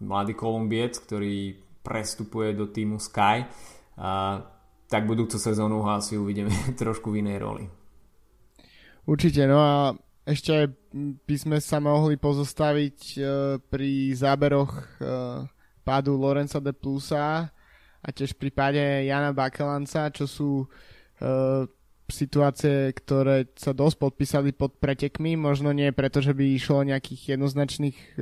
mladý 0.05 0.37
Kolumbiec, 0.37 1.01
ktorý 1.01 1.57
prestupuje 1.81 2.53
do 2.53 2.69
týmu 2.69 3.01
Sky. 3.01 3.41
A 3.97 4.37
tak 4.93 5.09
budúcu 5.09 5.41
sezónu 5.41 5.81
ho 5.81 5.89
asi 5.89 6.21
uvidíme 6.21 6.53
trošku 6.81 7.09
v 7.09 7.25
inej 7.25 7.41
roli. 7.41 7.65
Určite, 9.09 9.49
no 9.49 9.57
a 9.57 9.97
ešte 10.23 10.69
by 11.25 11.35
sme 11.35 11.57
sa 11.57 11.81
mohli 11.81 12.15
pozostaviť 12.21 12.99
uh, 13.17 13.25
pri 13.57 14.13
záberoch 14.13 14.71
uh, 14.71 15.49
pádu 15.81 16.13
Lorenza 16.15 16.61
de 16.61 16.71
Plusa 16.71 17.49
a 17.99 18.07
tiež 18.13 18.37
v 18.37 18.47
prípade 18.47 18.79
Jana 19.09 19.33
Bakelanca, 19.33 20.13
čo 20.13 20.29
sú 20.29 20.51
uh, 20.63 21.65
situácie, 22.07 22.93
ktoré 22.93 23.49
sa 23.57 23.73
dosť 23.73 23.97
podpísali 23.97 24.53
pod 24.53 24.77
pretekmi, 24.77 25.33
možno 25.33 25.73
nie 25.73 25.89
preto, 25.89 26.21
že 26.21 26.37
by 26.37 26.53
išlo 26.53 26.85
o 26.85 26.87
nejakých 26.87 27.35
jednoznačných 27.35 27.97
uh, 27.97 28.15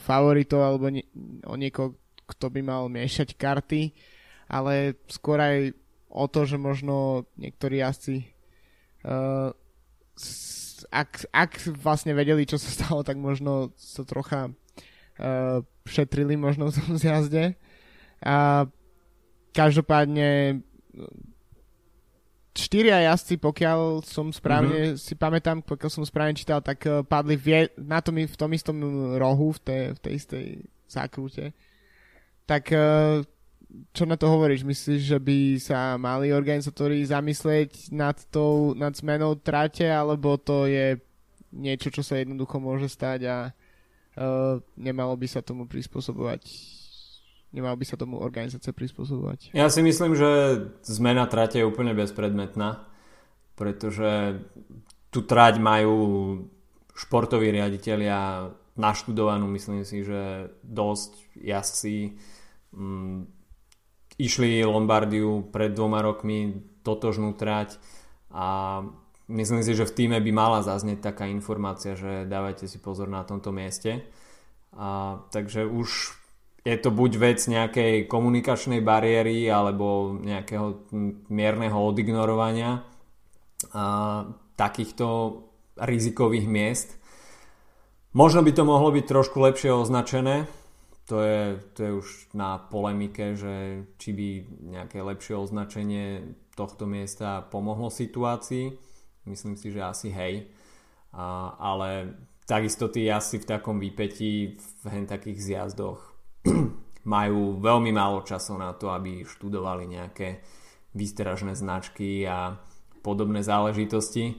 favoritov 0.00 0.64
alebo 0.64 0.88
nie, 0.88 1.04
o 1.44 1.54
niekoho, 1.54 1.94
kto 2.26 2.50
by 2.50 2.60
mal 2.64 2.88
miešať 2.90 3.36
karty, 3.38 3.92
ale 4.48 4.98
skôr 5.06 5.38
aj 5.38 5.76
o 6.08 6.24
to, 6.26 6.48
že 6.48 6.56
možno 6.56 7.28
niektorí 7.36 7.84
jazdci 7.84 8.28
uh, 9.04 9.52
ak, 10.90 11.26
ak 11.34 11.52
vlastne 11.78 12.14
vedeli, 12.14 12.46
čo 12.46 12.56
sa 12.60 12.70
stalo, 12.76 13.02
tak 13.02 13.18
možno 13.18 13.74
sa 13.74 14.02
trocha 14.06 14.50
uh, 14.50 15.60
šetrili 15.88 16.38
možno 16.38 16.70
v 16.70 16.74
tom 16.74 16.94
zjazde. 16.94 17.58
A 18.22 18.66
každopádne 19.54 20.62
štyria 22.58 23.06
jazdci, 23.06 23.38
pokiaľ 23.38 24.02
som 24.02 24.34
správne 24.34 24.94
mm-hmm. 24.94 25.00
si 25.00 25.14
pamätám, 25.14 25.62
pokiaľ 25.62 25.90
som 25.90 26.02
správne 26.02 26.34
čítal, 26.34 26.58
tak 26.62 26.82
uh, 26.86 27.06
padli 27.06 27.38
v, 27.38 27.70
na 27.78 28.02
tom, 28.02 28.18
v 28.18 28.36
tom 28.36 28.50
istom 28.54 28.76
rohu, 29.18 29.54
v 29.54 29.60
tej, 29.62 29.82
v 29.94 29.98
tej 30.02 30.12
istej 30.18 30.44
zákrute. 30.90 31.54
Tak 32.48 32.64
uh, 32.74 33.22
čo 33.92 34.08
na 34.08 34.16
to 34.16 34.32
hovoríš? 34.32 34.64
Myslíš, 34.64 35.02
že 35.04 35.18
by 35.20 35.38
sa 35.60 36.00
mali 36.00 36.32
organizátori 36.32 37.04
zamyslieť 37.04 37.92
nad, 37.92 38.16
tou, 38.32 38.72
nad 38.72 38.96
zmenou 38.96 39.36
trate, 39.36 39.84
alebo 39.84 40.40
to 40.40 40.64
je 40.64 40.96
niečo, 41.52 41.92
čo 41.92 42.00
sa 42.00 42.16
jednoducho 42.16 42.60
môže 42.60 42.88
stať 42.88 43.20
a 43.28 43.36
uh, 43.52 44.60
nemalo 44.76 45.16
by 45.16 45.28
sa 45.28 45.44
tomu 45.44 45.68
prispôsobovať 45.68 46.42
nemalo 47.52 47.80
by 47.80 47.84
sa 47.88 47.96
tomu 47.96 48.20
organizácia 48.20 48.76
prispôsobovať? 48.76 49.56
Ja 49.56 49.72
si 49.72 49.80
myslím, 49.80 50.12
že 50.12 50.28
zmena 50.84 51.24
trate 51.24 51.60
je 51.60 51.68
úplne 51.68 51.96
bezpredmetná, 51.96 52.84
pretože 53.56 54.44
tu 55.08 55.24
trať 55.24 55.56
majú 55.56 55.96
športoví 56.92 57.48
riaditeľia 57.48 58.52
naštudovanú, 58.76 59.48
myslím 59.56 59.82
si, 59.82 60.04
že 60.04 60.52
dosť 60.62 61.40
jazdci 61.40 62.20
mm, 62.74 63.37
išli 64.18 64.66
Lombardiu 64.66 65.46
pred 65.48 65.70
dvoma 65.72 66.02
rokmi 66.02 66.66
totožnú 66.82 67.38
trať 67.38 67.78
a 68.34 68.82
myslím 69.30 69.62
si, 69.62 69.72
že 69.78 69.86
v 69.86 69.94
týme 69.94 70.18
by 70.18 70.30
mala 70.34 70.60
zaznieť 70.66 71.00
taká 71.00 71.30
informácia, 71.30 71.94
že 71.94 72.26
dávajte 72.26 72.66
si 72.66 72.82
pozor 72.82 73.06
na 73.06 73.22
tomto 73.22 73.54
mieste. 73.54 74.02
A, 74.74 75.22
takže 75.30 75.64
už 75.64 76.18
je 76.66 76.76
to 76.76 76.90
buď 76.92 77.12
vec 77.16 77.38
nejakej 77.40 78.10
komunikačnej 78.10 78.82
bariéry 78.84 79.48
alebo 79.48 80.18
nejakého 80.18 80.90
mierneho 81.30 81.78
odignorovania 81.78 82.82
a, 83.72 84.28
takýchto 84.58 85.06
rizikových 85.78 86.48
miest. 86.50 86.88
Možno 88.16 88.42
by 88.42 88.50
to 88.50 88.66
mohlo 88.66 88.90
byť 88.90 89.04
trošku 89.06 89.38
lepšie 89.38 89.70
označené, 89.70 90.50
to 91.08 91.24
je, 91.24 91.56
to 91.72 91.78
je 91.82 91.92
už 92.04 92.08
na 92.36 92.60
polemike, 92.60 93.32
že 93.32 93.88
či 93.96 94.12
by 94.12 94.28
nejaké 94.76 95.00
lepšie 95.00 95.40
označenie 95.40 96.36
tohto 96.52 96.84
miesta 96.84 97.48
pomohlo 97.48 97.88
situácii. 97.88 98.76
Myslím 99.24 99.56
si, 99.56 99.72
že 99.72 99.80
asi 99.80 100.12
hej. 100.12 100.52
A, 101.16 101.56
ale 101.56 102.12
takisto 102.44 102.92
tí 102.92 103.08
asi 103.08 103.40
v 103.40 103.48
takom 103.48 103.80
výpetí 103.80 104.60
v 104.60 104.84
hen 104.92 105.08
takých 105.08 105.40
zjazdoch 105.40 106.12
majú 107.08 107.56
veľmi 107.56 107.88
málo 107.88 108.20
času 108.20 108.60
na 108.60 108.76
to, 108.76 108.92
aby 108.92 109.24
študovali 109.24 109.88
nejaké 109.88 110.44
výstražné 110.92 111.56
značky 111.56 112.28
a 112.28 112.60
podobné 113.00 113.40
záležitosti. 113.40 114.36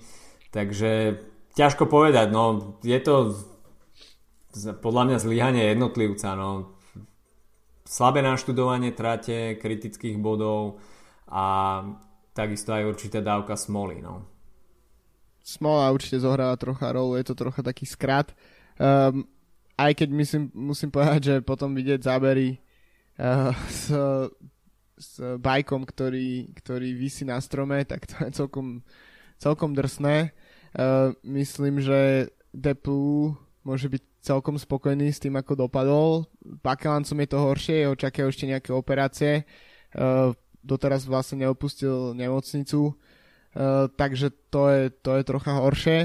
Takže 0.53 1.17
ťažko 1.58 1.89
povedať, 1.89 2.29
no 2.29 2.77
je 2.86 2.99
to 3.01 3.34
podľa 4.80 5.04
mňa 5.06 5.17
zlyhanie 5.24 5.63
jednotlivca. 5.72 6.34
No. 6.36 6.76
Slabé 7.86 8.22
naštudovanie 8.22 8.93
trate, 8.93 9.58
kritických 9.58 10.22
bodov 10.22 10.78
a 11.30 11.82
takisto 12.34 12.74
aj 12.74 12.86
určitá 12.86 13.19
dávka 13.22 13.58
smoly. 13.58 14.02
No. 14.02 14.30
Smola 15.41 15.89
určite 15.89 16.22
zohráva 16.22 16.54
trocha 16.62 16.93
rolu, 16.93 17.17
je 17.17 17.26
to 17.26 17.34
trocha 17.34 17.65
taký 17.65 17.89
skrat. 17.89 18.38
Um, 18.78 19.26
aj 19.80 19.91
keď 19.98 20.10
myslím, 20.13 20.43
musím 20.54 20.93
povedať, 20.93 21.22
že 21.24 21.36
potom 21.41 21.74
vidieť 21.74 22.06
zábery 22.06 22.62
uh, 23.17 23.50
s, 23.72 23.89
s 25.00 25.12
bajkom, 25.41 25.88
ktorý, 25.88 26.54
ktorý 26.54 26.93
vysí 26.93 27.26
na 27.26 27.41
strome, 27.41 27.82
tak 27.89 28.06
to 28.06 28.15
je 28.28 28.30
celkom, 28.36 28.86
celkom 29.41 29.74
drsné. 29.74 30.36
Uh, 30.78 31.17
myslím, 31.26 31.82
že 31.82 32.30
Deplu 32.54 33.34
môže 33.65 33.89
byť 33.89 34.04
celkom 34.19 34.60
spokojný 34.60 35.12
s 35.12 35.23
tým, 35.23 35.39
ako 35.39 35.67
dopadol. 35.67 36.27
Bakelancom 36.43 37.17
je 37.23 37.29
to 37.29 37.39
horšie, 37.39 37.75
jeho 37.88 37.95
čakajú 37.95 38.27
ešte 38.29 38.45
nejaké 38.47 38.71
operácie. 38.75 39.47
Uh, 39.95 40.36
doteraz 40.62 41.08
vlastne 41.08 41.47
neopustil 41.47 42.13
nemocnicu, 42.13 42.93
uh, 42.93 43.88
takže 43.95 44.29
to 44.51 44.69
je, 44.69 44.82
to 44.91 45.12
je 45.17 45.23
trocha 45.23 45.55
horšie. 45.55 45.99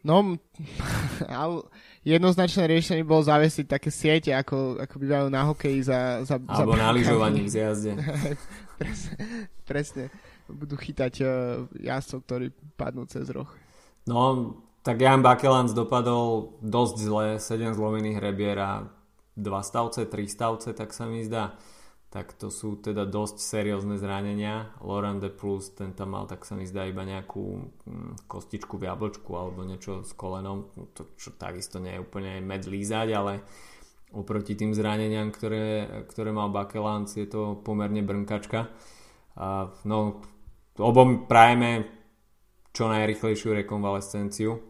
No, 0.00 0.40
ale 1.28 1.68
jednoznačné 2.02 2.64
riešenie 2.66 3.04
bolo 3.04 3.20
zavesiť 3.22 3.66
také 3.68 3.92
siete, 3.92 4.32
ako, 4.32 4.80
ako 4.80 4.94
bývajú 4.96 5.26
na 5.28 5.42
hokeji 5.44 5.80
za... 5.84 6.24
za 6.24 6.40
Alebo 6.40 6.74
za 6.74 6.82
na 6.82 6.90
lyžovaní 6.90 7.44
v 7.46 7.50
zjazde. 7.52 7.92
presne, 8.80 9.14
presne. 9.68 10.04
Budú 10.50 10.74
chytať 10.74 11.14
uh, 11.22 11.30
jazdcov, 11.78 12.18
ktorí 12.26 12.46
padnú 12.74 13.06
cez 13.06 13.28
roh. 13.30 13.48
No, 14.08 14.56
tak 14.80 14.96
Jan 15.00 15.20
Bakelans 15.20 15.76
dopadol 15.76 16.56
dosť 16.64 16.96
zle, 16.96 17.26
7 17.36 17.76
zlomených 17.76 18.16
rebier 18.16 18.56
a 18.56 18.72
2 19.36 19.44
stavce, 19.60 20.08
3 20.08 20.24
stavce, 20.28 20.72
tak 20.72 20.96
sa 20.96 21.04
mi 21.04 21.20
zdá. 21.20 21.52
Tak 22.10 22.34
to 22.34 22.50
sú 22.50 22.74
teda 22.82 23.06
dosť 23.06 23.38
seriózne 23.38 23.94
zranenia. 23.94 24.74
Laurent 24.82 25.22
de 25.22 25.30
Plus, 25.30 25.70
ten 25.70 25.94
tam 25.94 26.18
mal, 26.18 26.26
tak 26.26 26.42
sa 26.42 26.58
mi 26.58 26.66
zdá 26.66 26.82
iba 26.88 27.06
nejakú 27.06 27.70
hm, 27.86 28.26
kostičku 28.26 28.80
v 28.80 28.90
jablčku 28.90 29.30
alebo 29.36 29.62
niečo 29.62 30.02
s 30.02 30.10
kolenom, 30.16 30.74
to, 30.96 31.06
čo 31.14 31.38
takisto 31.38 31.78
nie 31.78 31.94
je 31.94 32.02
úplne 32.02 32.42
med 32.42 32.66
lízať, 32.66 33.08
ale 33.14 33.46
oproti 34.10 34.58
tým 34.58 34.74
zraneniam, 34.74 35.30
ktoré, 35.30 36.02
ktoré 36.10 36.34
mal 36.34 36.50
Bakelans, 36.50 37.14
je 37.14 37.30
to 37.30 37.62
pomerne 37.62 38.02
brnkačka. 38.02 38.66
A, 39.38 39.70
no, 39.86 40.18
obom 40.82 41.30
prajeme 41.30 41.86
čo 42.74 42.90
najrychlejšiu 42.90 43.54
rekonvalescenciu 43.54 44.69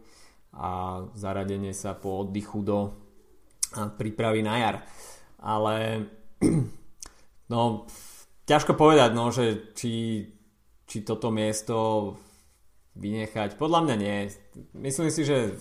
a 0.51 1.01
zaradenie 1.15 1.71
sa 1.71 1.95
po 1.95 2.27
oddychu 2.27 2.59
do 2.63 2.77
prípravy 3.95 4.43
na 4.43 4.55
jar. 4.59 4.75
Ale 5.39 6.05
no, 7.53 7.87
ťažko 8.45 8.75
povedať, 8.75 9.09
no, 9.15 9.31
že 9.31 9.71
či, 9.71 10.27
či 10.83 10.97
toto 11.07 11.31
miesto 11.31 11.75
vynechať. 12.99 13.55
Podľa 13.55 13.79
mňa 13.87 13.95
nie. 13.95 14.27
Myslím 14.75 15.07
si, 15.07 15.23
že 15.23 15.55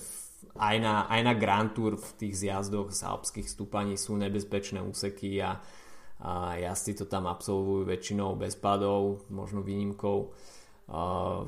aj 0.59 0.77
na, 0.83 1.07
aj 1.07 1.21
na 1.23 1.35
Grand 1.39 1.71
Tour 1.71 1.95
v 1.95 2.11
tých 2.19 2.35
zjazdoch 2.43 2.91
z 2.91 3.07
alpských 3.07 3.47
stúpaní 3.47 3.95
sú 3.95 4.19
nebezpečné 4.19 4.83
úseky 4.83 5.39
a, 5.39 5.63
a 6.21 6.59
jazdci 6.59 6.99
to 6.99 7.05
tam 7.07 7.31
absolvujú 7.31 7.87
väčšinou 7.87 8.35
bez 8.35 8.59
padov, 8.59 9.31
možno 9.31 9.63
výnimkou. 9.63 10.19
Uh, 10.91 11.47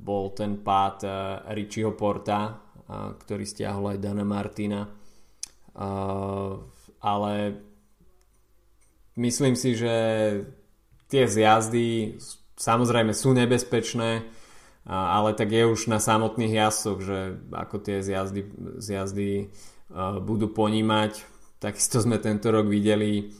bol 0.00 0.34
ten 0.34 0.58
pád 0.66 0.96
uh, 1.06 1.12
Richieho 1.54 1.94
Porta, 1.94 2.58
ktorý 2.90 3.46
stiahol 3.46 3.94
aj 3.94 4.02
Dana 4.02 4.26
Martina. 4.26 4.90
Ale 7.00 7.34
myslím 9.14 9.54
si, 9.54 9.78
že 9.78 9.94
tie 11.06 11.24
zjazdy 11.30 12.18
samozrejme 12.58 13.14
sú 13.14 13.30
nebezpečné, 13.32 14.26
ale 14.90 15.30
tak 15.38 15.54
je 15.54 15.64
už 15.64 15.86
na 15.86 16.02
samotných 16.02 16.56
jazdcoch, 16.60 16.98
že 17.00 17.38
ako 17.54 17.76
tie 17.78 18.02
zjazdy, 18.02 18.42
zjazdy 18.82 19.54
budú 20.20 20.50
ponímať. 20.50 21.24
Takisto 21.62 22.02
sme 22.02 22.18
tento 22.18 22.50
rok 22.50 22.66
videli 22.66 23.30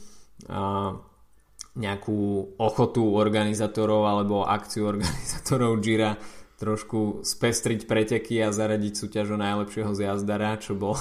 nejakú 1.70 2.18
ochotu 2.58 3.14
organizátorov 3.14 4.02
alebo 4.08 4.42
akciu 4.42 4.90
organizátorov 4.90 5.78
Gira 5.78 6.18
trošku 6.60 7.24
spestriť 7.24 7.88
preteky 7.88 8.44
a 8.44 8.52
zaradiť 8.52 8.92
súťaž 8.92 9.32
o 9.32 9.38
najlepšieho 9.40 9.96
zjazdara, 9.96 10.60
čo 10.60 10.76
bol 10.76 10.92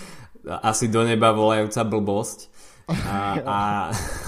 asi 0.72 0.88
do 0.88 1.04
neba 1.04 1.36
volajúca 1.36 1.84
blbosť. 1.84 2.48
A, 2.88 3.36
a 3.56 3.60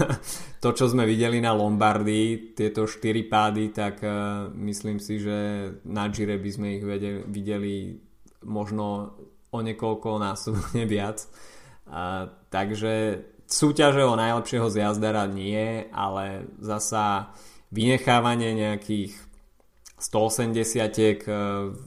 to, 0.63 0.69
čo 0.77 0.93
sme 0.93 1.09
videli 1.09 1.41
na 1.41 1.57
Lombardii, 1.57 2.53
tieto 2.53 2.85
štyri 2.85 3.25
pády, 3.25 3.73
tak 3.73 4.05
uh, 4.05 4.53
myslím 4.53 5.01
si, 5.01 5.17
že 5.17 5.37
na 5.89 6.13
Gire 6.13 6.37
by 6.37 6.51
sme 6.53 6.69
ich 6.77 6.85
vedeli, 6.85 7.21
videli 7.25 7.75
možno 8.45 9.17
o 9.49 9.59
niekoľko 9.65 10.21
násobne 10.21 10.85
viac. 10.85 11.25
Uh, 11.89 12.29
takže 12.53 13.25
súťaže 13.49 14.05
o 14.05 14.13
najlepšieho 14.13 14.69
zjazdara 14.69 15.25
nie, 15.25 15.89
ale 15.89 16.51
zasa 16.61 17.33
vynechávanie 17.71 18.57
nejakých 18.57 19.26
180 19.97 21.25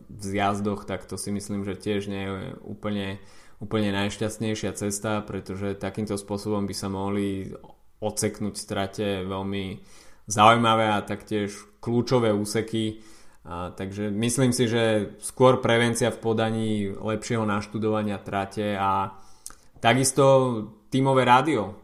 v 0.10 0.22
zjazdoch, 0.22 0.89
tak 0.89 1.06
to 1.06 1.13
si 1.13 1.30
myslím, 1.30 1.62
že 1.62 1.78
tiež 1.78 2.10
nie 2.10 2.26
je 2.26 2.58
úplne, 2.65 3.22
úplne 3.62 3.93
najšťastnejšia 3.93 4.74
cesta, 4.74 5.22
pretože 5.22 5.78
takýmto 5.78 6.17
spôsobom 6.17 6.65
by 6.65 6.74
sa 6.74 6.89
mohli 6.89 7.54
odseknúť 8.02 8.56
strate 8.58 9.28
veľmi 9.30 9.84
zaujímavé 10.26 10.89
a 10.89 11.06
taktiež 11.06 11.54
kľúčové 11.78 12.34
úseky. 12.34 13.06
A, 13.45 13.69
takže 13.74 14.10
myslím 14.10 14.58
si, 14.58 14.65
že 14.65 15.15
skôr 15.22 15.62
prevencia 15.62 16.10
v 16.10 16.22
podaní 16.22 16.89
lepšieho 16.89 17.45
naštudovania 17.45 18.17
trate 18.17 18.74
a 18.74 19.13
takisto 19.78 20.26
tímové 20.89 21.30
rádio. 21.30 21.78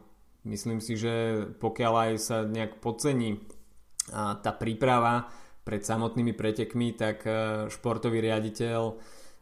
Myslím 0.46 0.78
si, 0.82 0.98
že 0.98 1.46
pokiaľ 1.58 1.92
aj 1.94 2.12
sa 2.18 2.42
nejak 2.46 2.78
podcení 2.78 3.42
tá 4.14 4.50
príprava, 4.54 5.26
pred 5.66 5.82
samotnými 5.82 6.30
pretekmi, 6.30 6.94
tak 6.94 7.26
e, 7.26 7.66
športový 7.66 8.22
riaditeľ 8.22 8.94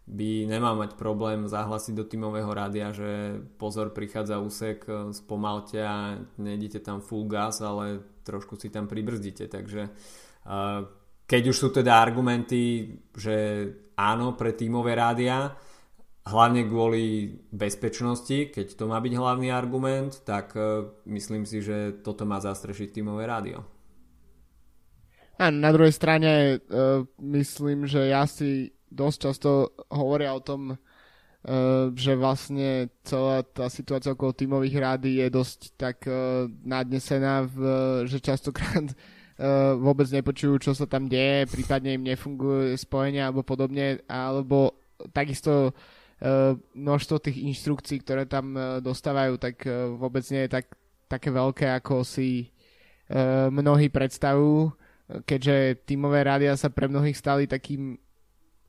by 0.09 0.49
nemal 0.49 0.73
mať 0.81 0.97
problém 0.97 1.45
zahlasiť 1.45 1.93
do 1.93 2.05
tímového 2.09 2.49
rádia, 2.49 2.97
že 2.97 3.41
pozor, 3.61 3.93
prichádza 3.93 4.41
úsek, 4.41 4.89
e, 4.89 5.13
spomalte 5.13 5.85
a 5.85 6.17
nejdete 6.41 6.81
tam 6.81 7.05
full 7.05 7.29
gas, 7.29 7.61
ale 7.61 8.01
trošku 8.25 8.57
si 8.57 8.73
tam 8.73 8.89
pribrzdíte. 8.89 9.53
Takže 9.53 9.83
e, 9.85 9.91
keď 11.29 11.43
už 11.45 11.57
sú 11.61 11.69
teda 11.69 12.01
argumenty, 12.01 12.97
že 13.13 13.37
áno 13.93 14.33
pre 14.33 14.57
tímové 14.57 14.97
rádia, 14.97 15.53
hlavne 16.25 16.65
kvôli 16.65 17.37
bezpečnosti, 17.53 18.49
keď 18.49 18.81
to 18.81 18.89
má 18.89 18.97
byť 18.97 19.13
hlavný 19.13 19.53
argument, 19.53 20.25
tak 20.25 20.57
myslím 21.05 21.45
si, 21.45 21.61
že 21.61 22.01
toto 22.01 22.25
má 22.25 22.41
zastrešiť 22.41 22.97
tímové 22.97 23.29
rádio. 23.29 23.74
A 25.35 25.51
na 25.51 25.75
druhej 25.75 25.91
strane 25.91 26.63
uh, 26.63 27.03
myslím, 27.19 27.91
že 27.91 28.07
ja 28.07 28.23
si 28.23 28.71
dosť 28.87 29.19
často 29.19 29.51
hovoria 29.91 30.31
o 30.31 30.39
tom, 30.39 30.79
uh, 30.79 31.91
že 31.91 32.15
vlastne 32.15 32.87
celá 33.03 33.43
tá 33.43 33.67
situácia 33.67 34.15
okolo 34.15 34.31
tímových 34.31 34.77
rády 34.79 35.19
je 35.19 35.27
dosť 35.35 35.61
tak 35.75 36.07
uh, 36.07 36.47
nadnesená, 36.63 37.51
v, 37.51 37.59
že 38.07 38.23
častokrát 38.23 38.87
uh, 38.87 39.75
vôbec 39.87 40.07
nepočujú, 40.15 40.71
čo 40.71 40.73
sa 40.73 40.87
tam 40.87 41.11
deje, 41.11 41.51
prípadne 41.51 41.99
im 41.99 42.07
nefungujú 42.07 42.79
spojenia 42.79 43.27
alebo 43.27 43.43
podobne, 43.43 44.07
alebo 44.07 44.79
takisto 45.11 45.75
uh, 45.75 46.55
množstvo 46.79 47.19
tých 47.19 47.43
inštrukcií, 47.43 48.07
ktoré 48.07 48.31
tam 48.31 48.55
uh, 48.55 48.79
dostávajú, 48.79 49.35
tak 49.43 49.67
uh, 49.67 49.91
vôbec 49.99 50.23
nie 50.31 50.47
je 50.47 50.63
tak, 50.63 50.71
také 51.11 51.35
veľké, 51.35 51.75
ako 51.75 52.07
si 52.07 52.55
uh, 53.11 53.51
mnohí 53.51 53.91
predstavujú 53.91 54.84
keďže 55.05 55.85
tímové 55.85 56.25
rádia 56.25 56.57
sa 56.57 56.73
pre 56.73 56.89
mnohých 56.89 57.17
stali 57.17 57.45
takým 57.45 58.01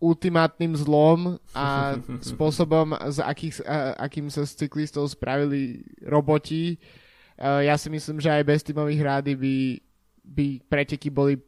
ultimátnym 0.03 0.75
zlom 0.75 1.39
a 1.55 1.95
spôsobom, 2.35 2.93
z 3.09 3.19
akých, 3.23 3.63
akým 3.95 4.27
sa 4.27 4.43
z 4.43 4.67
cyklistov 4.67 5.07
spravili 5.07 5.81
roboti. 6.03 6.75
Ja 7.39 7.75
si 7.79 7.87
myslím, 7.91 8.19
že 8.19 8.31
aj 8.31 8.43
bez 8.47 8.61
tímových 8.63 9.01
rády 9.03 9.31
by, 9.35 9.55
by 10.23 10.45
preteky 10.67 11.11
boli 11.11 11.39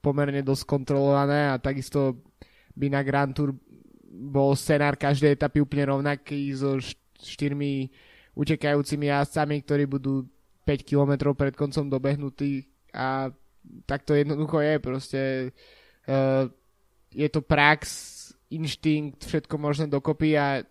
pomerne 0.00 0.40
dosť 0.40 0.64
kontrolované 0.64 1.52
a 1.52 1.60
takisto 1.60 2.24
by 2.72 2.88
na 2.88 3.04
Grand 3.04 3.36
Tour 3.36 3.52
bol 4.10 4.56
scenár 4.56 4.96
každej 4.96 5.36
etapy 5.36 5.60
úplne 5.60 5.92
rovnaký 5.92 6.50
so 6.56 6.80
štyrmi 7.20 7.92
utekajúcimi 8.32 9.12
jazdcami, 9.12 9.60
ktorí 9.60 9.84
budú 9.84 10.24
5 10.64 10.88
km 10.88 11.36
pred 11.36 11.52
koncom 11.52 11.86
dobehnutí 11.88 12.64
a 12.96 13.28
tak 13.86 14.02
to 14.02 14.14
jednoducho 14.14 14.60
je, 14.60 14.74
proste 14.78 15.20
uh, 16.08 16.48
je 17.10 17.28
to 17.28 17.40
prax, 17.42 17.82
inštinkt, 18.50 19.26
všetko 19.26 19.54
možné 19.58 19.86
dokopy 19.86 20.34
a 20.34 20.62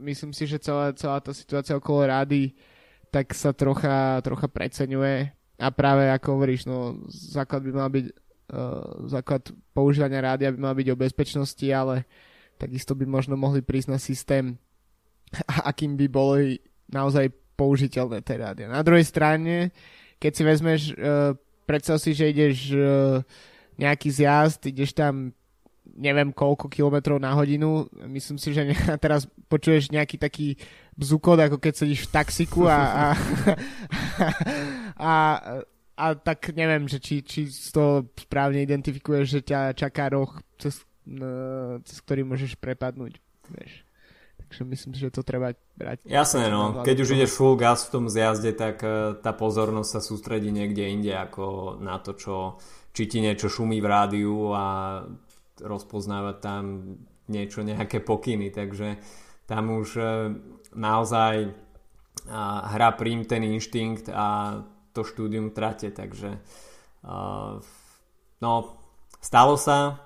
myslím 0.00 0.32
si, 0.32 0.48
že 0.48 0.62
celá, 0.62 0.96
celá 0.96 1.20
tá 1.20 1.36
situácia 1.36 1.76
okolo 1.76 2.08
rády 2.08 2.56
tak 3.08 3.32
sa 3.32 3.56
trocha, 3.56 4.20
trocha 4.20 4.48
preceňuje 4.48 5.32
a 5.58 5.66
práve 5.72 6.06
ako 6.12 6.38
hovoríš, 6.38 6.68
no 6.68 7.02
základ 7.08 7.64
by 7.64 7.72
mal 7.72 7.88
byť 7.90 8.04
uh, 8.04 9.08
základ 9.08 9.42
používania 9.72 10.20
rádia 10.22 10.52
by 10.52 10.60
mal 10.60 10.74
byť 10.76 10.88
o 10.92 11.00
bezpečnosti, 11.00 11.68
ale 11.72 12.04
takisto 12.60 12.92
by 12.92 13.08
možno 13.08 13.34
mohli 13.34 13.64
prísť 13.64 13.88
na 13.88 13.98
systém 13.98 14.60
akým 15.70 15.96
by 15.96 16.06
boli 16.08 16.60
naozaj 16.88 17.28
použiteľné 17.58 18.22
tie 18.22 18.38
rádia. 18.38 18.70
Na 18.70 18.86
druhej 18.86 19.04
strane, 19.04 19.74
keď 20.22 20.32
si 20.32 20.42
vezmeš, 20.46 20.80
uh, 20.94 21.34
predstav 21.68 22.00
si, 22.00 22.16
že 22.16 22.32
ideš 22.32 22.72
uh, 22.72 23.20
nejaký 23.76 24.08
zjazd, 24.08 24.72
ideš 24.72 24.96
tam 24.96 25.36
neviem 25.96 26.32
koľko 26.32 26.68
kilometrov 26.68 27.16
na 27.16 27.32
hodinu. 27.32 27.88
Myslím 28.08 28.36
si, 28.36 28.52
že 28.52 28.68
teraz 29.04 29.24
počuješ 29.48 29.92
nejaký 29.92 30.16
taký 30.16 30.56
bzukot, 30.96 31.36
ako 31.36 31.56
keď 31.60 31.72
sedíš 31.84 32.08
v 32.08 32.12
taxiku 32.12 32.68
a, 32.68 32.78
a, 32.80 33.06
a, 34.98 35.14
a 35.96 36.04
tak 36.16 36.52
neviem, 36.52 36.84
že 36.90 36.98
či, 37.00 37.22
či 37.24 37.48
toho 37.72 38.04
správne 38.18 38.60
identifikuješ, 38.64 39.26
že 39.28 39.40
ťa 39.46 39.60
čaká 39.78 40.12
roh, 40.12 40.30
cez, 40.58 40.82
no, 41.06 41.78
cez 41.86 42.02
ktorý 42.02 42.26
môžeš 42.26 42.58
prepadnúť. 42.58 43.22
Vieš. 43.48 43.87
Takže 44.48 44.64
myslím 44.64 44.92
si, 44.96 45.00
že 45.04 45.12
to 45.12 45.20
treba 45.20 45.52
brať. 45.76 46.08
Jasné, 46.08 46.48
no. 46.48 46.80
Keď 46.80 46.96
už 47.04 47.20
ideš 47.20 47.36
full 47.36 47.60
gas 47.60 47.84
v 47.84 47.92
tom 47.92 48.04
zjazde, 48.08 48.56
tak 48.56 48.80
uh, 48.80 49.12
tá 49.20 49.36
pozornosť 49.36 49.90
sa 49.92 50.00
sústredí 50.00 50.48
niekde 50.48 50.88
inde 50.88 51.12
ako 51.12 51.76
na 51.84 52.00
to, 52.00 52.16
čo, 52.16 52.56
či 52.96 53.04
ti 53.04 53.20
niečo 53.20 53.52
šumí 53.52 53.76
v 53.84 53.90
rádiu 53.92 54.56
a 54.56 54.66
rozpoznávať 55.60 56.36
tam 56.40 56.62
niečo, 57.28 57.60
nejaké 57.60 58.00
pokyny. 58.00 58.48
Takže 58.48 58.96
tam 59.44 59.68
už 59.76 59.88
uh, 60.00 60.32
naozaj 60.72 61.52
hra 62.72 62.90
prím 62.96 63.24
ten 63.24 63.44
inštinkt 63.44 64.12
a 64.12 64.60
to 64.92 65.04
štúdium 65.04 65.54
trate, 65.54 65.88
takže 65.94 66.40
uh, 67.04 67.60
no, 68.42 68.52
stalo 69.20 69.54
sa, 69.56 70.02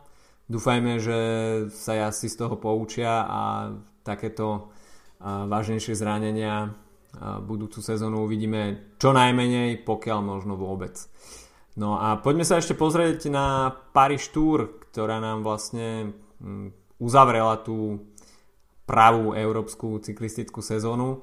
dúfajme, 0.47 1.01
že 1.01 1.19
sa 1.73 2.13
asi 2.13 2.29
z 2.29 2.37
toho 2.37 2.55
poučia 2.61 3.25
a 3.27 3.41
takéto 4.03 4.75
vážnejšie 5.23 5.95
zranenia 5.95 6.75
budúcu 7.47 7.79
sezónu 7.79 8.27
uvidíme 8.27 8.95
čo 8.99 9.15
najmenej, 9.15 9.85
pokiaľ 9.87 10.19
možno 10.23 10.59
vôbec. 10.59 10.97
No 11.79 11.97
a 11.97 12.21
poďme 12.21 12.45
sa 12.45 12.61
ešte 12.61 12.77
pozrieť 12.77 13.33
na 13.33 13.73
Paris 13.73 14.29
Tour, 14.29 14.83
ktorá 14.93 15.21
nám 15.25 15.41
vlastne 15.41 16.13
um, 16.37 16.69
uzavrela 17.01 17.57
tú 17.65 18.13
pravú 18.85 19.33
európsku 19.33 20.03
cyklistickú 20.05 20.61
sezónu. 20.61 21.23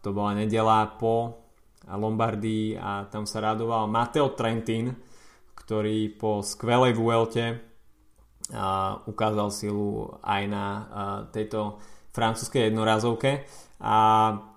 To 0.00 0.08
bola 0.14 0.32
nedela 0.38 0.86
po 0.94 1.42
Lombardii 1.90 2.78
a 2.78 3.10
tam 3.10 3.26
sa 3.26 3.42
radoval 3.42 3.90
Matteo 3.90 4.30
Trentin, 4.38 4.94
ktorý 5.58 6.14
po 6.14 6.40
skvelej 6.40 6.94
Vuelte 6.94 7.69
ukázal 9.06 9.48
silu 9.54 10.18
aj 10.22 10.42
na 10.50 10.64
tejto 11.30 11.78
francúzskej 12.10 12.70
jednorazovke 12.70 13.46
a 13.80 13.96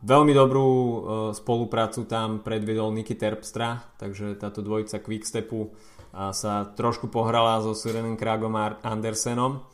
veľmi 0.03 0.33
dobrú 0.35 0.67
e, 0.67 0.97
spoluprácu 1.31 2.03
tam 2.09 2.43
predvedol 2.43 2.91
Niky 2.91 3.15
Terpstra, 3.15 3.95
takže 3.95 4.35
táto 4.35 4.59
dvojica 4.59 4.99
Quickstepu 4.99 5.71
sa 6.13 6.69
trošku 6.77 7.09
pohrala 7.09 7.57
so 7.63 7.73
Sirenem 7.73 8.19
Kragom 8.19 8.53
Andersenom 8.85 9.65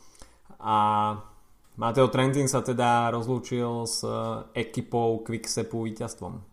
a 0.56 0.78
Mateo 1.80 2.12
Trentin 2.12 2.44
sa 2.44 2.60
teda 2.60 3.08
rozlúčil 3.08 3.88
s 3.88 4.04
e, 4.04 4.12
ekipou 4.52 5.24
Quickstepu 5.24 5.88
víťazstvom. 5.88 6.44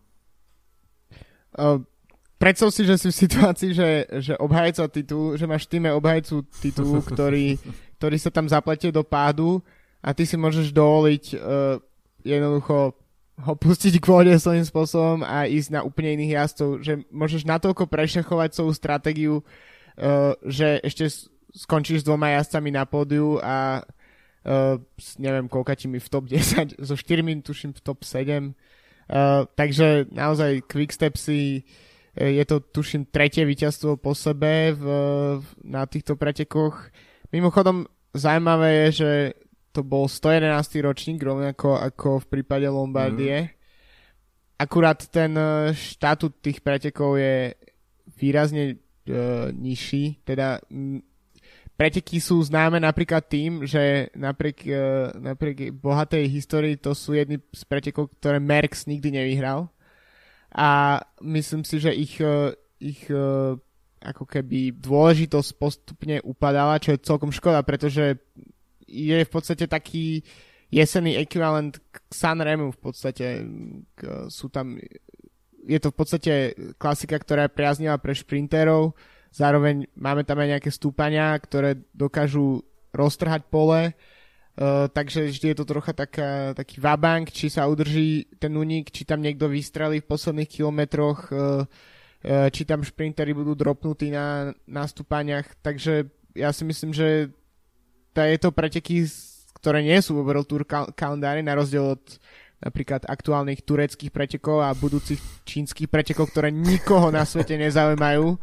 Uh, 1.57 1.83
predstav 2.37 2.69
si, 2.69 2.85
že 2.85 2.95
si 2.97 3.09
v 3.09 3.19
situácii, 3.27 3.71
že, 3.73 3.89
že 4.21 4.33
obhajca 4.37 4.87
titulu, 4.89 5.35
že 5.35 5.49
máš 5.49 5.65
v 5.67 5.77
týme 5.77 5.89
obhajcu 5.93 6.45
titulu, 6.61 7.01
ktorý, 7.11 7.57
ktorý 7.97 8.17
sa 8.17 8.29
tam 8.29 8.45
zapletie 8.47 8.93
do 8.93 9.01
pádu 9.01 9.61
a 10.01 10.13
ty 10.13 10.23
si 10.23 10.37
môžeš 10.37 10.71
dovoliť 10.71 11.23
uh, 11.35 11.81
jednoducho 12.21 12.93
ho 13.37 13.53
pustiť 13.53 14.01
k 14.01 14.09
vode 14.09 14.33
svojím 14.33 14.65
spôsobom 14.65 15.21
a 15.21 15.45
ísť 15.45 15.69
na 15.69 15.81
úplne 15.85 16.17
iných 16.17 16.41
jazdcov, 16.41 16.69
že 16.81 16.93
môžeš 17.13 17.45
natoľko 17.45 17.85
prešachovať 17.85 18.49
svoju 18.53 18.73
stratégiu, 18.73 19.35
uh, 19.41 20.33
že 20.45 20.81
ešte 20.81 21.09
skončíš 21.53 22.01
s 22.01 22.07
dvoma 22.07 22.33
jazdcami 22.33 22.69
na 22.73 22.85
pódiu 22.89 23.37
a 23.41 23.81
uh, 23.85 24.77
neviem 25.21 25.49
koľkatimi 25.49 26.01
v 26.01 26.07
top 26.09 26.25
10, 26.29 26.77
so 26.87 26.93
4 26.97 27.45
tuším 27.45 27.73
v 27.73 27.81
top 27.81 28.05
7 28.05 28.53
Uh, 29.07 29.47
takže 29.55 30.11
naozaj 30.11 30.67
Quickstep 30.67 31.15
si 31.15 31.63
uh, 31.63 31.86
je 32.17 32.43
to 32.49 32.59
tuším 32.59 33.13
tretie 33.13 33.45
víťazstvo 33.45 34.01
po 34.01 34.17
sebe 34.17 34.73
v, 34.73 34.85
na 35.61 35.85
týchto 35.85 36.17
pretekoch. 36.17 36.89
Mimochodom 37.29 37.85
zaujímavé 38.17 38.69
je, 38.73 38.87
že 38.91 39.11
to 39.69 39.85
bol 39.85 40.09
111. 40.09 40.49
ročník, 40.81 41.21
rovnako 41.21 41.77
ako 41.77 42.25
v 42.25 42.25
prípade 42.25 42.65
Lombardie. 42.65 43.37
Mm. 43.45 43.49
Akurát 44.57 44.97
ten 45.05 45.37
e, 45.37 45.77
štatút 45.77 46.41
tých 46.41 46.65
pretekov 46.65 47.21
je 47.21 47.53
výrazne 48.17 48.73
uh, 48.73 49.53
nižší, 49.53 50.17
teda 50.25 50.57
m, 50.73 51.05
preteky 51.77 52.17
sú 52.17 52.41
známe 52.41 52.81
napríklad 52.81 53.29
tým, 53.29 53.61
že 53.61 54.09
napriek, 54.17 54.65
uh, 54.65 55.13
napriek 55.13 55.77
bohatej 55.77 56.25
histórii 56.25 56.81
to 56.81 56.97
sú 56.97 57.13
jedny 57.13 57.37
z 57.53 57.61
pretekov, 57.69 58.09
ktoré 58.17 58.41
Merckx 58.41 58.89
nikdy 58.89 59.13
nevyhral. 59.13 59.69
A 60.57 60.99
myslím 61.21 61.61
si, 61.61 61.77
že 61.77 61.93
ich, 61.93 62.17
uh, 62.17 62.49
ich 62.81 63.05
uh, 63.13 63.53
ako 64.01 64.25
keby 64.25 64.73
dôležitosť 64.73 65.49
postupne 65.61 66.17
upadala, 66.25 66.81
čo 66.81 66.97
je 66.97 67.05
celkom 67.05 67.29
škoda, 67.29 67.61
pretože 67.61 68.17
je 68.89 69.17
v 69.21 69.31
podstate 69.31 69.69
taký 69.69 70.25
jesenný 70.73 71.21
ekvivalent 71.21 71.77
k 71.77 71.95
Sanremu 72.09 72.73
v 72.73 72.79
podstate. 72.81 73.45
K, 73.93 74.27
sú 74.33 74.49
tam, 74.49 74.81
je 75.61 75.77
to 75.77 75.93
v 75.93 75.97
podstate 75.97 76.33
klasika, 76.81 77.21
ktorá 77.21 77.45
je 77.45 77.55
priaznivá 77.55 78.01
pre 78.01 78.17
šprinterov, 78.17 78.97
Zároveň 79.37 79.85
máme 79.93 80.23
tam 80.23 80.39
aj 80.39 80.57
nejaké 80.57 80.69
stúpania, 80.73 81.35
ktoré 81.37 81.77
dokážu 81.91 82.63
roztrhať 82.89 83.45
pole, 83.51 83.93
uh, 84.57 84.89
takže 84.91 85.31
vždy 85.31 85.53
je 85.53 85.57
to 85.57 85.65
trocha 85.65 85.93
taká, 85.93 86.53
taký 86.57 86.81
vabank, 86.81 87.31
či 87.31 87.47
sa 87.47 87.69
udrží 87.69 88.27
ten 88.41 88.53
unik, 88.53 88.91
či 88.91 89.05
tam 89.05 89.21
niekto 89.21 89.47
vystrelí 89.47 90.01
v 90.01 90.09
posledných 90.09 90.49
kilometroch, 90.49 91.19
uh, 91.31 91.63
uh, 91.63 92.47
či 92.51 92.65
tam 92.65 92.81
šprintery 92.81 93.31
budú 93.31 93.55
dropnutí 93.55 94.11
na, 94.11 94.51
na 94.67 94.83
stúpaniach, 94.83 95.57
takže 95.61 96.09
ja 96.37 96.53
si 96.53 96.65
myslím, 96.67 96.93
že 96.93 97.31
je 98.17 98.37
to 98.41 98.49
preteky, 98.49 99.05
ktoré 99.61 99.85
nie 99.85 99.97
sú 100.01 100.17
vo 100.17 100.25
World 100.25 100.49
Tour 100.49 100.65
kalendári, 100.93 101.45
na 101.45 101.53
rozdiel 101.53 101.97
od 101.97 102.03
napríklad 102.57 103.05
aktuálnych 103.05 103.61
tureckých 103.61 104.09
pretekov 104.09 104.65
a 104.65 104.73
budúcich 104.73 105.21
čínskych 105.45 105.85
pretekov, 105.85 106.33
ktoré 106.33 106.49
nikoho 106.49 107.13
na 107.13 107.21
svete 107.21 107.53
nezaujímajú, 107.53 108.33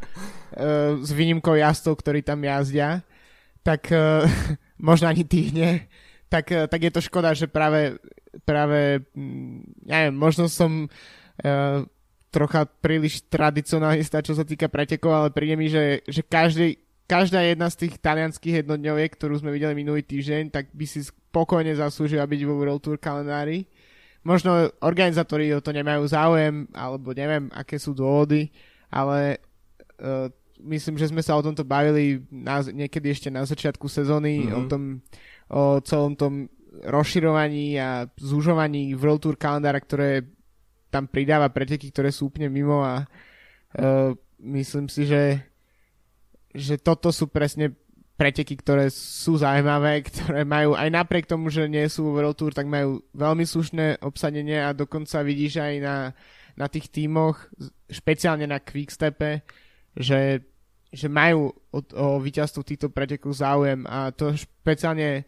s 1.02 1.10
výnimkou 1.10 1.58
jazdcov, 1.58 1.98
ktorí 1.98 2.22
tam 2.22 2.46
jazdia, 2.46 3.02
tak 3.66 3.90
možno 4.78 5.10
ani 5.10 5.26
tých 5.26 5.50
nie, 5.50 5.72
tak, 6.28 6.46
uh, 6.50 6.66
tak 6.68 6.80
je 6.82 6.92
to 6.92 7.00
škoda, 7.04 7.32
že 7.32 7.50
práve, 7.50 7.98
práve 8.44 9.04
mm, 9.14 9.86
neviem, 9.88 10.14
možno 10.14 10.50
som 10.50 10.86
uh, 10.86 11.78
trocha 12.34 12.66
príliš 12.66 13.22
tradicionalista, 13.30 14.24
čo 14.24 14.34
sa 14.34 14.42
týka 14.42 14.66
pretekov, 14.66 15.12
ale 15.14 15.28
príde 15.30 15.54
mi, 15.54 15.70
že, 15.70 16.02
že 16.10 16.26
každý, 16.26 16.82
každá 17.06 17.46
jedna 17.46 17.70
z 17.70 17.86
tých 17.86 18.02
talianských 18.02 18.66
jednodňoviek, 18.66 19.10
ktorú 19.14 19.38
sme 19.38 19.54
videli 19.54 19.78
minulý 19.78 20.02
týždeň, 20.02 20.50
tak 20.50 20.74
by 20.74 20.86
si 20.88 21.06
spokojne 21.06 21.74
zaslúžila 21.78 22.26
byť 22.26 22.40
vo 22.42 22.58
World 22.58 22.82
Tour 22.82 22.98
kalendári 22.98 23.70
možno 24.24 24.72
organizátori 24.80 25.52
o 25.52 25.60
to 25.60 25.70
nemajú 25.70 26.08
záujem, 26.08 26.66
alebo 26.72 27.12
neviem, 27.12 27.52
aké 27.52 27.76
sú 27.76 27.92
dôvody, 27.92 28.48
ale 28.88 29.38
uh, 30.00 30.32
myslím, 30.64 30.96
že 30.96 31.12
sme 31.12 31.20
sa 31.20 31.36
o 31.36 31.44
tomto 31.44 31.62
bavili 31.62 32.24
na, 32.32 32.64
niekedy 32.64 33.12
ešte 33.12 33.28
na 33.28 33.44
začiatku 33.44 33.84
sezóny, 33.86 34.48
mm-hmm. 34.48 34.56
o 34.56 34.60
tom, 34.66 34.82
o 35.54 35.78
celom 35.86 36.18
tom 36.18 36.50
rozširovaní 36.82 37.78
a 37.78 38.10
zúžovaní 38.18 38.90
World 38.98 39.22
Tour 39.22 39.36
kalendára, 39.38 39.78
ktoré 39.78 40.26
tam 40.90 41.06
pridáva 41.06 41.46
preteky, 41.54 41.94
ktoré 41.94 42.10
sú 42.10 42.30
úplne 42.30 42.50
mimo 42.50 42.82
a 42.82 43.06
uh, 43.06 44.10
myslím 44.42 44.90
si, 44.90 45.06
že 45.06 45.54
že 46.54 46.78
toto 46.78 47.10
sú 47.10 47.26
presne 47.26 47.74
preteky, 48.14 48.54
ktoré 48.54 48.86
sú 48.94 49.34
zaujímavé, 49.34 50.06
ktoré 50.06 50.46
majú 50.46 50.78
aj 50.78 50.86
napriek 50.86 51.26
tomu, 51.26 51.50
že 51.50 51.66
nie 51.66 51.82
sú 51.90 52.14
World 52.14 52.38
Tour, 52.38 52.54
tak 52.54 52.70
majú 52.70 53.02
veľmi 53.10 53.42
slušné 53.42 54.06
obsadenie 54.06 54.62
a 54.62 54.70
dokonca 54.70 55.26
vidíš 55.26 55.58
aj 55.58 55.74
na, 55.82 55.96
na 56.54 56.66
tých 56.70 56.94
tímoch, 56.94 57.50
špeciálne 57.90 58.46
na 58.46 58.62
Quickstepe, 58.62 59.42
že, 59.98 60.46
že 60.94 61.06
majú 61.10 61.50
o, 61.74 61.78
o 61.82 62.06
víťazstvo 62.22 62.62
týchto 62.62 62.88
pretekov 62.94 63.34
záujem 63.34 63.82
a 63.90 64.14
to 64.14 64.30
špeciálne 64.38 65.26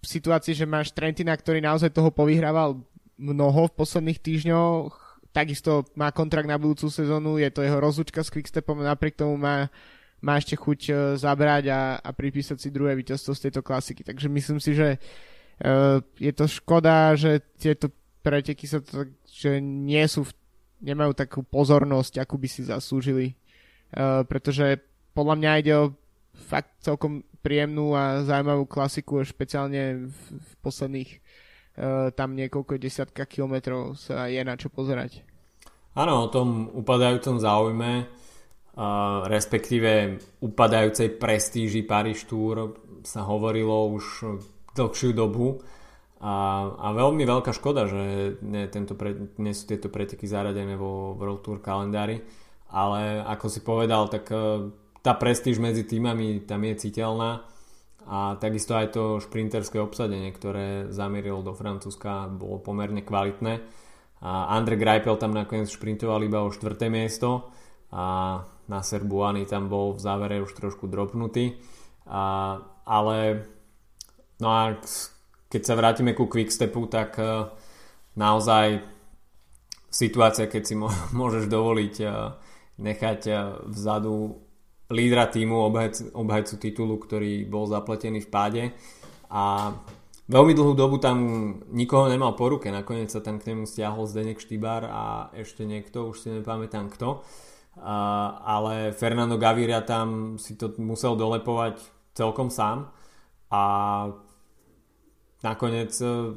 v 0.00 0.06
situácii, 0.06 0.56
že 0.56 0.64
máš 0.64 0.90
Trentina, 0.96 1.36
ktorý 1.36 1.60
naozaj 1.60 1.92
toho 1.92 2.08
povyhrával 2.08 2.80
mnoho 3.20 3.68
v 3.68 3.76
posledných 3.76 4.20
týždňoch, 4.20 4.92
takisto 5.30 5.84
má 5.92 6.08
kontrakt 6.10 6.48
na 6.48 6.56
budúcu 6.56 6.88
sezónu, 6.88 7.36
je 7.36 7.52
to 7.52 7.60
jeho 7.60 7.78
rozlučka 7.78 8.24
s 8.24 8.32
Quickstepom, 8.32 8.80
napriek 8.80 9.20
tomu 9.20 9.36
má 9.36 9.68
má 10.20 10.36
ešte 10.36 10.52
chuť 10.52 10.80
e, 10.84 10.92
zabrať 11.16 11.72
a, 11.72 11.96
a 11.96 12.10
pripísať 12.12 12.60
si 12.60 12.68
druhé 12.68 12.92
víťazstvo 12.92 13.32
z 13.32 13.48
tejto 13.48 13.64
klasiky. 13.64 14.04
Takže 14.04 14.28
myslím 14.28 14.60
si, 14.60 14.76
že 14.76 15.00
je 16.16 16.32
to 16.32 16.48
škoda, 16.48 17.12
že 17.20 17.44
tieto 17.60 17.92
preteky 18.24 18.64
sa 18.64 18.80
to, 18.80 19.12
že 19.28 19.60
nie 19.60 20.00
sú, 20.08 20.24
nemajú 20.80 21.12
takú 21.12 21.44
pozornosť, 21.44 22.16
akú 22.16 22.40
by 22.40 22.48
si 22.48 22.64
zaslúžili. 22.64 23.36
Uh, 23.90 24.22
pretože 24.24 24.80
podľa 25.12 25.34
mňa 25.36 25.60
ide 25.60 25.72
o 25.76 25.92
fakt 26.32 26.78
celkom 26.80 27.26
príjemnú 27.40 27.96
a 27.96 28.24
zaujímavú 28.24 28.68
klasiku, 28.68 29.24
špeciálne 29.24 30.08
v, 30.08 30.16
v 30.36 30.50
posledných 30.60 31.10
uh, 31.16 32.12
tam 32.12 32.36
niekoľko 32.36 32.76
desiatka 32.76 33.24
kilometrov 33.24 33.96
sa 33.96 34.28
je 34.28 34.40
na 34.44 34.54
čo 34.60 34.68
pozerať. 34.68 35.24
Áno, 35.96 36.28
o 36.28 36.32
tom 36.32 36.70
upadajúcom 36.70 37.40
záujme, 37.40 37.92
uh, 38.06 39.26
respektíve 39.26 40.20
upadajúcej 40.44 41.18
prestíži 41.18 41.82
Paris 41.82 42.22
Tour 42.28 42.76
sa 43.02 43.24
hovorilo 43.24 43.88
už 43.96 44.04
dlhšiu 44.76 45.16
dobu 45.16 45.58
a, 46.20 46.68
a 46.76 46.86
veľmi 46.92 47.24
veľká 47.24 47.50
škoda, 47.56 47.88
že 47.88 48.36
nie, 48.44 48.68
tento 48.68 48.92
pre, 48.92 49.16
nie 49.40 49.56
sú 49.56 49.72
tieto 49.72 49.88
preteky 49.88 50.28
zaradené 50.28 50.76
vo 50.76 51.16
World 51.16 51.40
Tour 51.40 51.58
kalendári, 51.64 52.20
ale 52.70 53.24
ako 53.24 53.46
si 53.48 53.60
povedal, 53.64 54.06
tak 54.12 54.28
uh, 54.30 54.68
tá 55.00 55.16
prestíž 55.16 55.56
medzi 55.60 55.84
týmami 55.88 56.44
tam 56.44 56.64
je 56.64 56.74
citeľná 56.88 57.44
a 58.10 58.34
takisto 58.40 58.74
aj 58.74 58.86
to 58.96 59.04
šprinterské 59.20 59.76
obsadenie, 59.78 60.32
ktoré 60.32 60.88
zamieril 60.90 61.44
do 61.44 61.52
Francúzska, 61.52 62.26
bolo 62.32 62.58
pomerne 62.58 63.04
kvalitné. 63.04 63.60
A 64.20 64.52
Andre 64.52 64.76
Greipel 64.76 65.16
tam 65.16 65.32
nakoniec 65.32 65.72
šprintoval 65.72 66.24
iba 66.24 66.44
o 66.44 66.52
4. 66.52 66.76
miesto 66.92 67.48
a 67.92 68.36
Nasser 68.68 69.06
Buany 69.06 69.48
tam 69.48 69.72
bol 69.72 69.96
v 69.96 70.00
závere 70.00 70.42
už 70.44 70.52
trošku 70.52 70.90
dropnutý. 70.90 71.56
A, 72.10 72.56
ale 72.84 73.46
no 74.40 74.48
a 74.48 74.76
keď 75.50 75.62
sa 75.62 75.74
vrátime 75.74 76.12
ku 76.14 76.30
Quickstepu, 76.30 76.86
tak 76.86 77.18
uh, 77.18 77.50
naozaj 78.14 78.84
situácia, 79.90 80.46
keď 80.46 80.62
si 80.62 80.74
môžeš 81.18 81.50
dovoliť 81.50 81.94
uh, 82.04 82.34
nechať 82.78 83.20
uh, 83.30 83.38
vzadu 83.66 84.49
lídra 84.90 85.30
týmu, 85.30 85.70
obhajcu, 86.12 86.54
titulu, 86.58 86.98
ktorý 86.98 87.46
bol 87.46 87.70
zapletený 87.70 88.26
v 88.26 88.28
páde. 88.28 88.62
A 89.30 89.72
veľmi 90.26 90.52
dlhú 90.52 90.74
dobu 90.74 90.98
tam 90.98 91.18
nikoho 91.70 92.10
nemal 92.10 92.34
po 92.34 92.50
ruke, 92.50 92.68
nakoniec 92.74 93.14
sa 93.14 93.22
tam 93.22 93.38
k 93.38 93.54
nemu 93.54 93.64
stiahol 93.70 94.10
Zdenek 94.10 94.42
Štýbar 94.42 94.82
a 94.90 95.04
ešte 95.38 95.62
niekto, 95.62 96.10
už 96.10 96.16
si 96.18 96.28
nepamätám 96.34 96.90
kto, 96.90 97.22
a, 97.78 97.96
ale 98.42 98.90
Fernando 98.90 99.38
Gaviria 99.38 99.86
tam 99.86 100.36
si 100.42 100.58
to 100.58 100.74
musel 100.82 101.14
dolepovať 101.14 101.78
celkom 102.18 102.50
sám. 102.50 102.90
A 103.50 103.62
nakoniec 105.42 105.94
e, 106.02 106.34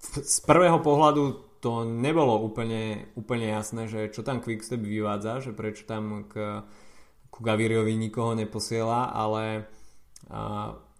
z 0.00 0.38
prvého 0.44 0.80
pohľadu 0.80 1.52
to 1.62 1.86
nebolo 1.86 2.42
úplne, 2.42 3.12
úplne 3.14 3.54
jasné, 3.54 3.86
že 3.86 4.10
čo 4.10 4.26
tam 4.26 4.42
Quickstep 4.42 4.82
vyvádza, 4.82 5.46
že 5.46 5.52
prečo 5.54 5.86
tam 5.86 6.26
k 6.26 6.66
ku 7.32 7.40
Gaviriovi 7.40 7.96
nikoho 7.96 8.36
neposiela, 8.36 9.08
ale 9.08 9.64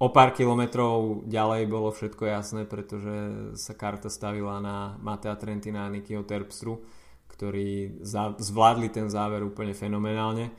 o 0.02 0.08
pár 0.10 0.32
kilometrov 0.32 1.28
ďalej 1.28 1.62
bolo 1.68 1.92
všetko 1.92 2.24
jasné, 2.26 2.64
pretože 2.64 3.14
sa 3.60 3.76
karta 3.76 4.08
stavila 4.08 4.58
na 4.58 4.96
Matea 4.98 5.36
Trentina 5.36 5.86
a 5.86 5.92
Nikyho 5.92 6.24
Terpstru, 6.24 6.82
ktorí 7.30 8.02
zvládli 8.40 8.88
ten 8.90 9.06
záver 9.12 9.44
úplne 9.46 9.76
fenomenálne. 9.76 10.50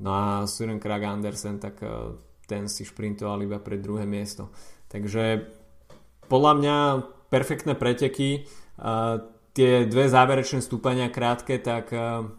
No 0.00 0.10
a 0.12 0.26
Søren 0.48 0.80
Krag 0.80 1.04
Andersen, 1.04 1.60
tak 1.60 1.80
e, 1.84 2.16
ten 2.48 2.64
si 2.72 2.88
šprintoval 2.88 3.44
iba 3.44 3.60
pre 3.60 3.76
druhé 3.76 4.08
miesto. 4.08 4.48
Takže 4.88 5.44
podľa 6.24 6.52
mňa 6.56 6.76
perfektné 7.28 7.76
preteky. 7.76 8.30
E, 8.32 8.40
tie 9.52 9.84
dve 9.84 10.08
záverečné 10.08 10.64
stúpania 10.64 11.12
krátke, 11.12 11.60
tak 11.60 11.92
e, 11.92 12.32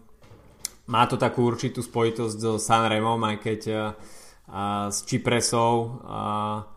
má 0.90 1.06
to 1.06 1.20
takú 1.20 1.46
určitú 1.46 1.86
spojitosť 1.86 2.38
so 2.38 2.54
Sanremom, 2.58 3.22
aj 3.22 3.38
keď 3.44 3.60
a, 3.70 3.74
a, 3.76 3.84
s 4.90 5.06
Čipresou 5.06 6.02
a, 6.06 6.24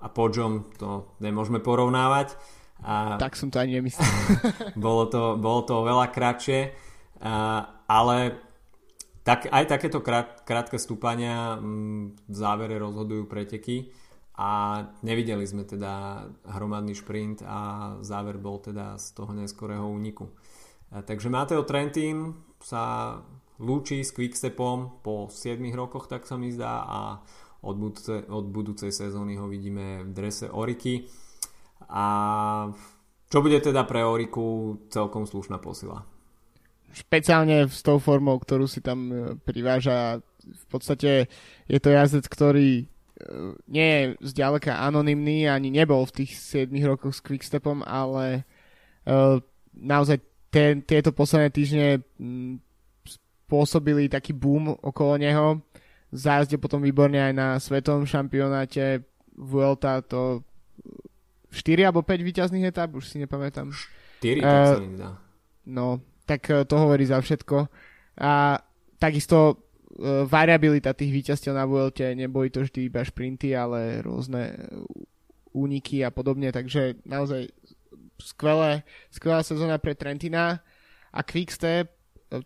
a 0.01 0.07
Podžom 0.13 0.69
to 0.77 1.17
nemôžeme 1.25 1.63
porovnávať. 1.63 2.37
A, 2.85 3.17
tak 3.17 3.39
som 3.39 3.49
to 3.49 3.63
ani 3.63 3.81
nemyslel. 3.81 4.05
bolo, 4.85 5.09
to, 5.09 5.41
bolo 5.41 5.65
to 5.65 5.81
veľa 5.81 6.13
kratšie, 6.13 6.75
a, 7.25 7.65
ale 7.89 8.17
tak, 9.25 9.49
aj 9.49 9.65
takéto 9.65 10.05
krát, 10.05 10.45
krátke 10.45 10.77
stúpania 10.77 11.57
m, 11.57 12.13
v 12.29 12.37
závere 12.37 12.77
rozhodujú 12.77 13.25
preteky 13.25 13.89
a 14.37 14.83
nevideli 15.01 15.49
sme 15.49 15.65
teda 15.65 16.27
hromadný 16.45 16.93
šprint 16.93 17.41
a 17.41 17.95
záver 18.05 18.37
bol 18.37 18.61
teda 18.61 19.01
z 19.01 19.07
toho 19.17 19.33
neskorého 19.33 19.89
úniku. 19.89 20.29
A, 20.93 21.01
takže 21.01 21.33
Mateo 21.33 21.65
Trentin 21.65 22.37
sa 22.61 23.17
lúči 23.63 24.03
s 24.03 24.11
Quickstepom 24.11 25.05
po 25.05 25.31
7 25.31 25.61
rokoch, 25.75 26.11
tak 26.11 26.27
sa 26.27 26.35
mi 26.35 26.51
zdá 26.51 26.83
a 26.83 26.99
od, 27.65 27.77
budúce, 27.81 28.15
od 28.29 28.47
budúcej 28.51 28.93
sezóny 28.93 29.41
ho 29.41 29.49
vidíme 29.49 30.05
v 30.05 30.11
drese 30.13 30.53
Oriky 30.53 31.09
a 31.89 32.07
čo 33.31 33.39
bude 33.41 33.59
teda 33.59 33.89
pre 33.89 34.05
Oriku 34.05 34.79
celkom 34.93 35.27
slušná 35.27 35.59
posila. 35.59 36.05
Špeciálne 36.95 37.67
s 37.67 37.83
tou 37.83 37.99
formou, 37.99 38.39
ktorú 38.39 38.71
si 38.71 38.79
tam 38.79 39.11
e, 39.11 39.15
priváža. 39.43 40.23
V 40.45 40.67
podstate 40.71 41.27
je 41.67 41.79
to 41.83 41.91
jazdec, 41.91 42.31
ktorý 42.31 42.71
e, 42.79 42.85
nie 43.67 43.89
je 43.91 44.03
zďaleka 44.31 44.79
anonymný, 44.79 45.51
ani 45.51 45.75
nebol 45.75 46.07
v 46.07 46.23
tých 46.23 46.39
7 46.39 46.71
rokoch 46.87 47.19
s 47.19 47.25
Quickstepom, 47.27 47.83
ale 47.83 48.47
uh, 49.11 49.43
naozaj 49.75 50.23
te, 50.55 50.79
tieto 50.87 51.11
posledné 51.11 51.51
týždne 51.51 51.87
spôsobili 53.45 54.09
taký 54.09 54.33
boom 54.33 54.73
okolo 54.81 55.21
neho. 55.21 55.61
Zázde 56.09 56.57
potom 56.57 56.81
výborne 56.81 57.21
aj 57.21 57.33
na 57.37 57.49
svetovom 57.61 58.09
šampionáte 58.09 59.05
Vuelta 59.37 60.01
to 60.01 60.47
4 61.53 61.87
alebo 61.87 62.03
5 62.03 62.23
výťazných 62.23 62.67
etap, 62.71 62.97
už 62.97 63.15
si 63.15 63.21
nepamätám. 63.21 63.71
4, 64.23 64.41
uh, 64.41 64.43
tak 64.43 64.67
sa 64.67 64.81
mi 64.81 64.91
zdá. 64.97 65.11
No, 65.69 66.03
tak 66.27 66.43
uh, 66.51 66.67
to 66.67 66.75
hovorí 66.81 67.05
za 67.07 67.21
všetko. 67.21 67.71
A 68.19 68.59
takisto 68.99 69.39
uh, 69.55 70.27
variabilita 70.27 70.97
tých 70.97 71.15
výťazťov 71.15 71.55
na 71.55 71.65
Vuelte, 71.67 72.11
neboli 72.15 72.51
to 72.51 72.67
vždy 72.67 72.91
iba 72.91 73.07
šprinty, 73.07 73.55
ale 73.55 74.03
rôzne 74.03 74.55
úniky 75.55 76.03
a 76.03 76.11
podobne, 76.11 76.51
takže 76.51 76.99
naozaj 77.07 77.47
skvelé, 78.19 78.83
skvelá 79.15 79.47
sezóna 79.47 79.79
pre 79.79 79.95
Trentina 79.95 80.59
a 81.15 81.21
Quickstep 81.23 81.94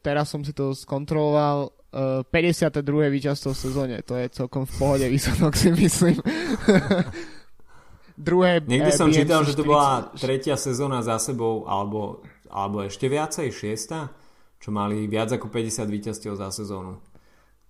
teraz 0.03 0.28
som 0.28 0.45
si 0.45 0.53
to 0.53 0.76
skontroloval, 0.76 1.72
uh, 1.95 2.26
52. 2.28 2.84
víťazstvo 3.09 3.55
v 3.55 3.59
sezóne, 3.59 3.97
to 4.05 4.18
je 4.18 4.28
celkom 4.28 4.68
v 4.68 4.72
pohode 4.76 5.07
výsledok 5.09 5.53
si 5.57 5.72
myslím. 5.72 6.16
Druhé 8.18 8.59
Niekde 8.66 8.93
som 8.93 9.09
BMC 9.09 9.18
čítal, 9.22 9.41
že 9.47 9.55
to 9.55 9.62
bola 9.62 10.11
tretia 10.18 10.59
sezóna 10.59 11.07
za 11.07 11.22
sebou, 11.22 11.70
alebo, 11.70 12.26
alebo 12.51 12.82
ešte 12.82 13.07
viacej, 13.07 13.55
šiesta, 13.55 14.11
čo 14.59 14.74
mali 14.74 15.07
viac 15.07 15.30
ako 15.30 15.47
50 15.47 15.86
víťazstiev 15.86 16.34
za 16.34 16.51
sezónu. 16.51 16.99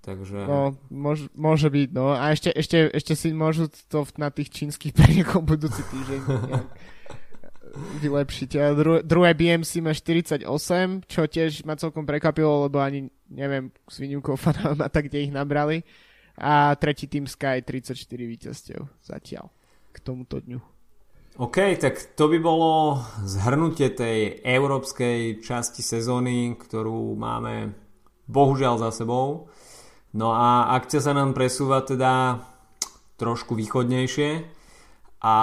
Takže... 0.00 0.48
No, 0.48 0.72
môž, 0.88 1.28
môže 1.36 1.68
byť, 1.68 1.88
no. 1.92 2.16
A 2.16 2.32
ešte, 2.32 2.48
ešte, 2.48 2.88
ešte 2.88 3.12
si 3.12 3.28
môžu 3.36 3.68
to 3.92 4.08
na 4.16 4.32
tých 4.32 4.48
čínskych 4.48 4.96
preniekoch 4.98 5.44
budúci 5.44 5.84
týždeň 5.84 6.20
vylepšiť. 8.02 8.50
A 8.58 8.64
dru- 8.74 9.02
druhé 9.02 9.32
BMC 9.34 9.80
má 9.80 9.94
48, 9.94 10.44
čo 11.06 11.20
tiež 11.24 11.62
ma 11.64 11.78
celkom 11.78 12.04
prekvapilo, 12.04 12.68
lebo 12.68 12.82
ani 12.82 13.08
neviem 13.30 13.70
s 13.88 14.00
výnimkou 14.00 14.36
tak 14.94 15.08
kde 15.08 15.28
ich 15.28 15.32
nabrali. 15.32 15.84
A 16.38 16.74
tretí 16.78 17.10
tým 17.10 17.26
Sky 17.26 17.66
34 17.66 17.98
víťazstiev 18.06 18.80
zatiaľ 19.02 19.50
k 19.90 19.96
tomuto 19.98 20.38
dňu. 20.38 20.78
OK, 21.38 21.78
tak 21.78 22.18
to 22.18 22.26
by 22.26 22.38
bolo 22.42 22.98
zhrnutie 23.22 23.94
tej 23.94 24.42
európskej 24.42 25.38
časti 25.38 25.86
sezóny, 25.86 26.58
ktorú 26.58 27.14
máme 27.14 27.74
bohužiaľ 28.26 28.82
za 28.82 28.90
sebou. 28.90 29.46
No 30.14 30.34
a 30.34 30.74
akcia 30.74 30.98
sa 30.98 31.14
nám 31.14 31.38
presúva 31.38 31.86
teda 31.86 32.42
trošku 33.18 33.54
východnejšie 33.54 34.30
a 35.22 35.36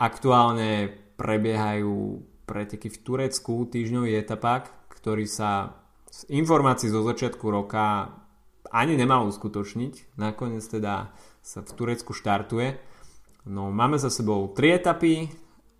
aktuálne 0.00 0.96
prebiehajú 1.18 2.22
preteky 2.46 2.88
v 2.88 2.98
Turecku, 3.02 3.66
týždňový 3.68 4.16
etapák, 4.22 4.94
ktorý 4.94 5.26
sa 5.26 5.76
z 6.08 6.24
informácií 6.32 6.88
zo 6.88 7.04
začiatku 7.04 7.44
roka 7.50 8.14
ani 8.72 8.96
nemal 8.96 9.28
uskutočniť. 9.28 10.16
Nakoniec 10.16 10.64
teda 10.64 11.12
sa 11.42 11.60
v 11.60 11.70
Turecku 11.74 12.16
štartuje. 12.16 12.80
No 13.50 13.68
máme 13.68 14.00
za 14.00 14.08
sebou 14.08 14.48
tri 14.54 14.78
etapy 14.78 15.28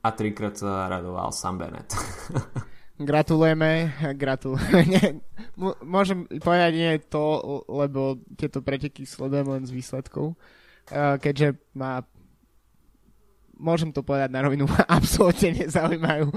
a 0.04 0.08
trikrát 0.12 0.56
sa 0.58 0.90
radoval 0.90 1.32
Sam 1.32 1.56
Bennett. 1.56 1.94
Gratulujeme, 2.98 3.94
gratulujeme. 4.18 5.22
Môžem 5.86 6.26
povedať 6.42 6.72
nie 6.74 6.98
to, 7.06 7.38
lebo 7.70 8.18
tieto 8.34 8.58
preteky 8.58 9.06
sledujem 9.06 9.46
len 9.46 9.62
z 9.62 9.70
výsledkov. 9.70 10.34
Keďže 11.22 11.62
má 11.78 12.02
môžem 13.58 13.90
to 13.90 14.06
povedať 14.06 14.30
na 14.30 14.40
rovinu, 14.46 14.64
absolútne 14.88 15.66
nezaujímajú. 15.66 16.30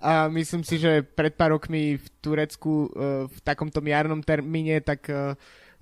A 0.00 0.26
myslím 0.32 0.64
si, 0.64 0.80
že 0.80 1.04
pred 1.04 1.36
pár 1.36 1.54
rokmi 1.54 2.00
v 2.00 2.06
Turecku 2.24 2.88
uh, 2.88 3.28
v 3.28 3.38
takomto 3.44 3.78
jarnom 3.84 4.24
termíne, 4.24 4.80
tak 4.80 5.06
uh, 5.12 5.36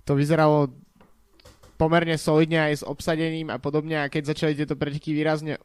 to 0.05 0.19
vyzeralo 0.19 0.75
pomerne 1.81 2.21
solidne 2.21 2.61
aj 2.61 2.85
s 2.85 2.85
obsadením 2.85 3.49
a 3.49 3.57
podobne 3.57 3.97
a 3.97 4.13
keď 4.13 4.37
začali 4.37 4.53
tieto 4.53 4.77
preteky 4.77 5.17
výrazne 5.17 5.57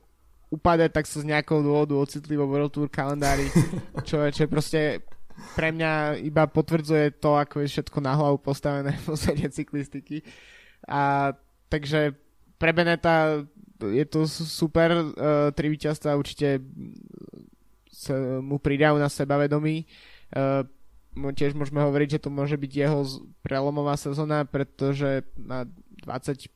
upadať, 0.47 0.89
tak 0.95 1.05
sa 1.11 1.19
z 1.19 1.27
nejakého 1.27 1.59
dôvodu 1.59 1.99
ocitli 1.99 2.39
vo 2.39 2.47
World 2.47 2.71
Tour 2.71 2.87
kalendári, 2.87 3.51
čo, 4.07 4.23
čo 4.31 4.47
je 4.47 4.49
proste 4.49 4.79
pre 5.59 5.75
mňa 5.75 6.23
iba 6.23 6.47
potvrdzuje 6.47 7.19
to, 7.19 7.35
ako 7.35 7.65
je 7.65 7.67
všetko 7.67 7.99
na 7.99 8.15
hlavu 8.15 8.39
postavené 8.39 8.95
v 8.95 9.03
podstate 9.03 9.51
cyklistiky. 9.51 10.23
A 10.87 11.35
takže 11.67 12.15
pre 12.55 12.71
Beneta 12.71 13.43
je 13.81 14.05
to 14.07 14.27
super, 14.29 14.89
uh, 14.91 15.51
tri 15.51 15.67
víťazstva 15.71 16.15
určite 16.15 16.63
sa 17.91 18.15
mu 18.43 18.59
pridajú 18.59 18.99
na 18.99 19.07
sebavedomí. 19.11 19.87
Uh, 20.31 20.67
tiež 21.15 21.55
môžeme 21.55 21.79
hovoriť, 21.79 22.19
že 22.19 22.23
to 22.27 22.29
môže 22.31 22.59
byť 22.59 22.71
jeho 22.71 22.99
prelomová 23.39 23.95
sezóna, 23.95 24.43
pretože 24.43 25.23
má 25.39 25.63
26 26.03 26.51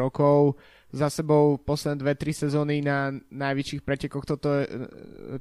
rokov, 0.00 0.56
za 0.88 1.12
sebou 1.12 1.60
posledné 1.60 2.00
dve, 2.00 2.12
tri 2.16 2.32
sezóny 2.32 2.80
na 2.80 3.12
najväčších 3.12 3.84
pretekoch. 3.84 4.24
Toto, 4.24 4.48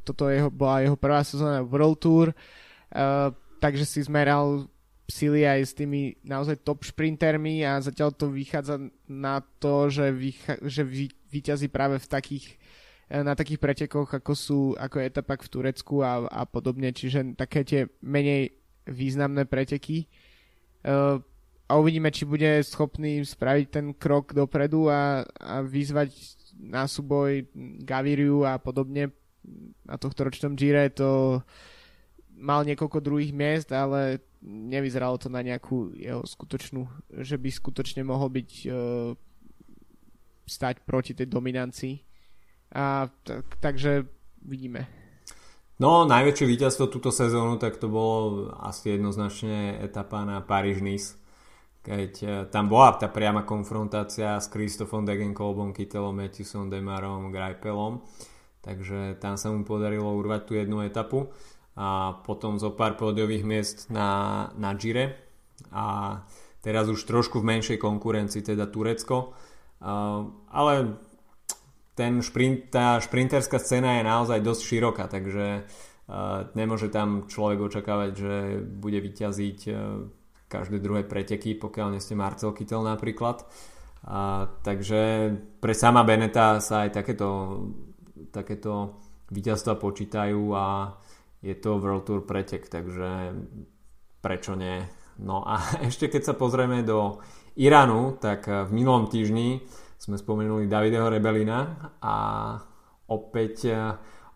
toto 0.03 0.28
jeho, 0.28 0.51
bola 0.51 0.84
jeho 0.84 0.99
prvá 0.99 1.23
sezóna 1.23 1.63
World 1.63 2.03
Tour, 2.03 2.28
uh, 2.36 3.32
takže 3.63 3.88
si 3.88 4.03
zmeral 4.03 4.67
sily 5.07 5.47
aj 5.47 5.59
s 5.63 5.73
tými 5.73 6.19
naozaj 6.27 6.67
top 6.67 6.83
šprintermi 6.83 7.63
a 7.63 7.79
zatiaľ 7.79 8.11
to 8.11 8.27
vychádza 8.27 8.91
na 9.07 9.39
to, 9.39 9.87
že, 9.87 10.11
vycha- 10.11 10.59
že 10.61 10.83
vy- 10.83 11.15
vyťazí 11.31 11.71
práve 11.71 11.95
v 11.97 12.07
takých 12.07 12.45
eh, 13.07 13.23
na 13.23 13.31
takých 13.33 13.63
pretekoch, 13.63 14.11
ako 14.11 14.33
sú 14.35 14.59
ako 14.75 14.99
je 14.99 15.07
etapak 15.07 15.39
v 15.39 15.51
Turecku 15.51 16.03
a, 16.03 16.27
a 16.27 16.43
podobne, 16.43 16.91
čiže 16.91 17.39
také 17.39 17.63
tie 17.63 17.81
menej 18.03 18.51
významné 18.87 19.43
preteky. 19.47 20.07
Uh, 20.87 21.19
a 21.67 21.75
uvidíme, 21.75 22.07
či 22.15 22.23
bude 22.23 22.63
schopný 22.63 23.19
spraviť 23.27 23.67
ten 23.67 23.91
krok 23.91 24.31
dopredu 24.31 24.87
a, 24.87 25.27
a 25.27 25.59
vyzvať 25.59 26.15
na 26.55 26.87
súboj 26.87 27.43
Gaviriu 27.83 28.47
a 28.47 28.55
podobne 28.55 29.11
na 29.83 29.95
tohto 29.99 30.27
ročnom 30.27 30.55
Gire 30.55 30.87
to 30.95 31.43
mal 32.38 32.61
niekoľko 32.63 33.01
druhých 33.01 33.33
miest, 33.33 33.73
ale 33.73 34.21
nevyzeralo 34.45 35.17
to 35.17 35.27
na 35.27 35.41
nejakú 35.41 35.91
jeho 35.97 36.21
skutočnú, 36.21 36.85
že 37.25 37.35
by 37.41 37.49
skutočne 37.49 38.05
mohol 38.05 38.29
byť 38.29 38.49
uh, 38.69 39.11
stať 40.45 40.85
proti 40.85 41.17
tej 41.17 41.27
dominancii. 41.27 41.95
A 42.77 43.09
tak, 43.25 43.57
takže 43.59 44.05
vidíme. 44.45 44.85
No, 45.77 46.05
najväčšie 46.05 46.45
víťazstvo 46.45 46.89
túto 46.89 47.13
sezónu, 47.13 47.61
tak 47.61 47.77
to 47.77 47.89
bolo 47.89 48.49
asi 48.61 48.97
jednoznačne 48.97 49.77
etapa 49.81 50.25
na 50.25 50.41
Paríž-Nice 50.41 51.27
keď 51.88 52.13
e, 52.19 52.27
tam 52.51 52.67
bola 52.67 52.99
tá 52.99 53.07
priama 53.07 53.47
konfrontácia 53.47 54.35
s 54.35 54.51
Kristofom 54.51 55.07
Degenkolbom, 55.07 55.71
Kytelom, 55.71 56.19
Matthewsom, 56.19 56.67
Demarom, 56.67 57.31
Greipelom, 57.31 58.03
takže 58.59 59.15
tam 59.23 59.39
sa 59.39 59.47
mu 59.55 59.63
podarilo 59.63 60.11
urvať 60.11 60.41
tú 60.43 60.59
jednu 60.59 60.83
etapu 60.83 61.31
a 61.78 62.17
potom 62.25 62.57
zo 62.57 62.73
pár 62.73 62.97
pódiových 62.97 63.45
miest 63.45 63.78
na, 63.93 64.49
na 64.57 64.73
Gire 64.73 65.13
a 65.69 66.19
teraz 66.65 66.89
už 66.89 67.05
trošku 67.05 67.39
v 67.39 67.53
menšej 67.53 67.78
konkurencii, 67.78 68.41
teda 68.41 68.65
Turecko, 68.65 69.38
ale 70.49 70.73
ten 71.93 72.21
šprint, 72.21 72.73
tá 72.73 72.97
šprinterská 72.97 73.61
scéna 73.61 74.01
je 74.01 74.09
naozaj 74.09 74.39
dosť 74.41 74.61
široká, 74.61 75.05
takže 75.09 75.65
uh, 75.65 76.45
nemôže 76.53 76.93
tam 76.93 77.25
človek 77.25 77.57
očakávať, 77.57 78.11
že 78.13 78.36
bude 78.61 79.01
vyťaziť 79.01 79.59
uh, 79.69 79.78
každé 80.47 80.78
druhé 80.80 81.03
preteky, 81.03 81.57
pokiaľ 81.57 81.93
nie 81.93 82.01
ste 82.01 82.15
Marcel 82.15 82.55
Kittel 82.55 82.80
napríklad. 82.80 83.43
A, 84.07 84.47
takže 84.63 85.34
pre 85.59 85.75
sama 85.75 86.07
Beneta 86.07 86.63
sa 86.63 86.88
aj 86.88 86.95
takéto, 86.95 87.30
takéto 88.32 88.95
víťazstva 89.28 89.75
počítajú 89.75 90.39
a 90.55 90.95
je 91.47 91.55
to 91.55 91.79
World 91.79 92.03
Tour 92.03 92.27
pretek, 92.27 92.67
takže 92.67 93.31
prečo 94.19 94.59
nie? 94.59 94.83
No 95.23 95.47
a 95.47 95.63
ešte 95.87 96.11
keď 96.11 96.21
sa 96.27 96.33
pozrieme 96.35 96.83
do 96.83 97.23
Iránu, 97.55 98.19
tak 98.19 98.51
v 98.51 98.69
minulom 98.75 99.07
týždni 99.07 99.63
sme 99.97 100.19
spomenuli 100.19 100.69
Davideho 100.69 101.09
Rebelina 101.09 101.89
a 102.03 102.15
opäť, 103.09 103.71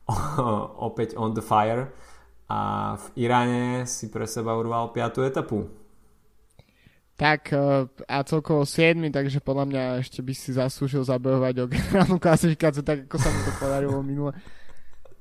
opäť 0.88 1.20
on 1.20 1.36
the 1.36 1.44
fire 1.44 1.92
a 2.50 2.96
v 2.98 3.06
Iráne 3.28 3.86
si 3.86 4.10
pre 4.10 4.26
seba 4.26 4.56
urval 4.58 4.96
5. 4.96 5.28
etapu 5.28 5.82
tak 7.22 7.54
e, 7.54 7.86
a 8.10 8.26
celkovo 8.26 8.66
7, 8.66 8.98
takže 9.14 9.46
podľa 9.46 9.66
mňa 9.70 9.84
ešte 10.02 10.26
by 10.26 10.34
si 10.34 10.58
zaslúžil 10.58 11.06
zabojovať 11.06 11.54
o 11.62 11.70
generálnu 11.70 12.18
klasifikáciu, 12.26 12.82
tak 12.82 13.06
ako 13.06 13.18
sa 13.22 13.30
mi 13.30 13.42
to 13.46 13.54
podarilo 13.62 14.02
minule. 14.02 14.34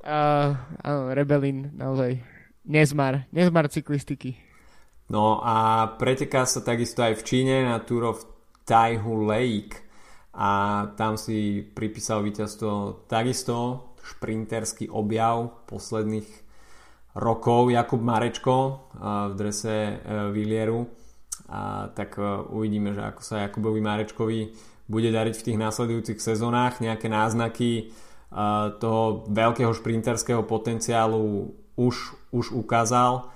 Uh, 0.01 0.57
áno, 0.80 1.12
Rebelin, 1.12 1.76
naozaj. 1.76 2.20
Nezmar, 2.64 3.28
nezmar 3.32 3.68
cyklistiky. 3.68 4.36
No 5.11 5.42
a 5.42 5.90
preteká 5.98 6.46
sa 6.46 6.62
takisto 6.62 7.03
aj 7.03 7.18
v 7.18 7.26
Číne 7.26 7.55
na 7.66 7.82
Tour 7.82 8.14
of 8.14 8.24
Taihu 8.62 9.26
Lake 9.26 9.90
a 10.30 10.86
tam 10.94 11.18
si 11.18 11.66
pripísal 11.66 12.22
víťazstvo 12.22 13.05
takisto 13.11 13.90
šprinterský 13.98 14.86
objav 14.86 15.66
posledných 15.66 16.28
rokov 17.18 17.74
Jakub 17.74 17.98
Marečko 17.98 18.86
v 19.03 19.32
drese 19.34 19.74
e, 19.74 19.94
Villieru 20.30 20.86
a 21.51 21.90
tak 21.90 22.14
e, 22.14 22.22
uvidíme, 22.55 22.94
že 22.94 23.03
ako 23.03 23.22
sa 23.26 23.42
Jakubovi 23.51 23.82
Marečkovi 23.82 24.40
bude 24.86 25.11
dariť 25.11 25.34
v 25.34 25.46
tých 25.51 25.59
následujúcich 25.59 26.22
sezónach, 26.22 26.78
nejaké 26.78 27.11
náznaky 27.11 27.70
e, 27.74 27.84
toho 28.78 29.26
veľkého 29.26 29.74
šprinterského 29.74 30.47
potenciálu 30.47 31.51
už, 31.74 32.14
už 32.31 32.55
ukázal, 32.55 33.26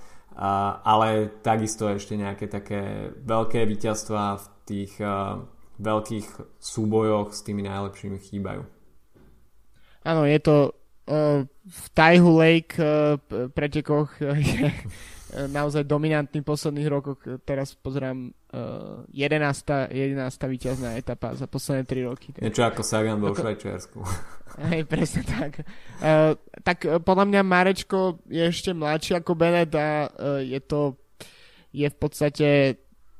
ale 0.87 1.31
takisto 1.43 1.91
ešte 1.91 2.15
nejaké 2.15 2.47
také 2.47 3.11
veľké 3.23 3.67
víťazstva 3.67 4.39
v 4.39 4.47
tých 4.67 4.93
e, 4.99 5.07
veľkých 5.79 6.59
súbojoch 6.59 7.31
s 7.31 7.47
tými 7.47 7.63
najlepšími 7.67 8.19
chýbajú. 8.19 8.63
Áno, 10.03 10.23
je 10.27 10.39
to 10.43 10.75
v 11.65 11.85
Taihu 11.93 12.33
Lake 12.41 12.81
pretekoch 13.53 14.17
je 14.25 14.73
naozaj 15.51 15.83
dominantný 15.85 16.41
v 16.41 16.47
posledných 16.47 16.89
rokoch. 16.91 17.19
Teraz 17.43 17.75
pozerám 17.75 18.31
uh, 18.31 19.03
11. 19.11 19.91
11. 19.91 20.21
víťazná 20.47 20.95
etapa 20.95 21.35
za 21.35 21.51
posledné 21.51 21.85
3 21.85 22.09
roky. 22.11 22.29
Niečo 22.39 22.63
ako 22.63 22.87
Sagan 22.87 23.19
vo 23.19 23.35
Švajčiarsku. 23.35 23.99
Hej, 24.71 24.87
presne 24.87 25.27
tak. 25.27 25.67
Uh, 25.99 26.39
tak 26.63 26.87
uh, 26.87 27.03
podľa 27.03 27.27
mňa 27.27 27.41
Marečko 27.43 28.23
je 28.31 28.47
ešte 28.47 28.71
mladší 28.71 29.19
ako 29.19 29.35
Bennett 29.35 29.75
a 29.75 30.07
uh, 30.07 30.39
je 30.39 30.61
to 30.63 30.95
je 31.75 31.91
v 31.91 31.97
podstate 31.99 32.49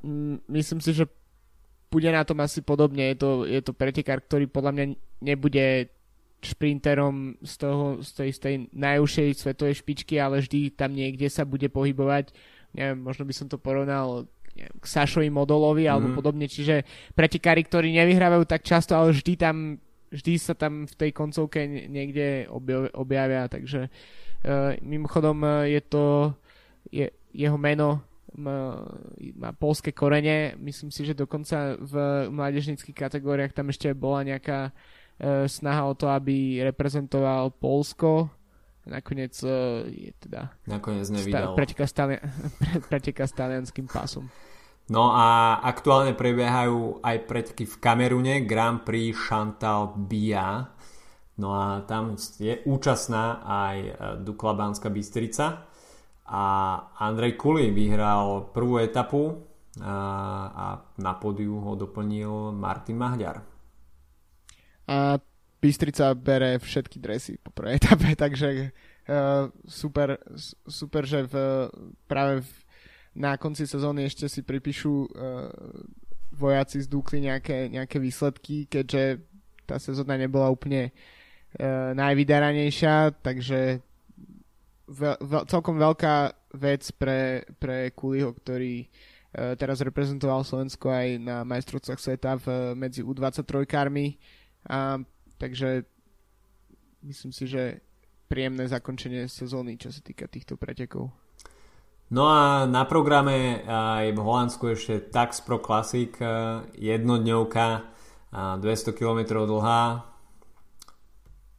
um, 0.07 0.39
myslím 0.47 0.79
si, 0.79 0.95
že 0.95 1.11
bude 1.91 2.11
na 2.11 2.23
tom 2.27 2.39
asi 2.43 2.63
podobne. 2.63 3.15
Je 3.15 3.17
to, 3.19 3.31
je 3.47 3.61
to 3.63 3.71
pretekár, 3.75 4.23
ktorý 4.23 4.51
podľa 4.51 4.73
mňa 4.75 4.85
nebude 5.23 5.91
šprinterom 6.45 7.41
z, 7.41 7.55
toho, 7.57 7.85
z 8.05 8.11
tej, 8.13 8.31
z 8.31 8.39
tej 8.39 8.55
najúžšej 8.77 9.29
svetovej 9.35 9.75
špičky, 9.81 10.21
ale 10.21 10.45
vždy 10.45 10.77
tam 10.77 10.93
niekde 10.93 11.27
sa 11.33 11.49
bude 11.49 11.67
pohybovať. 11.73 12.31
Neviem, 12.77 12.99
možno 13.01 13.25
by 13.25 13.35
som 13.35 13.47
to 13.49 13.57
porovnal 13.57 14.29
neviem, 14.55 14.77
k 14.79 14.87
Sašovi 14.87 15.33
Modolovi 15.33 15.89
alebo 15.89 16.13
mhm. 16.13 16.17
podobne, 16.17 16.47
čiže 16.47 16.85
pretekári, 17.17 17.65
ktorí 17.65 17.91
nevyhrávajú 17.97 18.45
tak 18.45 18.63
často, 18.63 18.95
ale 18.95 19.17
vždy 19.17 19.35
tam 19.35 19.57
vždy 20.15 20.39
sa 20.39 20.55
tam 20.55 20.87
v 20.87 20.95
tej 20.95 21.11
koncovke 21.11 21.67
niekde 21.67 22.47
objavia, 22.95 23.51
takže 23.51 23.91
uh, 23.91 24.79
mimochodom 24.79 25.43
uh, 25.43 25.67
je 25.67 25.83
to 25.83 26.31
je, 26.87 27.11
jeho 27.35 27.59
meno 27.59 27.99
má, 28.39 28.79
má 29.35 29.51
polské 29.51 29.91
korene, 29.91 30.55
myslím 30.63 30.95
si, 30.95 31.03
že 31.03 31.19
dokonca 31.19 31.75
v 31.83 31.95
mládežnických 32.31 32.95
kategóriách 32.95 33.59
tam 33.59 33.75
ešte 33.75 33.91
bola 33.91 34.23
nejaká 34.23 34.71
E, 34.71 35.04
snaha 35.47 35.83
o 35.87 35.95
to, 35.95 36.11
aby 36.11 36.63
reprezentoval 36.63 37.55
Polsko. 37.55 38.31
Nakoniec 38.85 39.33
e, 39.41 39.49
je 39.89 40.13
teda 40.21 40.53
Nakoniec 40.69 41.09
nevydal. 41.09 41.57
Preteka 41.57 41.89
s, 41.89 41.93
tali- 41.97 42.21
preteka 42.91 43.25
s 43.25 43.33
talianským 43.33 43.89
pásom. 43.89 44.29
No 44.93 45.17
a 45.17 45.57
aktuálne 45.65 46.13
prebiehajú 46.13 47.01
aj 47.01 47.17
preteky 47.25 47.65
v 47.65 47.75
Kamerune 47.81 48.45
Grand 48.45 48.85
Prix 48.85 49.17
Chantal 49.17 49.97
Bia. 49.97 50.69
No 51.41 51.57
a 51.57 51.81
tam 51.89 52.21
je 52.21 52.61
účastná 52.69 53.41
aj 53.41 53.77
e, 53.81 53.93
Dukla 54.21 54.53
Banská 54.53 54.93
Bystrica 54.93 55.65
a 56.29 56.45
Andrej 57.01 57.37
Kuli 57.41 57.73
vyhral 57.73 58.53
prvú 58.53 58.81
etapu 58.81 59.45
a, 59.81 59.97
a 60.49 60.65
na 61.01 61.13
podiu 61.17 61.57
ho 61.61 61.73
doplnil 61.73 62.53
Martin 62.53 62.97
Mahďar. 63.01 63.54
A 64.89 65.19
Bystrica 65.65 66.13
bere 66.13 66.61
všetky 66.61 67.01
dresy 67.01 67.41
po 67.41 67.49
prvej 67.49 67.81
etape, 67.81 68.13
takže 68.29 68.69
uh, 69.09 69.49
super, 69.65 70.21
super, 70.69 71.09
že 71.09 71.25
v, 71.25 71.35
práve 72.05 72.45
v, 72.45 72.51
na 73.17 73.41
konci 73.41 73.65
sezóny 73.65 74.05
ešte 74.05 74.29
si 74.29 74.45
pripíšu 74.45 74.93
uh, 74.93 75.49
vojaci 76.37 76.85
z 76.85 76.87
Dukly 76.91 77.25
nejaké, 77.25 77.73
nejaké 77.73 77.97
výsledky, 77.97 78.69
keďže 78.69 79.25
tá 79.65 79.81
sezóna 79.81 80.21
nebola 80.21 80.53
úplne 80.53 80.93
uh, 80.93 81.97
najvydaranejšia, 81.97 83.25
takže 83.25 83.81
veľ, 84.85 85.17
veľ, 85.17 85.43
celkom 85.49 85.81
veľká 85.81 86.17
vec 86.61 86.93
pre, 87.01 87.49
pre 87.57 87.89
Kuliho, 87.97 88.37
ktorý 88.37 88.85
uh, 88.85 89.57
teraz 89.57 89.81
reprezentoval 89.81 90.45
Slovensko 90.45 90.93
aj 90.93 91.09
na 91.25 91.41
majstrovcách 91.49 91.97
sveta 91.97 92.37
v, 92.37 92.77
medzi 92.77 93.01
U23-kármi. 93.01 94.21
A 94.71 95.01
takže 95.37 95.85
myslím 97.05 97.33
si, 97.33 97.45
že 97.45 97.85
príjemné 98.29 98.65
zakončenie 98.67 99.29
sezóny, 99.29 99.77
čo 99.77 99.93
sa 99.93 100.01
týka 100.01 100.27
týchto 100.27 100.57
pretekov. 100.57 101.13
No 102.13 102.29
a 102.29 102.69
na 102.69 102.85
programe 102.85 103.65
aj 103.65 104.13
v 104.13 104.21
Holandsku 104.21 104.77
ešte 104.77 105.01
Tax 105.09 105.41
Pro 105.41 105.57
Classic, 105.59 106.13
jednodňovka, 106.77 107.67
200 108.35 108.99
km 108.99 109.47
dlhá. 109.47 110.05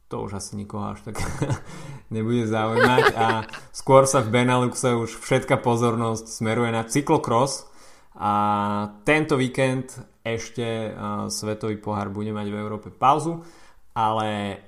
To 0.06 0.22
už 0.22 0.38
asi 0.38 0.54
nikoho 0.54 0.94
až 0.94 1.02
tak 1.02 1.18
nebude 2.14 2.46
zaujímať 2.46 3.04
a 3.18 3.26
skôr 3.74 4.06
sa 4.06 4.22
v 4.22 4.30
Beneluxe 4.30 4.94
už 4.94 5.18
všetka 5.18 5.58
pozornosť 5.58 6.30
smeruje 6.30 6.70
na 6.70 6.86
cyklokros 6.86 7.66
a 8.14 8.32
tento 9.02 9.34
víkend 9.34 9.98
ešte 10.26 10.90
Svetový 11.30 11.78
pohár 11.78 12.10
bude 12.10 12.34
mať 12.34 12.50
v 12.50 12.58
Európe 12.58 12.90
pauzu 12.90 13.46
ale 13.96 14.60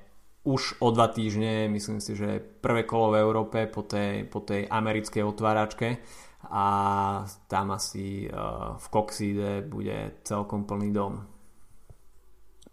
už 0.48 0.80
o 0.80 0.88
dva 0.88 1.12
týždne, 1.12 1.68
myslím 1.68 2.00
si, 2.00 2.16
že 2.16 2.40
prvé 2.40 2.88
kolo 2.88 3.12
v 3.12 3.20
Európe 3.20 3.68
po 3.68 3.84
tej, 3.84 4.24
po 4.24 4.40
tej 4.40 4.64
americkej 4.64 5.20
otváračke 5.20 6.00
a 6.48 6.64
tam 7.44 7.76
asi 7.76 8.24
v 8.80 8.86
Coxide 8.88 9.68
bude 9.68 10.24
celkom 10.24 10.64
plný 10.64 10.88
dom. 10.96 11.20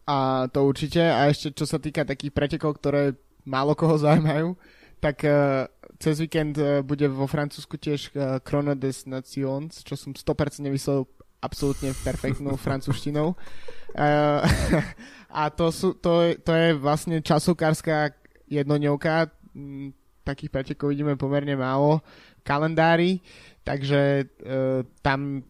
A 0.08 0.48
to 0.48 0.64
určite. 0.64 1.02
A 1.02 1.28
ešte 1.28 1.52
čo 1.52 1.68
sa 1.68 1.82
týka 1.82 2.08
takých 2.08 2.32
pretekov, 2.32 2.80
ktoré 2.80 3.20
málo 3.44 3.76
koho 3.76 4.00
zaujímajú, 4.00 4.56
tak 5.04 5.26
uh, 5.28 5.68
cez 6.00 6.22
víkend 6.22 6.56
uh, 6.62 6.86
bude 6.86 7.10
vo 7.12 7.28
Francúzsku 7.28 7.76
tiež 7.76 8.14
uh, 8.16 8.40
Chrono 8.46 8.78
des 8.78 9.04
Nations, 9.10 9.82
čo 9.84 9.98
som 9.98 10.14
100% 10.16 10.62
vyslel 10.72 11.10
absolútne 11.42 11.92
perfektnou 12.04 12.56
francúzštinou. 12.66 13.36
Uh, 13.96 14.42
a 15.40 15.50
to, 15.52 15.72
sú, 15.72 15.96
to, 15.96 16.36
to 16.40 16.52
je 16.52 16.76
vlastne 16.76 17.20
časokárska 17.24 18.16
jednoňovka, 18.48 19.32
mm, 19.56 19.96
takých 20.26 20.52
pretekov 20.52 20.90
vidíme 20.90 21.14
pomerne 21.16 21.54
málo 21.54 22.02
kalendári, 22.42 23.22
takže 23.62 24.26
uh, 24.26 24.86
tam 25.02 25.46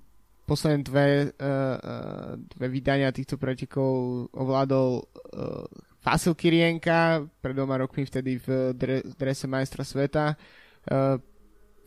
posledné 0.46 0.80
dve, 0.86 1.08
uh, 1.42 2.38
dve 2.38 2.68
vydania 2.70 3.10
týchto 3.10 3.42
pretekov 3.42 4.30
ovládol 4.30 5.02
uh, 5.02 5.66
Fasil 6.06 6.38
Kirienka, 6.38 7.26
pred 7.42 7.58
dvoma 7.58 7.82
rokmi 7.82 8.06
vtedy 8.06 8.38
v 8.38 8.78
drese 9.18 9.50
majstra 9.50 9.82
sveta. 9.82 10.38
Uh, 10.86 11.18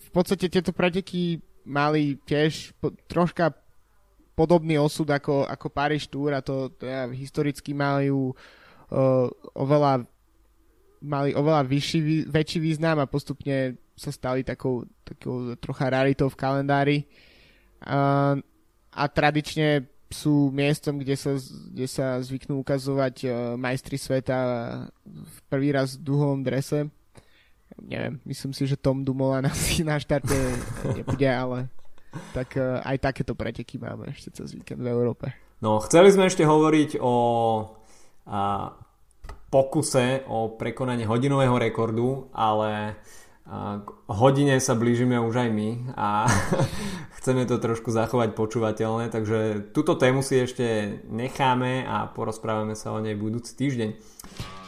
v 0.03 0.11
podstate 0.11 0.51
tieto 0.51 0.75
preteky 0.75 1.39
mali 1.63 2.19
tiež 2.27 2.75
po, 2.83 2.91
troška 3.07 3.55
podobný 4.39 4.79
osud 4.79 5.11
ako, 5.11 5.51
ako 5.51 5.67
Paríž 5.67 6.07
Tour 6.07 6.31
a 6.31 6.39
to, 6.39 6.71
to 6.79 6.87
ja, 6.87 7.11
historicky 7.11 7.75
majú 7.75 8.31
uh, 8.95 9.27
oveľa 9.59 10.07
mali 11.03 11.35
oveľa 11.35 11.67
vyšší, 11.67 12.31
väčší 12.31 12.59
význam 12.63 13.03
a 13.03 13.11
postupne 13.11 13.79
sa 13.99 14.15
stali 14.15 14.47
takou, 14.47 14.87
takou 15.03 15.59
trocha 15.59 15.91
raritou 15.91 16.31
v 16.31 16.39
kalendári. 16.39 16.99
Uh, 17.83 18.39
a 18.95 19.05
tradične 19.11 19.87
sú 20.11 20.51
miestom, 20.55 20.99
kde 20.99 21.15
sa, 21.19 21.39
kde 21.71 21.87
sa 21.87 22.19
zvyknú 22.23 22.63
ukazovať 22.63 23.15
uh, 23.27 23.33
majstri 23.59 23.99
sveta 23.99 24.39
v 25.07 25.37
prvý 25.51 25.75
raz 25.75 25.99
v 25.99 26.07
duhovom 26.07 26.43
drese. 26.43 26.91
Neviem, 27.79 28.19
myslím 28.27 28.51
si, 28.55 28.67
že 28.67 28.79
Tom 28.79 29.07
Dumoulin 29.07 29.47
asi 29.51 29.83
na 29.83 29.99
štarte 29.99 30.35
nebude, 30.95 31.27
ale 31.27 31.71
tak 32.33 32.57
uh, 32.57 32.81
aj 32.85 32.97
takéto 33.01 33.33
preteky 33.37 33.81
máme 33.81 34.13
ešte 34.13 34.33
cez 34.33 34.55
víkend 34.55 34.81
v 34.81 34.89
Európe. 34.89 35.33
No, 35.59 35.83
chceli 35.83 36.15
sme 36.15 36.31
ešte 36.31 36.47
hovoriť 36.47 37.03
o 37.03 37.15
uh, 37.65 38.67
pokuse 39.49 40.23
o 40.29 40.55
prekonanie 40.55 41.09
hodinového 41.09 41.57
rekordu, 41.57 42.29
ale 42.37 43.01
k 43.81 43.89
hodine 44.13 44.61
sa 44.61 44.77
blížime 44.77 45.17
už 45.17 45.49
aj 45.49 45.49
my 45.49 45.71
a 45.97 46.29
chceme 47.19 47.49
to 47.49 47.57
trošku 47.57 47.89
zachovať 47.89 48.37
počúvateľné, 48.37 49.09
takže 49.09 49.73
túto 49.73 49.97
tému 49.97 50.21
si 50.21 50.45
ešte 50.45 51.01
necháme 51.09 51.89
a 51.89 52.13
porozprávame 52.13 52.77
sa 52.77 52.93
o 52.93 53.01
nej 53.01 53.17
budúci 53.17 53.57
týždeň. 53.57 53.91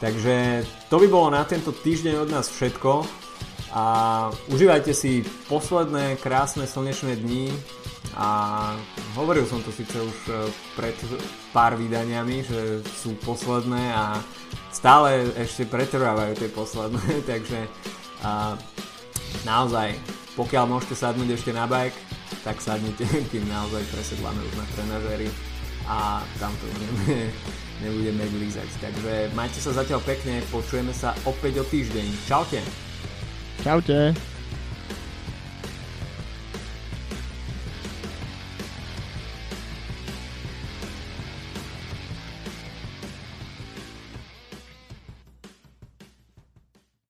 Takže 0.01 0.65
to 0.89 0.97
by 0.97 1.07
bolo 1.13 1.29
na 1.29 1.45
tento 1.45 1.77
týždeň 1.77 2.25
od 2.25 2.29
nás 2.33 2.49
všetko 2.49 3.05
a 3.71 3.85
užívajte 4.51 4.91
si 4.91 5.23
posledné 5.47 6.19
krásne 6.19 6.67
slnečné 6.67 7.23
dni 7.23 7.55
a 8.19 8.29
hovoril 9.15 9.47
som 9.47 9.63
to 9.63 9.71
síce 9.71 9.95
už 9.95 10.19
e, 10.27 10.51
pred 10.75 10.97
pár 11.55 11.79
vydaniami, 11.79 12.43
že 12.43 12.83
sú 12.99 13.15
posledné 13.23 13.95
a 13.95 14.19
stále 14.75 15.31
ešte 15.39 15.71
pretrvávajú 15.71 16.35
tie 16.35 16.51
posledné, 16.51 17.23
takže 17.31 17.71
a, 18.27 18.59
naozaj, 19.47 19.95
pokiaľ 20.35 20.65
môžete 20.67 20.99
sadnúť 20.99 21.39
ešte 21.39 21.55
na 21.55 21.71
bike, 21.71 21.95
tak 22.43 22.59
sadnite, 22.59 23.07
kým 23.31 23.47
naozaj 23.47 23.87
presedláme 23.95 24.43
už 24.43 24.55
na 24.59 24.67
trenažéri 24.75 25.29
a 25.87 26.27
tam 26.43 26.51
to 26.59 26.67
nebudeme, 26.83 27.31
nebudeme 27.87 28.25
glízať. 28.35 28.67
Takže 28.83 29.31
majte 29.39 29.63
sa 29.63 29.71
zatiaľ 29.79 30.03
pekne, 30.03 30.43
počujeme 30.51 30.91
sa 30.91 31.15
opäť 31.23 31.63
o 31.63 31.65
týždeň. 31.71 32.07
Čaute! 32.27 32.90
Čaute. 33.63 34.15